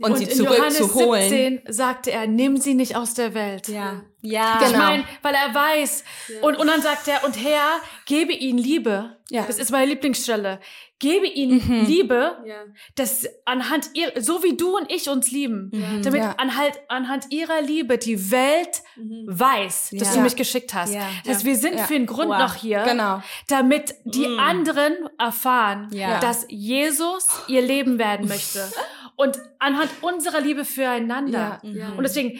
Und, 0.00 0.12
und 0.12 0.18
sie 0.18 0.28
zurückzuholen. 0.28 1.28
17 1.28 1.62
sagte 1.68 2.12
er, 2.12 2.26
nimm 2.26 2.56
sie 2.56 2.74
nicht 2.74 2.94
aus 2.94 3.14
der 3.14 3.34
Welt. 3.34 3.68
Ja. 3.68 4.02
Ja. 4.20 4.58
Genau. 4.58 4.70
Ich 4.70 4.76
meine, 4.76 5.04
weil 5.22 5.34
er 5.34 5.54
weiß. 5.54 6.04
Ja. 6.28 6.40
Und, 6.42 6.56
und 6.56 6.66
dann 6.66 6.82
sagt 6.82 7.08
er, 7.08 7.24
und 7.24 7.34
Herr, 7.42 7.80
gebe 8.06 8.32
ihnen 8.32 8.58
Liebe. 8.58 9.16
Ja. 9.30 9.44
Das 9.46 9.58
ist 9.58 9.70
meine 9.70 9.86
Lieblingsstelle. 9.86 10.60
Gebe 11.00 11.28
ihnen 11.28 11.62
mhm. 11.64 11.86
Liebe, 11.86 12.38
ja. 12.44 12.56
dass 12.96 13.26
anhand 13.44 13.90
ihr, 13.94 14.12
so 14.20 14.42
wie 14.42 14.56
du 14.56 14.76
und 14.76 14.90
ich 14.90 15.08
uns 15.08 15.30
lieben, 15.30 15.70
mhm. 15.72 16.02
damit 16.02 16.22
ja. 16.22 16.34
anhand, 16.38 16.72
anhand 16.88 17.26
ihrer 17.30 17.60
Liebe 17.60 17.98
die 17.98 18.32
Welt 18.32 18.82
mhm. 18.96 19.26
weiß, 19.28 19.90
dass 19.92 20.14
du 20.14 20.20
mich 20.20 20.34
geschickt 20.34 20.74
hast. 20.74 20.94
Ja. 20.94 21.08
Dass 21.24 21.44
wir 21.44 21.56
sind 21.56 21.78
für 21.80 21.94
einen 21.94 22.06
Grund 22.06 22.30
wow. 22.30 22.38
noch 22.38 22.54
hier, 22.56 22.82
genau. 22.82 23.22
damit 23.46 23.94
die 24.04 24.26
mhm. 24.26 24.40
anderen 24.40 24.94
erfahren, 25.18 25.88
dass 26.20 26.46
Jesus 26.48 27.28
ihr 27.46 27.62
Leben 27.62 27.98
werden 27.98 28.26
möchte. 28.26 28.68
Und 29.18 29.36
anhand 29.58 29.90
unserer 30.00 30.40
Liebe 30.40 30.64
füreinander. 30.64 31.60
Ja. 31.64 31.88
Und 31.96 32.04
deswegen, 32.04 32.38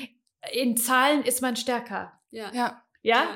in 0.53 0.77
Zahlen 0.77 1.25
ist 1.25 1.43
man 1.43 1.57
stärker. 1.57 2.13
Ja. 2.31 2.53
Ja? 2.53 2.83
ja? 3.03 3.27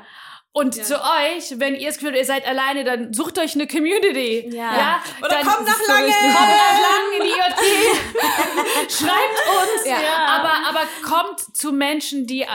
Und 0.52 0.76
ja. 0.76 0.84
zu 0.84 0.94
euch, 0.94 1.58
wenn 1.58 1.74
ihr 1.74 1.88
es 1.88 1.98
Gefühl 1.98 2.14
ihr 2.14 2.24
seid 2.24 2.46
alleine, 2.46 2.84
dann 2.84 3.12
sucht 3.12 3.38
euch 3.40 3.56
eine 3.56 3.66
Community. 3.66 4.48
Ja. 4.54 4.76
ja? 4.76 5.02
Oder 5.18 5.28
dann 5.28 5.46
kommt 5.46 5.66
nach 5.66 5.88
Lange. 5.88 6.12
Kommt 6.12 6.34
nach 6.34 6.78
Lange 6.88 7.16
in 7.16 7.22
die 7.22 7.30
IoT. 7.30 8.90
Schreibt 8.92 9.42
uns. 9.48 9.86
Ja. 9.86 9.96
Aber, 10.26 10.68
aber 10.68 10.86
kommt 11.02 11.56
zu 11.56 11.72
Menschen, 11.72 12.28
die 12.28 12.46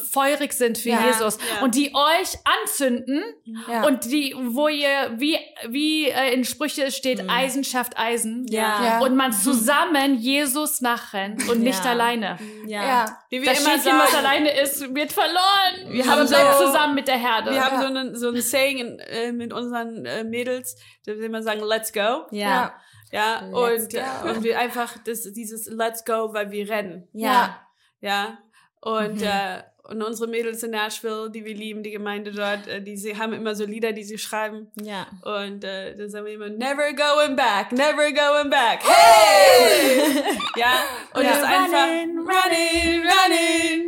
feurig 0.00 0.52
sind 0.52 0.78
für 0.78 0.90
ja, 0.90 1.06
Jesus 1.06 1.38
ja. 1.38 1.64
und 1.64 1.74
die 1.74 1.92
euch 1.94 2.38
anzünden 2.44 3.22
ja. 3.68 3.86
und 3.86 4.04
die, 4.04 4.34
wo 4.36 4.68
ihr, 4.68 5.14
wie, 5.16 5.38
wie 5.68 6.08
äh, 6.08 6.34
in 6.34 6.44
Sprüche 6.44 6.90
steht, 6.90 7.22
mhm. 7.22 7.30
Eisen 7.30 7.64
schafft 7.64 7.98
Eisen 7.98 8.46
ja. 8.48 9.00
und 9.00 9.16
man 9.16 9.32
zusammen 9.32 10.18
Jesus 10.18 10.80
nachrennt 10.80 11.48
und 11.48 11.60
nicht 11.60 11.84
alleine. 11.86 12.38
Ja. 12.66 13.18
Wie 13.30 13.42
wir 13.42 13.50
das 13.50 13.60
immer 13.60 13.70
Schäfchen, 13.70 13.92
sagen, 13.92 14.02
was 14.04 14.14
alleine 14.14 14.50
ist, 14.60 14.94
wird 14.94 15.12
verloren. 15.12 15.92
Wir 15.92 16.06
haben 16.06 16.26
bleibt 16.26 16.58
so, 16.58 16.66
zusammen 16.66 16.94
mit 16.94 17.08
der 17.08 17.18
Herde. 17.18 17.52
Wir 17.52 17.64
haben 17.64 17.80
so, 17.80 17.86
einen, 17.86 18.16
so 18.16 18.28
ein 18.30 18.40
Saying 18.40 18.78
in, 18.78 18.98
äh, 18.98 19.32
mit 19.32 19.52
unseren 19.52 20.04
äh, 20.04 20.24
Mädels, 20.24 20.76
da 21.04 21.16
wir 21.16 21.24
immer 21.24 21.42
sagen, 21.42 21.60
let's 21.60 21.92
go. 21.92 22.26
Ja. 22.30 22.74
Ja, 23.12 23.46
und, 23.52 23.94
äh, 23.94 24.02
und 24.24 24.42
wir 24.42 24.58
einfach 24.58 24.98
das, 25.04 25.32
dieses 25.32 25.66
Let's 25.66 26.04
go, 26.04 26.32
weil 26.32 26.50
wir 26.50 26.68
rennen. 26.68 27.08
Ja. 27.12 27.60
Ja. 28.00 28.38
Und, 28.80 29.16
mhm. 29.16 29.22
äh, 29.22 29.62
und 29.88 30.02
unsere 30.02 30.28
Mädels 30.28 30.62
in 30.62 30.72
Nashville, 30.72 31.30
die 31.30 31.44
wir 31.44 31.54
lieben, 31.54 31.82
die 31.82 31.90
Gemeinde 31.90 32.32
dort, 32.32 32.66
äh, 32.66 32.82
die 32.82 32.96
sie 32.96 33.16
haben 33.16 33.32
immer 33.32 33.54
so 33.54 33.64
Lieder, 33.64 33.92
die 33.92 34.02
sie 34.02 34.18
schreiben. 34.18 34.70
Ja. 34.82 35.06
Und 35.22 35.64
äh, 35.64 35.96
da 35.96 36.08
sagen 36.08 36.26
wir 36.26 36.34
immer, 36.34 36.48
never 36.48 36.92
going 36.92 37.36
back, 37.36 37.72
never 37.72 38.12
going 38.12 38.50
back. 38.50 38.80
Hey! 38.82 40.22
ja. 40.56 40.72
Und 41.14 41.22
ja. 41.22 41.30
es 41.30 41.36
ist 41.38 41.44
einfach 41.44 41.86
running, 41.86 43.02
running. 43.02 43.86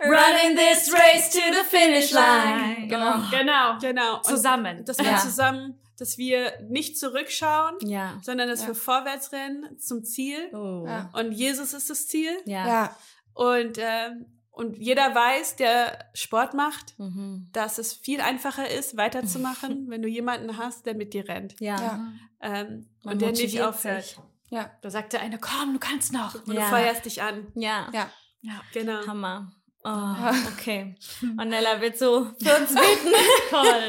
Running 0.00 0.56
this 0.56 0.92
race 0.92 1.30
to 1.30 1.40
the 1.52 1.64
finish 1.68 2.12
line. 2.12 2.86
Genau. 2.86 3.16
Genau. 3.30 3.78
Genau. 3.80 4.16
Und 4.16 4.24
zusammen. 4.24 4.84
Dass 4.84 4.98
wir 4.98 5.06
ja. 5.06 5.18
zusammen, 5.18 5.78
dass 5.98 6.16
wir 6.18 6.52
nicht 6.68 6.96
zurückschauen, 6.96 7.74
ja. 7.80 8.16
sondern 8.22 8.48
dass 8.48 8.62
ja. 8.62 8.68
wir 8.68 8.74
vorwärts 8.76 9.32
rennen 9.32 9.76
zum 9.80 10.04
Ziel. 10.04 10.50
Oh. 10.52 10.88
Und 11.14 11.32
Jesus 11.32 11.72
ist 11.74 11.90
das 11.90 12.06
Ziel. 12.06 12.30
Ja. 12.44 12.96
Und 13.34 13.78
ähm, 13.78 14.26
und 14.58 14.76
jeder 14.76 15.14
weiß, 15.14 15.54
der 15.54 15.98
Sport 16.14 16.52
macht, 16.52 16.98
mhm. 16.98 17.48
dass 17.52 17.78
es 17.78 17.92
viel 17.92 18.20
einfacher 18.20 18.68
ist, 18.68 18.96
weiterzumachen, 18.96 19.86
wenn 19.88 20.02
du 20.02 20.08
jemanden 20.08 20.58
hast, 20.58 20.84
der 20.84 20.94
mit 20.94 21.14
dir 21.14 21.28
rennt. 21.28 21.54
Ja. 21.60 21.80
ja. 21.80 22.12
Ähm, 22.40 22.88
und 23.04 23.22
der 23.22 23.30
nicht 23.30 23.62
aufhört. 23.62 24.04
Sich. 24.04 24.18
Ja. 24.50 24.68
Da 24.82 24.90
sagt 24.90 25.12
der 25.12 25.20
eine, 25.20 25.38
komm, 25.38 25.74
du 25.74 25.78
kannst 25.78 26.12
noch. 26.12 26.34
Und 26.44 26.54
ja. 26.54 26.62
du 26.62 26.66
feuerst 26.70 27.04
dich 27.04 27.22
an. 27.22 27.46
Ja. 27.54 27.88
Ja. 27.92 28.10
Ja, 28.40 28.60
genau. 28.72 29.06
Hammer. 29.06 29.52
Oh, 29.84 30.14
okay. 30.52 30.96
Manella 31.36 31.80
wird 31.80 31.96
so 31.96 32.24
für 32.42 32.56
uns 32.56 32.74
beten. 32.74 33.12
Toll. 33.50 33.88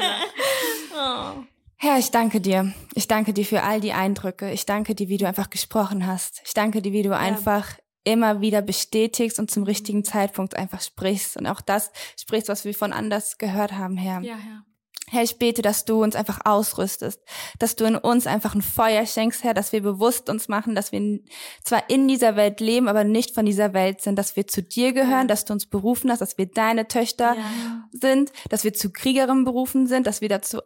Oh. 0.92 1.44
Herr, 1.76 1.98
ich 1.98 2.10
danke 2.10 2.40
dir. 2.40 2.74
Ich 2.94 3.06
danke 3.08 3.32
dir 3.32 3.46
für 3.46 3.62
all 3.62 3.80
die 3.80 3.92
Eindrücke. 3.92 4.50
Ich 4.50 4.66
danke 4.66 4.94
dir, 4.94 5.08
wie 5.08 5.16
du 5.16 5.26
einfach 5.26 5.48
gesprochen 5.48 6.04
hast. 6.04 6.42
Ich 6.44 6.52
danke 6.52 6.82
dir, 6.82 6.92
wie 6.92 7.04
du 7.04 7.10
ja. 7.10 7.16
einfach 7.16 7.78
immer 8.04 8.40
wieder 8.40 8.62
bestätigst 8.62 9.38
und 9.38 9.50
zum 9.50 9.64
richtigen 9.64 10.04
Zeitpunkt 10.04 10.56
einfach 10.56 10.80
sprichst 10.80 11.36
und 11.36 11.46
auch 11.46 11.60
das 11.60 11.90
sprichst, 12.18 12.48
was 12.48 12.64
wir 12.64 12.74
von 12.74 12.92
anders 12.92 13.38
gehört 13.38 13.72
haben, 13.72 13.96
Herr. 13.96 14.20
Ja, 14.22 14.36
Herr. 14.36 14.64
Herr, 15.10 15.24
ich 15.24 15.38
bete, 15.38 15.60
dass 15.60 15.84
du 15.84 16.04
uns 16.04 16.14
einfach 16.14 16.40
ausrüstest, 16.44 17.20
dass 17.58 17.74
du 17.74 17.84
in 17.84 17.96
uns 17.96 18.28
einfach 18.28 18.54
ein 18.54 18.62
Feuer 18.62 19.04
schenkst, 19.06 19.42
Herr, 19.42 19.54
dass 19.54 19.72
wir 19.72 19.82
bewusst 19.82 20.30
uns 20.30 20.46
machen, 20.46 20.76
dass 20.76 20.92
wir 20.92 21.18
zwar 21.64 21.90
in 21.90 22.06
dieser 22.06 22.36
Welt 22.36 22.60
leben, 22.60 22.86
aber 22.86 23.02
nicht 23.02 23.34
von 23.34 23.44
dieser 23.44 23.72
Welt 23.74 24.02
sind, 24.02 24.16
dass 24.16 24.36
wir 24.36 24.46
zu 24.46 24.62
dir 24.62 24.92
gehören, 24.92 25.26
dass 25.26 25.44
du 25.44 25.52
uns 25.52 25.66
berufen 25.66 26.12
hast, 26.12 26.20
dass 26.20 26.38
wir 26.38 26.46
deine 26.46 26.86
Töchter 26.86 27.34
ja. 27.34 27.88
sind, 27.90 28.30
dass 28.50 28.62
wir 28.62 28.72
zu 28.72 28.92
Kriegerinnen 28.92 29.44
berufen 29.44 29.88
sind, 29.88 30.06
dass 30.06 30.20
wir 30.20 30.28
dazu 30.28 30.60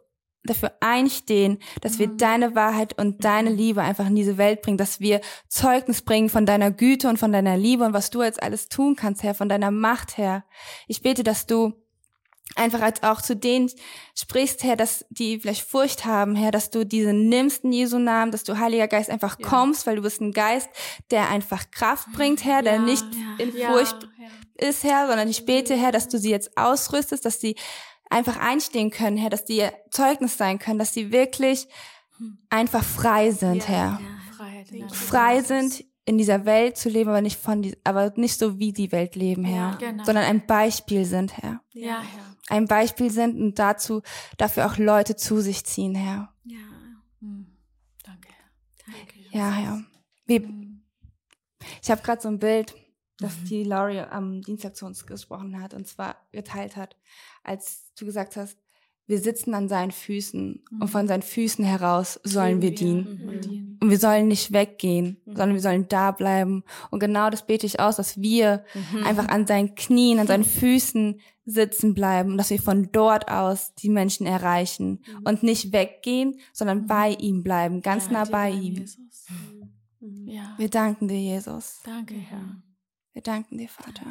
dafür 0.45 0.73
einstehen, 0.79 1.59
dass 1.81 1.99
wir 1.99 2.07
mhm. 2.07 2.17
deine 2.17 2.55
Wahrheit 2.55 2.97
und 2.97 3.23
deine 3.23 3.49
mhm. 3.49 3.57
Liebe 3.57 3.81
einfach 3.81 4.07
in 4.07 4.15
diese 4.15 4.37
Welt 4.37 4.61
bringen, 4.61 4.77
dass 4.77 4.99
wir 4.99 5.21
Zeugnis 5.47 6.01
bringen 6.01 6.29
von 6.29 6.45
deiner 6.45 6.71
Güte 6.71 7.09
und 7.09 7.17
von 7.17 7.31
deiner 7.31 7.57
Liebe 7.57 7.83
und 7.83 7.93
was 7.93 8.09
du 8.09 8.23
jetzt 8.23 8.41
alles 8.41 8.69
tun 8.69 8.95
kannst, 8.95 9.23
Herr, 9.23 9.35
von 9.35 9.49
deiner 9.49 9.71
Macht 9.71 10.17
her. 10.17 10.43
Ich 10.87 11.01
bete, 11.01 11.23
dass 11.23 11.45
du 11.45 11.73
einfach 12.55 12.81
als 12.81 13.03
auch 13.03 13.21
zu 13.21 13.35
denen 13.35 13.69
sprichst, 14.13 14.63
Herr, 14.63 14.75
dass 14.75 15.05
die 15.09 15.39
vielleicht 15.39 15.67
Furcht 15.67 16.05
haben, 16.05 16.35
Herr, 16.35 16.51
dass 16.51 16.69
du 16.69 16.85
diese 16.85 17.13
nimmst 17.13 17.63
in 17.63 17.71
Jesu 17.71 17.97
Namen, 17.97 18.31
dass 18.31 18.43
du 18.43 18.57
Heiliger 18.57 18.87
Geist 18.87 19.09
einfach 19.09 19.39
ja. 19.39 19.47
kommst, 19.47 19.87
weil 19.87 19.95
du 19.95 20.01
bist 20.01 20.21
ein 20.21 20.31
Geist, 20.31 20.69
der 21.11 21.29
einfach 21.29 21.71
Kraft 21.71 22.11
bringt, 22.13 22.45
Herr, 22.45 22.61
der 22.61 22.75
ja, 22.75 22.81
nicht 22.81 23.05
ja. 23.13 23.43
in 23.43 23.51
Furcht 23.51 24.07
ist, 24.57 24.83
Herr, 24.83 25.07
sondern 25.07 25.27
ich 25.27 25.45
bete, 25.45 25.75
Herr, 25.75 25.91
dass 25.91 26.07
du 26.07 26.17
sie 26.17 26.29
jetzt 26.29 26.57
ausrüstest, 26.57 27.25
dass 27.25 27.41
sie 27.41 27.55
einfach 28.15 28.39
einstehen 28.39 28.91
können, 28.91 29.17
Herr, 29.17 29.29
dass 29.29 29.43
die 29.43 29.67
Zeugnis 29.91 30.37
sein 30.37 30.57
können, 30.57 30.79
dass 30.79 30.93
sie 30.93 31.11
wirklich 31.11 31.67
einfach 32.49 32.83
frei 32.83 33.31
sind, 33.31 33.63
ja, 33.63 33.67
Herr. 33.67 34.01
Ja, 34.71 34.87
frei 34.87 35.41
sind, 35.41 35.83
in 36.05 36.17
dieser 36.17 36.45
Welt 36.45 36.77
zu 36.77 36.87
leben, 36.87 37.09
aber 37.09 37.21
nicht 37.21 37.37
von 37.37 37.61
die, 37.61 37.77
aber 37.83 38.13
nicht 38.15 38.39
so 38.39 38.57
wie 38.57 38.71
die 38.71 38.91
Welt 38.91 39.15
leben, 39.15 39.43
Herr, 39.43 39.71
ja, 39.71 39.75
genau. 39.75 40.03
sondern 40.05 40.23
ein 40.23 40.45
Beispiel 40.45 41.03
sind, 41.03 41.37
Herr. 41.37 41.61
Ja, 41.73 42.01
Herr. 42.01 42.35
Ein 42.47 42.67
Beispiel 42.67 43.11
sind 43.11 43.41
und 43.41 43.59
dazu 43.59 44.01
dafür 44.37 44.67
auch 44.67 44.77
Leute 44.77 45.15
zu 45.15 45.41
sich 45.41 45.65
ziehen, 45.65 45.95
Herr. 45.95 46.33
Ja. 46.45 46.57
Hm. 47.19 47.47
Danke, 48.03 48.29
Herr. 48.29 48.93
Danke. 48.93 49.15
Ja, 49.31 49.51
Herr. 49.51 49.83
Wie, 50.25 50.37
hm. 50.37 50.83
ich 51.81 51.91
habe 51.91 52.01
gerade 52.01 52.21
so 52.21 52.29
ein 52.29 52.39
Bild, 52.39 52.75
das 53.17 53.37
mhm. 53.39 53.45
die 53.45 53.63
Laurie 53.63 53.99
am 53.99 54.41
Dienstag 54.41 54.75
zu 54.75 54.85
uns 54.85 55.05
gesprochen 55.05 55.61
hat 55.61 55.73
und 55.73 55.87
zwar 55.87 56.17
geteilt 56.31 56.75
hat 56.75 56.95
als 57.45 57.91
du 57.97 58.05
gesagt 58.05 58.35
hast, 58.35 58.57
wir 59.07 59.19
sitzen 59.19 59.53
an 59.53 59.69
seinen 59.69 59.91
Füßen 59.91 60.63
mhm. 60.69 60.81
und 60.81 60.87
von 60.87 61.07
seinen 61.07 61.21
Füßen 61.21 61.63
heraus 61.63 62.19
sollen 62.23 62.61
wir, 62.61 62.69
wir 62.69 62.75
dienen. 62.75 63.19
Mhm. 63.21 63.77
Und 63.81 63.89
wir 63.89 63.99
sollen 63.99 64.27
nicht 64.27 64.51
weggehen, 64.51 65.21
mhm. 65.25 65.35
sondern 65.35 65.53
wir 65.53 65.61
sollen 65.61 65.87
da 65.87 66.11
bleiben. 66.11 66.63
Und 66.89 66.99
genau 66.99 67.29
das 67.29 67.45
bete 67.45 67.67
ich 67.67 67.79
aus, 67.79 67.97
dass 67.97 68.19
wir 68.19 68.65
mhm. 68.73 69.03
einfach 69.03 69.27
an 69.27 69.45
seinen 69.45 69.75
Knien, 69.75 70.17
an 70.19 70.27
seinen 70.27 70.43
Füßen 70.43 71.19
sitzen 71.45 71.93
bleiben 71.93 72.31
und 72.31 72.37
dass 72.37 72.49
wir 72.49 72.59
von 72.59 72.89
dort 72.91 73.29
aus 73.29 73.75
die 73.75 73.89
Menschen 73.89 74.25
erreichen 74.25 75.03
mhm. 75.05 75.21
und 75.25 75.43
nicht 75.43 75.71
weggehen, 75.71 76.39
sondern 76.51 76.81
mhm. 76.81 76.87
bei 76.87 77.11
ihm 77.11 77.43
bleiben, 77.43 77.81
ganz 77.81 78.05
ja, 78.07 78.11
nah 78.13 78.25
bei 78.25 78.49
ihm. 78.49 78.77
Jesus. 78.77 78.97
Ja. 79.99 80.55
Wir 80.57 80.69
danken 80.69 81.07
dir, 81.07 81.19
Jesus. 81.19 81.81
Danke, 81.83 82.15
Herr. 82.15 82.63
Wir 83.13 83.21
danken 83.21 83.57
dir, 83.57 83.69
Vater. 83.69 84.01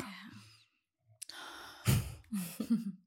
Danke, 2.69 2.93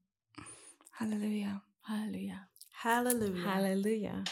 Halleluja. 0.98 1.62
Halleluja. 1.84 2.48
Halleluja. 2.82 3.54
Halleluja. 3.54 4.24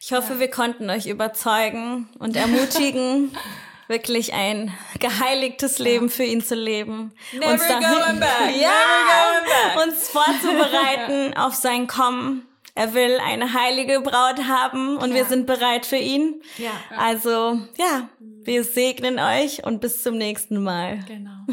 Ich 0.00 0.12
hoffe, 0.12 0.34
ja. 0.34 0.40
wir 0.40 0.50
konnten 0.50 0.88
euch 0.88 1.06
überzeugen 1.06 2.08
und 2.18 2.34
ermutigen, 2.34 3.36
wirklich 3.88 4.32
ein 4.32 4.72
geheiligtes 5.00 5.78
Leben 5.78 6.08
für 6.08 6.24
ihn 6.24 6.42
zu 6.42 6.54
leben. 6.54 7.12
Never 7.32 7.52
uns 7.52 7.68
dahin, 7.68 7.82
going 7.82 8.20
back. 8.20 8.56
Ja, 8.58 8.70
Never 8.70 9.10
going 9.10 9.44
back. 9.44 9.86
uns 9.86 10.08
vorzubereiten 10.08 11.34
auf 11.36 11.54
sein 11.54 11.86
Kommen. 11.86 12.46
Er 12.74 12.94
will 12.94 13.18
eine 13.22 13.52
heilige 13.52 14.00
Braut 14.00 14.48
haben 14.48 14.96
und 14.96 15.10
ja. 15.10 15.16
wir 15.16 15.24
sind 15.26 15.46
bereit 15.46 15.84
für 15.84 15.96
ihn. 15.96 16.42
Ja. 16.56 16.72
Also, 16.96 17.60
ja, 17.76 18.08
wir 18.18 18.64
segnen 18.64 19.18
euch 19.18 19.64
und 19.64 19.82
bis 19.82 20.02
zum 20.02 20.16
nächsten 20.16 20.62
Mal. 20.62 21.04
Genau. 21.06 21.44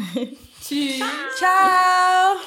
Tschüss. 0.62 1.00
Ciao. 1.36 2.40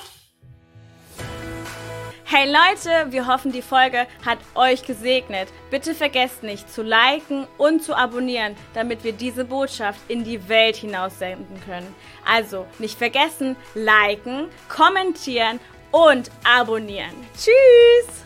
Hey 2.27 2.51
Leute, 2.51 3.11
wir 3.11 3.27
hoffen, 3.27 3.51
die 3.51 3.61
Folge 3.61 4.07
hat 4.25 4.39
euch 4.55 4.81
gesegnet. 4.81 5.47
Bitte 5.69 5.93
vergesst 5.93 6.41
nicht 6.41 6.73
zu 6.73 6.81
liken 6.81 7.45
und 7.59 7.83
zu 7.83 7.95
abonnieren, 7.95 8.55
damit 8.73 9.03
wir 9.03 9.13
diese 9.13 9.45
Botschaft 9.45 9.99
in 10.07 10.23
die 10.23 10.49
Welt 10.49 10.75
hinaussenden 10.75 11.61
können. 11.67 11.93
Also 12.25 12.65
nicht 12.79 12.97
vergessen, 12.97 13.55
liken, 13.75 14.47
kommentieren 14.69 15.59
und 15.91 16.31
abonnieren. 16.43 17.13
Tschüss! 17.35 18.24